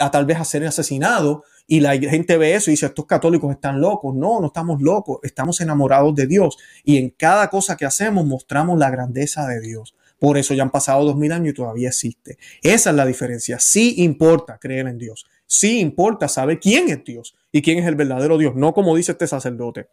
a 0.00 0.10
tal 0.10 0.26
vez 0.26 0.38
a 0.38 0.44
ser 0.44 0.66
asesinado. 0.66 1.44
Y 1.66 1.80
la 1.80 1.96
gente 1.98 2.36
ve 2.36 2.54
eso 2.54 2.70
y 2.70 2.74
dice, 2.74 2.86
estos 2.86 3.06
católicos 3.06 3.50
están 3.52 3.80
locos. 3.80 4.14
No, 4.14 4.40
no 4.40 4.48
estamos 4.48 4.82
locos, 4.82 5.18
estamos 5.22 5.60
enamorados 5.60 6.14
de 6.14 6.26
Dios. 6.26 6.58
Y 6.84 6.98
en 6.98 7.10
cada 7.10 7.48
cosa 7.48 7.76
que 7.76 7.86
hacemos 7.86 8.26
mostramos 8.26 8.78
la 8.78 8.90
grandeza 8.90 9.46
de 9.46 9.60
Dios. 9.60 9.94
Por 10.18 10.38
eso 10.38 10.54
ya 10.54 10.62
han 10.62 10.70
pasado 10.70 11.04
dos 11.04 11.16
mil 11.16 11.32
años 11.32 11.50
y 11.50 11.54
todavía 11.54 11.88
existe. 11.88 12.38
Esa 12.62 12.90
es 12.90 12.96
la 12.96 13.06
diferencia. 13.06 13.58
Sí 13.58 13.94
importa 13.98 14.58
creer 14.58 14.86
en 14.86 14.98
Dios 14.98 15.26
sí 15.52 15.80
importa 15.80 16.28
saber 16.28 16.58
quién 16.58 16.88
es 16.88 17.04
Dios 17.04 17.36
y 17.52 17.60
quién 17.60 17.78
es 17.78 17.86
el 17.86 17.94
verdadero 17.94 18.38
Dios, 18.38 18.54
no 18.56 18.72
como 18.72 18.96
dice 18.96 19.12
este 19.12 19.26
sacerdote. 19.26 19.88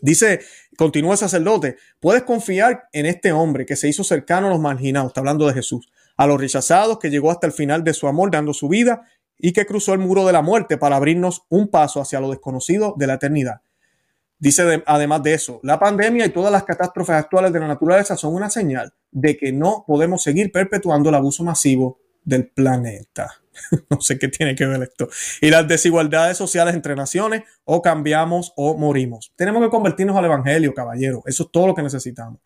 Dice, 0.00 0.40
continúa 0.76 1.12
el 1.12 1.18
sacerdote, 1.18 1.76
puedes 1.98 2.22
confiar 2.22 2.84
en 2.92 3.06
este 3.06 3.32
hombre 3.32 3.66
que 3.66 3.74
se 3.74 3.88
hizo 3.88 4.04
cercano 4.04 4.46
a 4.46 4.50
los 4.50 4.60
marginados, 4.60 5.10
está 5.10 5.20
hablando 5.20 5.48
de 5.48 5.54
Jesús, 5.54 5.90
a 6.16 6.28
los 6.28 6.40
rechazados, 6.40 7.00
que 7.00 7.10
llegó 7.10 7.32
hasta 7.32 7.48
el 7.48 7.52
final 7.52 7.82
de 7.82 7.92
su 7.92 8.06
amor 8.06 8.30
dando 8.30 8.54
su 8.54 8.68
vida 8.68 9.02
y 9.38 9.52
que 9.52 9.66
cruzó 9.66 9.92
el 9.92 10.00
muro 10.00 10.26
de 10.26 10.32
la 10.32 10.42
muerte 10.42 10.76
para 10.76 10.96
abrirnos 10.96 11.44
un 11.48 11.68
paso 11.68 12.00
hacia 12.00 12.20
lo 12.20 12.30
desconocido 12.30 12.94
de 12.96 13.06
la 13.06 13.14
eternidad. 13.14 13.60
Dice 14.40 14.82
además 14.86 15.22
de 15.22 15.34
eso, 15.34 15.60
la 15.64 15.78
pandemia 15.78 16.26
y 16.26 16.30
todas 16.30 16.52
las 16.52 16.64
catástrofes 16.64 17.16
actuales 17.16 17.52
de 17.52 17.58
la 17.58 17.66
naturaleza 17.66 18.16
son 18.16 18.34
una 18.34 18.50
señal 18.50 18.92
de 19.10 19.36
que 19.36 19.52
no 19.52 19.84
podemos 19.86 20.22
seguir 20.22 20.52
perpetuando 20.52 21.08
el 21.08 21.16
abuso 21.16 21.42
masivo 21.42 21.98
del 22.24 22.48
planeta. 22.48 23.34
no 23.90 24.00
sé 24.00 24.18
qué 24.18 24.28
tiene 24.28 24.54
que 24.54 24.66
ver 24.66 24.82
esto. 24.82 25.08
Y 25.40 25.50
las 25.50 25.66
desigualdades 25.66 26.36
sociales 26.36 26.74
entre 26.74 26.94
naciones, 26.94 27.42
o 27.64 27.82
cambiamos 27.82 28.52
o 28.56 28.76
morimos. 28.76 29.32
Tenemos 29.36 29.62
que 29.62 29.70
convertirnos 29.70 30.16
al 30.16 30.26
Evangelio, 30.26 30.74
caballero. 30.74 31.22
Eso 31.26 31.44
es 31.44 31.50
todo 31.50 31.66
lo 31.66 31.74
que 31.74 31.82
necesitamos. 31.82 32.40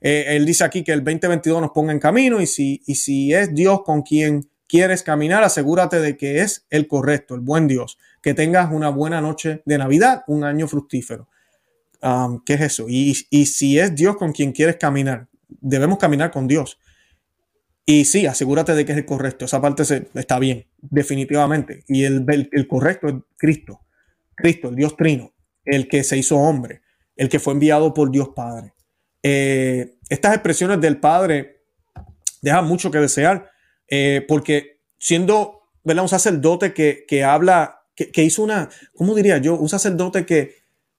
Eh, 0.00 0.36
él 0.36 0.46
dice 0.46 0.64
aquí 0.64 0.84
que 0.84 0.92
el 0.92 1.02
2022 1.02 1.60
nos 1.60 1.70
ponga 1.70 1.92
en 1.92 1.98
camino 1.98 2.40
y 2.40 2.46
si, 2.46 2.82
y 2.86 2.94
si 2.94 3.32
es 3.32 3.54
Dios 3.54 3.82
con 3.82 4.02
quien 4.02 4.48
quieres 4.68 5.02
caminar, 5.02 5.42
asegúrate 5.42 6.00
de 6.00 6.16
que 6.16 6.40
es 6.40 6.66
el 6.70 6.86
correcto, 6.86 7.34
el 7.34 7.40
buen 7.40 7.66
Dios. 7.66 7.98
Que 8.22 8.34
tengas 8.34 8.70
una 8.70 8.90
buena 8.90 9.20
noche 9.20 9.62
de 9.64 9.78
Navidad, 9.78 10.22
un 10.26 10.44
año 10.44 10.68
fructífero. 10.68 11.28
Um, 12.00 12.42
¿Qué 12.44 12.54
es 12.54 12.60
eso? 12.60 12.86
Y, 12.88 13.14
si 13.14 13.78
es 13.78 13.94
Dios 13.94 14.16
con 14.16 14.32
quien 14.32 14.52
quieres 14.52 14.76
caminar, 14.76 15.28
debemos 15.48 15.98
caminar 15.98 16.30
con 16.30 16.46
Dios. 16.46 16.78
Y 17.84 18.04
sí, 18.04 18.26
asegúrate 18.26 18.74
de 18.74 18.84
que 18.84 18.92
es 18.92 18.98
el 18.98 19.06
correcto. 19.06 19.46
Esa 19.46 19.60
parte 19.60 19.82
está 20.14 20.38
bien, 20.38 20.66
definitivamente. 20.78 21.84
Y 21.88 22.04
el, 22.04 22.24
el, 22.52 22.68
correcto 22.68 23.08
es 23.08 23.14
Cristo. 23.36 23.80
Cristo, 24.34 24.68
el 24.68 24.76
Dios 24.76 24.96
Trino, 24.96 25.32
el 25.64 25.88
que 25.88 26.04
se 26.04 26.16
hizo 26.16 26.36
hombre, 26.36 26.82
el 27.16 27.28
que 27.28 27.40
fue 27.40 27.54
enviado 27.54 27.94
por 27.94 28.10
Dios 28.10 28.28
Padre. 28.36 28.74
Eh, 29.22 29.96
estas 30.08 30.34
expresiones 30.34 30.80
del 30.80 31.00
Padre 31.00 31.62
dejan 32.42 32.66
mucho 32.66 32.90
que 32.90 32.98
desear, 32.98 33.50
eh, 33.88 34.24
porque 34.26 34.80
siendo 34.98 35.62
¿verdad? 35.84 36.04
un 36.04 36.08
sacerdote 36.08 36.72
que, 36.72 37.04
que 37.06 37.24
habla, 37.24 37.82
que, 37.94 38.10
que, 38.10 38.24
hizo 38.24 38.42
una, 38.42 38.68
¿cómo 38.94 39.14
diría 39.14 39.38
yo? 39.38 39.56
Un 39.56 39.68
sacerdote 39.68 40.26
que, 40.26 40.56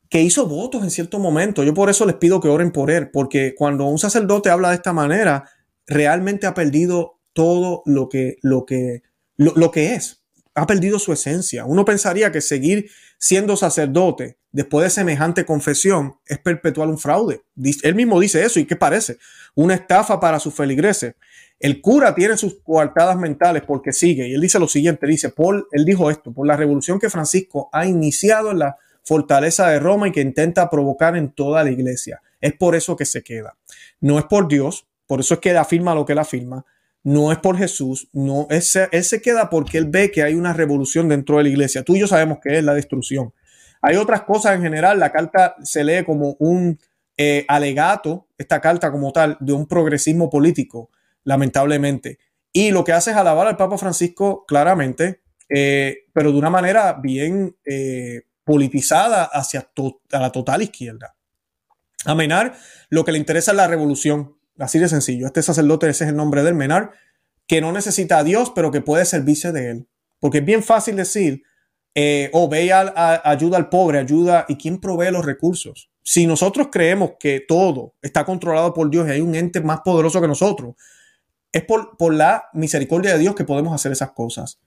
que 0.10 0.22
hizo 0.22 0.48
votos 0.48 0.84
en 0.84 0.92
cierto 0.92 1.20
momento. 1.20 1.64
Yo 1.64 1.74
por 1.74 1.90
eso 1.90 2.06
les 2.06 2.16
pido 2.16 2.42
que 2.42 2.48
oren 2.48 2.72
por 2.72 2.90
él, 2.90 3.12
porque 3.12 3.54
cuando 3.56 3.86
un 3.86 4.00
sacerdote 4.00 4.50
habla 4.50 4.70
de 4.70 4.76
esta 4.76 4.92
manera, 4.92 5.46
realmente 5.86 6.48
ha 6.48 6.54
perdido 6.54 7.20
todo 7.34 7.84
lo 7.86 8.10
que, 8.10 8.38
lo 8.42 8.66
que, 8.66 9.04
lo, 9.38 9.72
que 9.72 9.94
es. 9.94 10.24
Ha 10.56 10.66
perdido 10.66 11.00
su 11.00 11.14
esencia. 11.14 11.66
Uno 11.66 11.86
pensaría 11.86 12.32
que 12.32 12.42
seguir 12.42 12.90
siendo 13.18 13.56
sacerdote 13.56 14.38
después 14.52 14.84
de 14.84 14.90
semejante 14.90 15.46
confesión 15.46 16.16
es 16.26 16.40
perpetuar 16.40 16.90
un 16.90 16.98
fraude. 16.98 17.44
Él 17.84 17.96
mismo 17.96 18.20
dice 18.20 18.44
eso 18.44 18.60
y 18.60 18.66
¿qué 18.66 18.76
parece? 18.76 19.18
Una 19.56 19.76
estafa 19.76 20.20
para 20.20 20.40
sus 20.40 20.54
feligreses. 20.54 21.16
El 21.60 21.82
cura 21.82 22.16
tiene 22.16 22.38
sus 22.38 22.62
coartadas 22.62 23.18
mentales 23.18 23.64
porque 23.66 23.92
sigue. 23.92 24.28
Y 24.28 24.34
él 24.34 24.42
dice 24.42 24.60
lo 24.60 24.68
siguiente, 24.68 25.06
dice, 25.08 25.30
Paul, 25.30 25.68
él 25.72 25.84
dijo 25.84 26.10
esto, 26.10 26.32
por 26.32 26.48
la 26.48 26.56
revolución 26.56 27.00
que 27.00 27.10
Francisco 27.10 27.70
ha 27.74 27.86
iniciado 27.86 28.52
en 28.52 28.60
la 28.60 28.78
fortaleza 29.04 29.68
de 29.70 29.80
Roma 29.80 30.08
y 30.08 30.12
que 30.12 30.22
intenta 30.22 30.70
provocar 30.70 31.18
en 31.18 31.32
toda 31.32 31.64
la 31.64 31.72
iglesia. 31.72 32.22
Es 32.40 32.54
por 32.54 32.76
eso 32.76 32.96
que 32.96 33.06
se 33.06 33.24
queda. 33.24 33.58
No 34.00 34.18
es 34.20 34.26
por 34.26 34.48
Dios, 34.48 34.88
por 35.08 35.20
eso 35.20 35.34
es 35.34 35.40
que 35.40 35.50
él 35.50 35.58
afirma 35.58 35.96
lo 35.96 36.06
que 36.06 36.14
él 36.14 36.20
afirma. 36.20 36.66
No 37.04 37.32
es 37.32 37.40
por 37.40 37.58
Jesús, 37.58 38.10
no, 38.12 38.48
es, 38.50 38.78
él 38.92 39.04
se 39.04 39.22
queda 39.22 39.50
porque 39.50 39.78
él 39.78 39.86
ve 39.86 40.12
que 40.12 40.22
hay 40.22 40.36
una 40.36 40.54
revolución 40.54 41.10
dentro 41.10 41.38
de 41.38 41.44
la 41.44 41.50
iglesia. 41.50 41.84
Tú 41.84 41.96
y 41.96 42.00
yo 42.00 42.08
sabemos 42.08 42.40
que 42.42 42.58
es 42.58 42.64
la 42.64 42.74
destrucción. 42.74 43.34
Hay 43.82 43.96
otras 43.96 44.24
cosas 44.24 44.56
en 44.56 44.62
general. 44.62 45.00
La 45.00 45.12
carta 45.12 45.56
se 45.64 45.84
lee 45.84 46.04
como 46.06 46.36
un 46.40 46.78
eh, 47.18 47.46
alegato, 47.48 48.28
esta 48.38 48.60
carta 48.60 48.92
como 48.92 49.12
tal, 49.12 49.38
de 49.40 49.54
un 49.54 49.66
progresismo 49.66 50.30
político, 50.30 50.90
lamentablemente. 51.30 52.18
Y 52.52 52.72
lo 52.72 52.84
que 52.84 52.92
hace 52.92 53.12
es 53.12 53.18
alabar 53.18 53.46
al 53.46 53.56
Papa 53.56 53.78
Francisco 53.78 54.46
claramente, 54.48 55.22
eh, 55.48 56.08
pero 56.12 56.32
de 56.32 56.40
una 56.40 56.50
manera 56.50 56.94
bien 56.94 57.56
eh, 57.64 58.24
politizada 58.44 59.26
hacia 59.26 59.70
la 60.10 60.32
total 60.32 60.64
izquierda. 60.64 61.16
A 62.06 62.16
Menar 62.16 62.58
lo 62.90 63.06
que 63.06 63.12
le 63.12 63.20
interesa 63.20 63.52
es 63.52 63.58
la 63.58 63.68
revolución, 63.68 64.40
Así 64.58 64.78
de 64.78 64.90
sencillo. 64.90 65.26
Este 65.26 65.42
sacerdote, 65.42 65.88
ese 65.88 66.04
es 66.04 66.10
el 66.10 66.18
nombre 66.18 66.44
del 66.44 66.54
Menar, 66.54 66.92
que 67.48 67.62
no 67.62 67.72
necesita 67.72 68.18
a 68.18 68.26
Dios, 68.26 68.52
pero 68.54 68.72
que 68.72 68.82
puede 68.82 69.06
servirse 69.06 69.54
de 69.54 69.72
él. 69.72 69.88
Porque 70.20 70.40
es 70.40 70.46
bien 70.46 70.64
fácil 70.64 70.98
decir, 70.98 71.44
eh, 71.96 72.30
oh, 72.34 72.50
ve 72.50 72.74
ayuda 72.74 73.58
al 73.58 73.70
pobre, 73.70 74.00
ayuda, 74.00 74.46
¿y 74.50 74.58
quién 74.58 74.82
provee 74.82 75.12
los 75.12 75.24
recursos? 75.24 75.90
Si 76.04 76.28
nosotros 76.28 76.68
creemos 76.70 77.12
que 77.22 77.40
todo 77.48 77.96
está 78.02 78.26
controlado 78.26 78.74
por 78.74 78.90
Dios 78.90 79.08
y 79.08 79.12
hay 79.12 79.22
un 79.22 79.34
ente 79.34 79.62
más 79.62 79.80
poderoso 79.80 80.20
que 80.20 80.28
nosotros, 80.28 80.76
es 81.52 81.64
por, 81.64 82.14
la 82.14 82.50
misericordia 82.54 83.14
de 83.14 83.20
Dios 83.20 83.36
que 83.36 83.44
podemos 83.44 83.74
hacer 83.74 83.92
esas 83.92 84.12
cosas. 84.12 84.60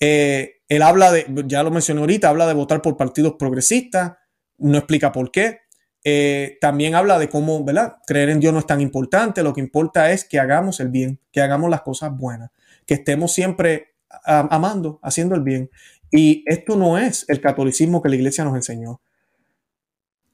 Eh, 0.00 0.56
él 0.68 0.82
habla 0.82 1.10
de, 1.10 1.26
ya 1.46 1.62
lo 1.62 1.70
mencioné 1.70 2.00
ahorita, 2.00 2.28
habla 2.28 2.46
de 2.46 2.54
votar 2.54 2.82
por 2.82 2.96
partidos 2.96 3.34
progresistas, 3.38 4.12
no 4.58 4.78
explica 4.78 5.12
por 5.12 5.30
qué. 5.30 5.60
Eh, 6.04 6.58
también 6.60 6.94
habla 6.94 7.18
de 7.18 7.28
cómo, 7.28 7.64
¿verdad? 7.64 7.96
Creer 8.06 8.28
en 8.28 8.40
Dios 8.40 8.52
no 8.52 8.60
es 8.60 8.66
tan 8.66 8.80
importante, 8.80 9.42
lo 9.42 9.52
que 9.52 9.60
importa 9.60 10.12
es 10.12 10.24
que 10.24 10.38
hagamos 10.38 10.78
el 10.80 10.88
bien, 10.88 11.20
que 11.32 11.40
hagamos 11.40 11.68
las 11.68 11.82
cosas 11.82 12.16
buenas, 12.16 12.50
que 12.86 12.94
estemos 12.94 13.32
siempre 13.32 13.96
amando, 14.24 15.00
haciendo 15.02 15.34
el 15.34 15.42
bien. 15.42 15.70
Y 16.10 16.44
esto 16.46 16.76
no 16.76 16.98
es 16.98 17.24
el 17.28 17.40
catolicismo 17.40 18.02
que 18.02 18.08
la 18.08 18.16
iglesia 18.16 18.44
nos 18.44 18.54
enseñó. 18.54 19.00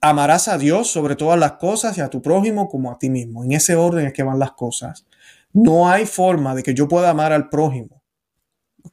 Amarás 0.00 0.48
a 0.48 0.59
Dios 0.59 0.88
sobre 0.88 1.16
todas 1.16 1.38
las 1.38 1.53
cosas 1.53 1.96
y 1.96 2.00
a 2.00 2.11
tu 2.11 2.20
prójimo 2.20 2.68
como 2.68 2.90
a 2.90 2.98
ti 2.98 3.09
mismo. 3.09 3.44
En 3.44 3.53
ese 3.53 3.76
orden 3.76 4.07
es 4.07 4.12
que 4.12 4.24
van 4.24 4.38
las 4.38 4.53
cosas. 4.53 5.07
No 5.53 5.88
hay 5.88 6.07
forma 6.07 6.55
de 6.55 6.62
que 6.62 6.74
yo 6.74 6.88
pueda 6.88 7.11
amar 7.11 7.32
al 7.32 7.48
prójimo 7.48 8.03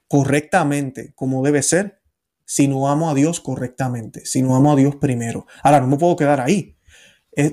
correctamente 0.07 1.14
como 1.16 1.43
debe 1.43 1.64
ser 1.64 1.99
si 2.45 2.68
no 2.68 2.89
amo 2.89 3.10
a 3.10 3.14
Dios 3.14 3.39
correctamente, 3.39 4.26
si 4.26 4.41
no 4.41 4.55
amo 4.55 4.74
a 4.74 4.76
Dios 4.76 4.95
primero. 4.95 5.45
Ahora, 5.62 5.82
no 5.82 5.88
me 5.88 5.97
puedo 5.97 6.16
quedar 6.16 6.41
ahí. 6.41 6.76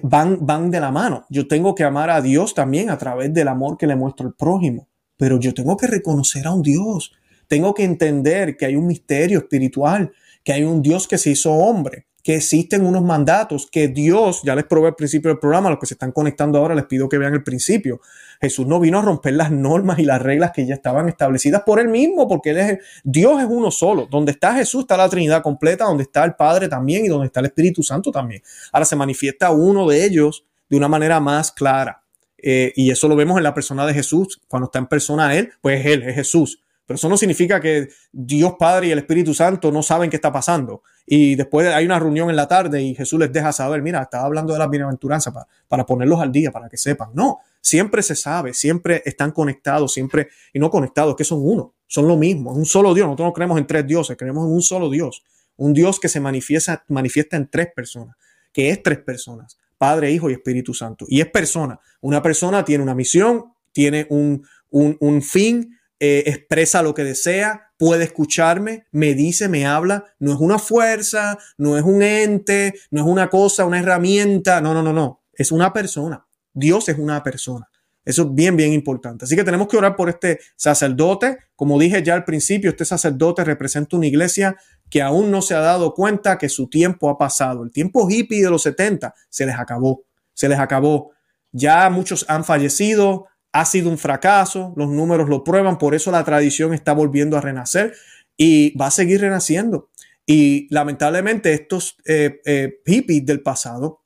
van, 0.03 0.39
van 0.41 0.71
de 0.71 0.81
la 0.81 0.91
mano. 0.91 1.27
Yo 1.29 1.47
tengo 1.47 1.75
que 1.75 1.85
amar 1.85 2.09
a 2.09 2.23
Dios 2.23 2.55
también 2.55 2.89
a 2.89 2.97
través 2.97 3.33
del 3.35 3.49
amor 3.49 3.77
que 3.77 3.87
le 3.87 3.95
muestro 3.95 4.27
al 4.27 4.35
prójimo, 4.35 4.89
pero 5.19 5.39
yo 5.39 5.53
tengo 5.53 5.77
que 5.77 5.87
reconocer 5.87 6.47
a 6.47 6.53
un 6.53 6.63
Dios. 6.63 7.13
Tengo 7.47 7.75
que 7.75 7.85
entender 7.85 8.57
que 8.57 8.65
hay 8.65 8.75
un 8.75 8.87
misterio 8.87 9.41
espiritual, 9.41 10.13
que 10.43 10.55
hay 10.55 10.65
un 10.65 10.81
Dios 10.81 11.07
que 11.07 11.19
se 11.19 11.31
hizo 11.31 11.53
hombre, 11.53 12.07
que 12.23 12.37
existen 12.37 12.87
unos 12.87 13.05
mandatos 13.05 13.69
que 13.71 13.89
Dios, 13.89 14.41
ya 14.45 14.55
les 14.55 14.65
probé 14.65 14.89
al 14.89 14.97
principio 14.97 15.29
del 15.29 15.39
programa, 15.39 15.69
los 15.69 15.79
que 15.79 15.87
se 15.87 15.95
están 15.95 16.11
conectando 16.11 16.59
ahora 16.59 16.75
les 16.75 16.87
pido 16.87 17.09
que 17.09 17.19
vean 17.19 17.35
el 17.35 17.45
principio. 17.45 18.01
Jesús 18.41 18.67
no 18.67 18.81
vino 18.81 18.99
a 18.99 19.03
romper 19.03 19.35
las 19.35 19.51
normas 19.51 19.99
y 19.99 20.05
las 20.05 20.21
reglas 20.21 20.53
que 20.53 20.67
ya 20.67 20.75
estaban 20.75 21.09
establecidas 21.09 21.63
por 21.65 21.81
él 21.81 21.89
mismo, 21.89 22.29
porque 22.29 22.51
es, 22.51 22.79
Dios 23.05 23.41
es 23.41 23.47
uno 23.49 23.71
solo. 23.71 24.07
Donde 24.11 24.33
está 24.33 24.55
Jesús 24.55 24.83
está 24.83 24.97
la 24.97 25.09
Trinidad 25.09 25.43
completa, 25.43 25.85
donde 25.85 26.05
está 26.05 26.25
el 26.25 26.35
Padre 26.35 26.69
también 26.69 27.05
y 27.05 27.09
donde 27.09 27.27
está 27.27 27.41
el 27.41 27.47
Espíritu 27.47 27.83
Santo 27.83 28.11
también. 28.11 28.43
Ahora 28.73 28.85
se 28.85 28.97
manifiesta 28.97 29.51
uno 29.51 29.89
de 29.89 30.05
ellos 30.05 30.45
de 30.69 30.77
una 30.77 30.89
manera 30.89 31.21
más 31.21 31.53
clara. 31.53 32.03
Eh, 32.39 32.73
y 32.77 32.91
eso 32.91 33.09
lo 33.09 33.17
vemos 33.17 33.37
en 33.39 33.43
la 33.43 33.55
persona 33.55 33.87
de 33.87 33.95
Jesús. 33.95 34.41
Cuando 34.49 34.67
está 34.67 34.79
en 34.79 34.87
persona 34.87 35.35
Él, 35.35 35.53
pues 35.61 35.85
Él 35.87 36.03
es 36.03 36.15
Jesús. 36.15 36.63
Pero 36.87 36.97
eso 36.97 37.09
no 37.09 37.17
significa 37.17 37.61
que 37.61 37.89
Dios 38.13 38.55
Padre 38.59 38.87
y 38.87 38.91
el 38.93 38.99
Espíritu 38.99 39.35
Santo 39.35 39.73
no 39.73 39.83
saben 39.83 40.09
qué 40.09 40.17
está 40.17 40.33
pasando. 40.33 40.83
Y 41.05 41.35
después 41.35 41.67
hay 41.67 41.85
una 41.85 41.99
reunión 41.99 42.31
en 42.31 42.37
la 42.37 42.47
tarde 42.47 42.81
y 42.81 42.95
Jesús 42.95 43.19
les 43.19 43.33
deja 43.33 43.53
saber, 43.53 43.83
mira, 43.83 44.03
estaba 44.03 44.25
hablando 44.25 44.53
de 44.53 44.61
la 44.61 44.69
bienaventuranza 44.69 45.33
para, 45.33 45.47
para 45.67 45.85
ponerlos 45.85 46.21
al 46.21 46.31
día, 46.31 46.53
para 46.53 46.69
que 46.69 46.77
sepan. 46.77 47.11
No, 47.15 47.39
siempre 47.67 48.01
se 48.05 48.15
sabe, 48.15 48.55
siempre 48.55 49.03
están 49.05 49.33
conectados, 49.33 49.93
siempre, 49.93 50.29
y 50.53 50.61
no 50.61 50.71
conectados, 50.71 51.17
que 51.17 51.25
son 51.25 51.41
uno, 51.43 51.75
son 51.89 52.07
lo 52.07 52.17
mismo, 52.17 52.53
es 52.53 52.59
un 52.59 52.65
solo 52.65 52.95
Dios. 52.95 53.07
Nosotros 53.07 53.27
no 53.27 53.33
creemos 53.33 53.59
en 53.59 53.67
tres 53.67 53.85
dioses, 53.85 54.17
creemos 54.17 54.47
en 54.47 54.53
un 54.53 54.63
solo 54.63 54.89
Dios. 54.89 55.25
Un 55.57 55.73
Dios 55.73 55.99
que 55.99 56.09
se 56.09 56.21
manifiesta, 56.21 56.85
manifiesta 56.87 57.37
en 57.37 57.51
tres 57.51 57.69
personas, 57.75 58.15
que 58.53 58.71
es 58.71 58.81
tres 58.85 58.99
personas, 58.99 59.59
Padre, 59.79 60.13
Hijo 60.13 60.31
y 60.31 60.35
Espíritu 60.35 60.75
Santo. 60.75 61.07
Y 61.09 61.21
es 61.21 61.29
persona. 61.29 61.81
Una 62.01 62.23
persona 62.23 62.65
tiene 62.65 62.85
una 62.85 62.95
misión, 62.95 63.47
tiene 63.73 64.07
un, 64.11 64.47
un, 64.71 64.97
un 65.01 65.21
fin, 65.21 65.77
eh, 65.99 66.23
expresa 66.27 66.83
lo 66.83 66.95
que 66.95 67.03
desea, 67.03 67.73
puede 67.79 68.05
escucharme, 68.05 68.87
me 68.93 69.15
dice, 69.15 69.49
me 69.49 69.67
habla, 69.67 70.05
no 70.21 70.33
es 70.33 70.39
una 70.39 70.61
fuerza, 70.61 71.37
no 71.59 71.77
es 71.77 71.83
un 71.83 72.03
ente, 72.03 72.75
no 72.93 73.01
es 73.01 73.07
una 73.09 73.29
cosa, 73.29 73.65
una 73.65 73.81
herramienta, 73.81 74.61
no, 74.61 74.73
no, 74.73 74.85
no, 74.85 74.93
no, 74.93 75.23
es 75.33 75.51
una 75.51 75.73
persona. 75.73 76.26
Dios 76.57 76.89
es 76.89 76.99
una 76.99 77.23
persona. 77.23 77.69
Eso 78.05 78.23
es 78.23 78.35
bien, 78.35 78.57
bien 78.57 78.73
importante. 78.73 79.25
Así 79.25 79.37
que 79.37 79.45
tenemos 79.45 79.69
que 79.69 79.77
orar 79.77 79.95
por 79.95 80.09
este 80.09 80.41
sacerdote. 80.57 81.39
Como 81.55 81.79
dije 81.79 82.03
ya 82.03 82.15
al 82.15 82.25
principio, 82.25 82.71
este 82.71 82.85
sacerdote 82.85 83.45
representa 83.45 83.97
una 83.97 84.07
iglesia 84.07 84.57
que 84.89 85.03
aún 85.03 85.31
no 85.31 85.43
se 85.43 85.55
ha 85.55 85.61
dado 85.61 85.93
cuenta 85.93 86.39
que 86.39 86.49
su 86.49 86.69
tiempo 86.69 87.11
ha 87.11 87.19
pasado. 87.19 87.65
El 87.65 87.73
tiempo 87.73 88.09
hippie 88.09 88.43
de 88.43 88.51
los 88.51 88.63
70 88.63 89.13
se 89.29 89.45
les 89.45 89.57
acabó, 89.59 90.05
se 90.33 90.49
les 90.49 90.59
acabó. 90.59 91.11
Ya 91.51 91.91
muchos 91.91 92.25
han 92.29 92.45
fallecido, 92.45 93.27
ha 93.53 93.65
sido 93.65 93.91
un 93.91 93.99
fracaso, 93.99 94.73
los 94.77 94.89
números 94.89 95.29
lo 95.29 95.43
prueban, 95.43 95.77
por 95.77 95.95
eso 95.95 96.11
la 96.11 96.25
tradición 96.25 96.75
está 96.75 96.93
volviendo 96.93 97.37
a 97.37 97.41
renacer 97.41 97.93
y 98.37 98.77
va 98.79 98.87
a 98.87 98.91
seguir 98.93 99.21
renaciendo. 99.21 99.91
Y 100.25 100.73
lamentablemente 100.73 101.53
estos 101.53 101.97
eh, 102.05 102.41
eh, 102.45 102.81
hippies 102.85 103.27
del 103.27 103.43
pasado, 103.43 104.03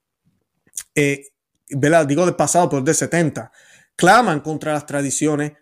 eh, 0.95 1.27
digo 1.71 2.27
del 2.27 2.37
pasado, 2.37 2.69
pero 2.69 2.83
del 2.83 2.95
70, 2.95 3.51
claman 3.97 4.41
contra 4.41 4.73
las 4.73 4.87
tradiciones 4.87 5.53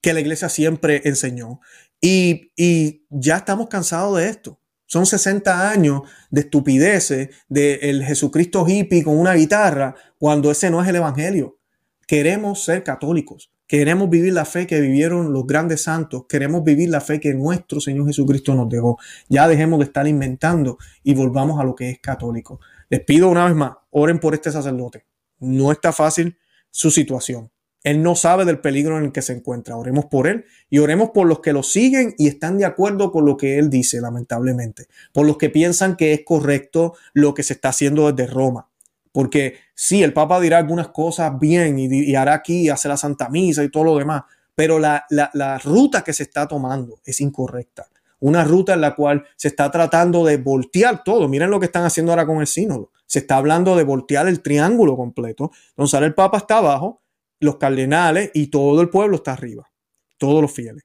que 0.00 0.12
la 0.12 0.20
iglesia 0.20 0.48
siempre 0.48 1.02
enseñó. 1.04 1.60
Y, 2.00 2.52
y 2.56 3.06
ya 3.10 3.38
estamos 3.38 3.68
cansados 3.68 4.18
de 4.18 4.28
esto. 4.28 4.60
Son 4.86 5.04
60 5.04 5.70
años 5.70 6.02
de 6.30 6.40
estupideces 6.40 7.28
del 7.48 8.02
Jesucristo 8.04 8.66
hippie 8.66 9.04
con 9.04 9.18
una 9.18 9.34
guitarra 9.34 9.94
cuando 10.18 10.50
ese 10.50 10.70
no 10.70 10.82
es 10.82 10.88
el 10.88 10.96
evangelio. 10.96 11.58
Queremos 12.06 12.64
ser 12.64 12.84
católicos. 12.84 13.52
Queremos 13.66 14.08
vivir 14.08 14.32
la 14.32 14.46
fe 14.46 14.66
que 14.66 14.80
vivieron 14.80 15.30
los 15.30 15.46
grandes 15.46 15.82
santos. 15.82 16.24
Queremos 16.26 16.64
vivir 16.64 16.88
la 16.88 17.02
fe 17.02 17.20
que 17.20 17.34
nuestro 17.34 17.82
Señor 17.82 18.06
Jesucristo 18.06 18.54
nos 18.54 18.70
dejó. 18.70 18.98
Ya 19.28 19.46
dejemos 19.46 19.78
de 19.80 19.84
estar 19.84 20.08
inventando 20.08 20.78
y 21.02 21.12
volvamos 21.12 21.60
a 21.60 21.64
lo 21.64 21.74
que 21.74 21.90
es 21.90 21.98
católico. 21.98 22.60
Les 22.90 23.00
pido 23.00 23.28
una 23.28 23.46
vez 23.46 23.54
más, 23.54 23.72
oren 23.90 24.18
por 24.18 24.34
este 24.34 24.50
sacerdote. 24.50 25.04
No 25.38 25.72
está 25.72 25.92
fácil 25.92 26.38
su 26.70 26.90
situación. 26.90 27.50
Él 27.84 28.02
no 28.02 28.16
sabe 28.16 28.44
del 28.44 28.60
peligro 28.60 28.98
en 28.98 29.04
el 29.04 29.12
que 29.12 29.22
se 29.22 29.32
encuentra. 29.32 29.76
Oremos 29.76 30.06
por 30.06 30.26
él 30.26 30.44
y 30.68 30.78
oremos 30.78 31.10
por 31.10 31.26
los 31.26 31.40
que 31.40 31.52
lo 31.52 31.62
siguen 31.62 32.14
y 32.18 32.26
están 32.26 32.58
de 32.58 32.64
acuerdo 32.64 33.12
con 33.12 33.24
lo 33.24 33.36
que 33.36 33.58
él 33.58 33.70
dice, 33.70 34.00
lamentablemente. 34.00 34.86
Por 35.12 35.26
los 35.26 35.38
que 35.38 35.48
piensan 35.48 35.96
que 35.96 36.12
es 36.12 36.22
correcto 36.24 36.94
lo 37.12 37.34
que 37.34 37.42
se 37.42 37.54
está 37.54 37.68
haciendo 37.68 38.10
desde 38.10 38.30
Roma. 38.30 38.68
Porque 39.12 39.54
sí, 39.74 40.02
el 40.02 40.12
Papa 40.12 40.40
dirá 40.40 40.58
algunas 40.58 40.88
cosas 40.88 41.38
bien 41.38 41.78
y, 41.78 42.14
hará 42.14 42.34
aquí, 42.34 42.68
hace 42.68 42.88
la 42.88 42.96
Santa 42.96 43.28
Misa 43.28 43.64
y 43.64 43.70
todo 43.70 43.84
lo 43.84 43.96
demás, 43.96 44.24
pero 44.54 44.78
la, 44.78 45.06
la, 45.08 45.58
ruta 45.58 46.02
que 46.02 46.12
se 46.12 46.24
está 46.24 46.46
tomando 46.46 47.00
es 47.04 47.20
incorrecta. 47.20 47.86
Una 48.20 48.44
ruta 48.44 48.74
en 48.74 48.80
la 48.80 48.94
cual 48.94 49.24
se 49.36 49.48
está 49.48 49.70
tratando 49.70 50.24
de 50.24 50.36
voltear 50.36 51.04
todo. 51.04 51.28
Miren 51.28 51.50
lo 51.50 51.60
que 51.60 51.66
están 51.66 51.84
haciendo 51.84 52.12
ahora 52.12 52.26
con 52.26 52.40
el 52.40 52.46
sínodo. 52.46 52.90
Se 53.06 53.20
está 53.20 53.36
hablando 53.36 53.76
de 53.76 53.84
voltear 53.84 54.28
el 54.28 54.42
triángulo 54.42 54.96
completo. 54.96 55.50
Entonces 55.70 55.94
ahora 55.94 56.06
el 56.06 56.14
Papa 56.14 56.38
está 56.38 56.58
abajo, 56.58 57.02
los 57.40 57.56
cardenales 57.56 58.30
y 58.34 58.48
todo 58.48 58.80
el 58.80 58.90
pueblo 58.90 59.16
está 59.16 59.32
arriba. 59.32 59.70
Todos 60.18 60.42
los 60.42 60.52
fieles. 60.52 60.84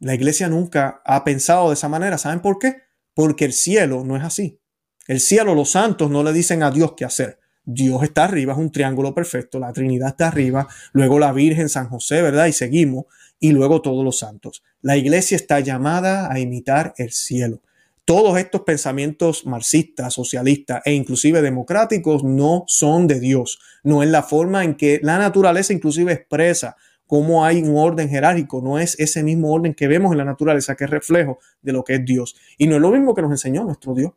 La 0.00 0.14
iglesia 0.14 0.48
nunca 0.48 1.00
ha 1.04 1.24
pensado 1.24 1.68
de 1.68 1.74
esa 1.74 1.88
manera. 1.88 2.18
¿Saben 2.18 2.40
por 2.40 2.58
qué? 2.58 2.82
Porque 3.14 3.44
el 3.44 3.52
cielo 3.52 4.04
no 4.04 4.16
es 4.16 4.24
así. 4.24 4.60
El 5.06 5.20
cielo, 5.20 5.54
los 5.54 5.70
santos 5.70 6.10
no 6.10 6.22
le 6.22 6.32
dicen 6.32 6.62
a 6.62 6.70
Dios 6.70 6.94
qué 6.96 7.04
hacer. 7.04 7.38
Dios 7.64 8.02
está 8.02 8.24
arriba, 8.24 8.52
es 8.52 8.58
un 8.58 8.70
triángulo 8.70 9.14
perfecto, 9.14 9.58
la 9.58 9.72
Trinidad 9.72 10.10
está 10.10 10.28
arriba, 10.28 10.68
luego 10.92 11.18
la 11.18 11.32
Virgen, 11.32 11.70
San 11.70 11.88
José, 11.88 12.20
¿verdad? 12.20 12.46
Y 12.46 12.52
seguimos, 12.52 13.06
y 13.44 13.52
luego 13.52 13.82
todos 13.82 14.02
los 14.02 14.20
santos. 14.20 14.62
La 14.80 14.96
iglesia 14.96 15.36
está 15.36 15.60
llamada 15.60 16.32
a 16.32 16.40
imitar 16.40 16.94
el 16.96 17.12
cielo. 17.12 17.60
Todos 18.06 18.38
estos 18.38 18.62
pensamientos 18.62 19.44
marxistas, 19.44 20.14
socialistas 20.14 20.80
e 20.86 20.94
inclusive 20.94 21.42
democráticos 21.42 22.24
no 22.24 22.64
son 22.68 23.06
de 23.06 23.20
Dios, 23.20 23.58
no 23.82 24.02
es 24.02 24.08
la 24.08 24.22
forma 24.22 24.64
en 24.64 24.76
que 24.76 24.98
la 25.02 25.18
naturaleza 25.18 25.74
inclusive 25.74 26.14
expresa 26.14 26.76
cómo 27.06 27.44
hay 27.44 27.60
un 27.60 27.76
orden 27.76 28.08
jerárquico, 28.08 28.62
no 28.62 28.78
es 28.78 28.98
ese 28.98 29.22
mismo 29.22 29.52
orden 29.52 29.74
que 29.74 29.88
vemos 29.88 30.12
en 30.12 30.18
la 30.18 30.24
naturaleza 30.24 30.74
que 30.74 30.84
es 30.84 30.90
reflejo 30.90 31.38
de 31.60 31.74
lo 31.74 31.84
que 31.84 31.96
es 31.96 32.04
Dios. 32.06 32.36
Y 32.56 32.66
no 32.66 32.76
es 32.76 32.80
lo 32.80 32.92
mismo 32.92 33.14
que 33.14 33.20
nos 33.20 33.30
enseñó 33.30 33.62
nuestro 33.64 33.92
Dios 33.92 34.12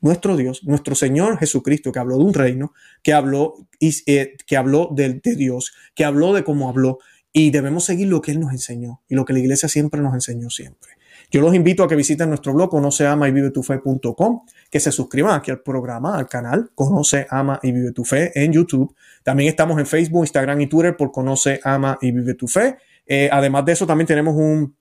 nuestro 0.00 0.36
Dios, 0.36 0.64
nuestro 0.64 0.94
Señor 0.94 1.38
Jesucristo, 1.38 1.92
que 1.92 1.98
habló 1.98 2.18
de 2.18 2.24
un 2.24 2.34
reino, 2.34 2.72
que 3.02 3.12
habló, 3.12 3.54
eh, 3.80 4.36
que 4.46 4.56
habló 4.56 4.88
de, 4.92 5.20
Dios, 5.22 5.74
que 5.94 6.04
habló 6.04 6.32
de 6.32 6.44
cómo 6.44 6.68
habló, 6.68 6.98
y 7.32 7.50
debemos 7.50 7.84
seguir 7.84 8.08
lo 8.08 8.20
que 8.20 8.32
Él 8.32 8.40
nos 8.40 8.52
enseñó 8.52 9.02
y 9.08 9.14
lo 9.14 9.24
que 9.24 9.32
la 9.32 9.38
iglesia 9.38 9.68
siempre 9.68 10.00
nos 10.00 10.14
enseñó 10.14 10.50
siempre. 10.50 10.90
Yo 11.30 11.40
los 11.40 11.54
invito 11.54 11.84
a 11.84 11.88
que 11.88 11.94
visiten 11.94 12.28
nuestro 12.28 12.52
blog 12.52 12.70
conoce, 12.70 13.06
ama 13.06 13.28
y 13.28 13.32
vive 13.32 13.50
tu 13.50 13.62
fe.com, 13.62 14.42
que 14.68 14.80
se 14.80 14.90
suscriban 14.90 15.38
aquí 15.38 15.52
al 15.52 15.60
programa, 15.60 16.18
al 16.18 16.28
canal 16.28 16.70
Conoce, 16.74 17.26
ama 17.30 17.60
y 17.62 17.70
vive 17.70 17.92
tu 17.92 18.04
fe 18.04 18.32
en 18.34 18.52
YouTube. 18.52 18.94
También 19.22 19.48
estamos 19.48 19.78
en 19.78 19.86
Facebook, 19.86 20.24
Instagram 20.24 20.60
y 20.62 20.66
Twitter 20.66 20.96
por 20.96 21.12
Conoce, 21.12 21.60
ama 21.62 21.98
y 22.00 22.10
vive 22.10 22.34
tu 22.34 22.48
fe. 22.48 22.78
Eh, 23.06 23.28
además 23.30 23.64
de 23.64 23.72
eso, 23.72 23.86
también 23.86 24.08
tenemos 24.08 24.34
un 24.34 24.74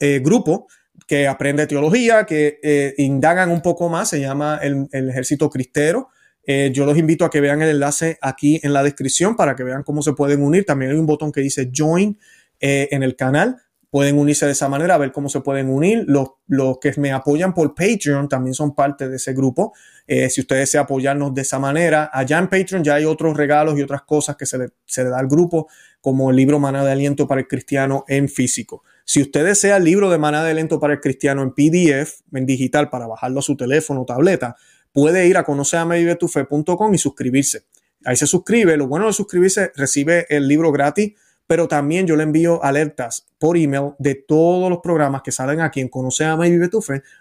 eh, 0.00 0.18
grupo 0.18 0.66
que 1.06 1.28
aprende 1.28 1.66
teología, 1.68 2.26
que 2.26 2.58
eh, 2.62 2.94
indagan 2.98 3.50
un 3.50 3.62
poco 3.62 3.88
más, 3.88 4.08
se 4.08 4.20
llama 4.20 4.58
el, 4.60 4.88
Ejército 4.90 5.48
Cristero. 5.48 6.08
Eh, 6.50 6.70
yo 6.72 6.86
los 6.86 6.96
invito 6.96 7.26
a 7.26 7.30
que 7.30 7.42
vean 7.42 7.60
el 7.60 7.68
enlace 7.68 8.18
aquí 8.22 8.58
en 8.62 8.72
la 8.72 8.82
descripción 8.82 9.36
para 9.36 9.54
que 9.54 9.64
vean 9.64 9.82
cómo 9.82 10.00
se 10.00 10.14
pueden 10.14 10.42
unir. 10.42 10.64
También 10.64 10.92
hay 10.92 10.96
un 10.96 11.04
botón 11.04 11.30
que 11.30 11.42
dice 11.42 11.70
Join 11.76 12.18
eh, 12.58 12.88
en 12.90 13.02
el 13.02 13.16
canal. 13.16 13.58
pueden 13.90 14.18
unirse 14.18 14.46
de 14.46 14.52
esa 14.52 14.66
manera, 14.66 14.94
a 14.94 14.98
ver 14.98 15.12
cómo 15.12 15.28
se 15.28 15.42
pueden 15.42 15.68
unir. 15.68 16.06
Los, 16.06 16.78
que 16.80 16.94
me 16.96 17.12
apoyan 17.12 17.52
por 17.52 17.74
Patreon 17.74 18.30
también 18.30 18.54
son 18.54 18.74
parte 18.74 19.10
de 19.10 19.16
ese 19.16 19.34
grupo. 19.34 19.74
Eh, 20.06 20.30
si 20.30 20.40
ustedes 20.40 20.62
desean 20.62 20.84
apoyarnos 20.84 21.34
de 21.34 21.42
esa 21.42 21.58
manera, 21.58 22.08
allá 22.10 22.38
en 22.38 22.48
Patreon 22.48 22.82
ya 22.82 22.94
hay 22.94 23.04
otros 23.04 23.36
regalos 23.36 23.78
y 23.78 23.82
otras 23.82 24.02
cosas 24.02 24.36
que 24.36 24.46
se 24.46 24.56
le, 24.56 24.70
se 24.86 25.04
le 25.04 25.10
da 25.10 25.18
al 25.18 25.28
grupo, 25.28 25.68
como 26.00 26.30
el 26.30 26.36
libro 26.36 26.58
Maná 26.58 26.82
de 26.82 26.92
Aliento 26.92 27.28
para 27.28 27.42
el 27.42 27.46
Cristiano 27.46 28.06
en 28.08 28.26
físico. 28.26 28.84
Si 29.04 29.20
usted 29.20 29.44
desea 29.44 29.76
el 29.76 29.84
libro 29.84 30.08
de 30.08 30.16
Maná 30.16 30.42
de 30.44 30.52
Aliento 30.52 30.80
para 30.80 30.94
el 30.94 31.00
Cristiano 31.00 31.42
en 31.42 31.52
PDF, 31.52 32.20
en 32.32 32.46
digital, 32.46 32.88
para 32.88 33.06
bajarlo 33.06 33.40
a 33.40 33.42
su 33.42 33.54
teléfono 33.54 34.02
o 34.02 34.06
tableta, 34.06 34.56
puede 34.98 35.28
ir 35.28 35.36
a 35.36 35.44
conoceamevivetufe.com 35.44 36.92
y 36.92 36.98
suscribirse. 36.98 37.66
Ahí 38.04 38.16
se 38.16 38.26
suscribe. 38.26 38.76
Lo 38.76 38.88
bueno 38.88 39.06
de 39.06 39.12
suscribirse, 39.12 39.70
recibe 39.76 40.26
el 40.28 40.48
libro 40.48 40.72
gratis 40.72 41.12
pero 41.48 41.66
también 41.66 42.06
yo 42.06 42.14
le 42.14 42.24
envío 42.24 42.62
alertas 42.62 43.26
por 43.38 43.56
email 43.56 43.92
de 43.98 44.14
todos 44.14 44.68
los 44.68 44.80
programas 44.80 45.22
que 45.22 45.32
salen 45.32 45.62
aquí 45.62 45.80
en 45.80 45.88
Conoce, 45.88 46.26
Ama 46.26 46.46
y 46.46 46.50
Vive 46.50 46.68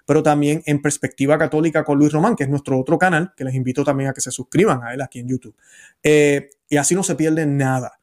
pero 0.06 0.22
también 0.22 0.62
en 0.66 0.82
Perspectiva 0.82 1.38
Católica 1.38 1.86
con 1.86 1.98
Luis 1.98 2.12
Román, 2.12 2.36
que 2.36 2.44
es 2.44 2.50
nuestro 2.50 2.78
otro 2.78 3.00
canal, 3.00 3.32
que 3.38 3.46
les 3.46 3.56
invito 3.56 3.86
también 3.86 4.10
a 4.10 4.14
que 4.14 4.20
se 4.20 4.30
suscriban 4.30 4.84
a 4.84 4.94
él 4.94 5.02
aquí 5.02 5.20
en 5.20 5.30
YouTube. 5.30 5.56
Eh, 6.04 6.50
y 6.68 6.76
así 6.76 6.94
no 6.94 7.04
se 7.04 7.16
pierde 7.16 7.46
nada. 7.46 7.97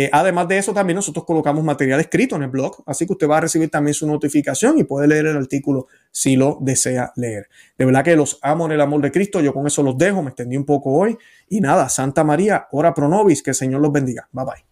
Eh, 0.00 0.08
además 0.12 0.46
de 0.46 0.58
eso, 0.58 0.72
también 0.72 0.94
nosotros 0.94 1.24
colocamos 1.24 1.64
material 1.64 1.98
escrito 1.98 2.36
en 2.36 2.44
el 2.44 2.50
blog, 2.50 2.84
así 2.86 3.04
que 3.04 3.14
usted 3.14 3.28
va 3.28 3.38
a 3.38 3.40
recibir 3.40 3.68
también 3.68 3.94
su 3.94 4.06
notificación 4.06 4.78
y 4.78 4.84
puede 4.84 5.08
leer 5.08 5.26
el 5.26 5.36
artículo 5.36 5.88
si 6.12 6.36
lo 6.36 6.56
desea 6.60 7.10
leer. 7.16 7.48
De 7.76 7.84
verdad 7.84 8.04
que 8.04 8.14
los 8.14 8.38
amo 8.42 8.66
en 8.66 8.72
el 8.72 8.80
amor 8.80 9.02
de 9.02 9.10
Cristo, 9.10 9.40
yo 9.40 9.52
con 9.52 9.66
eso 9.66 9.82
los 9.82 9.98
dejo, 9.98 10.22
me 10.22 10.28
extendí 10.28 10.56
un 10.56 10.64
poco 10.64 10.92
hoy 10.92 11.18
y 11.48 11.60
nada, 11.60 11.88
Santa 11.88 12.22
María, 12.22 12.68
ora 12.70 12.94
pro 12.94 13.08
nobis, 13.08 13.42
que 13.42 13.50
el 13.50 13.56
Señor 13.56 13.80
los 13.80 13.90
bendiga. 13.90 14.28
Bye 14.30 14.44
bye. 14.44 14.67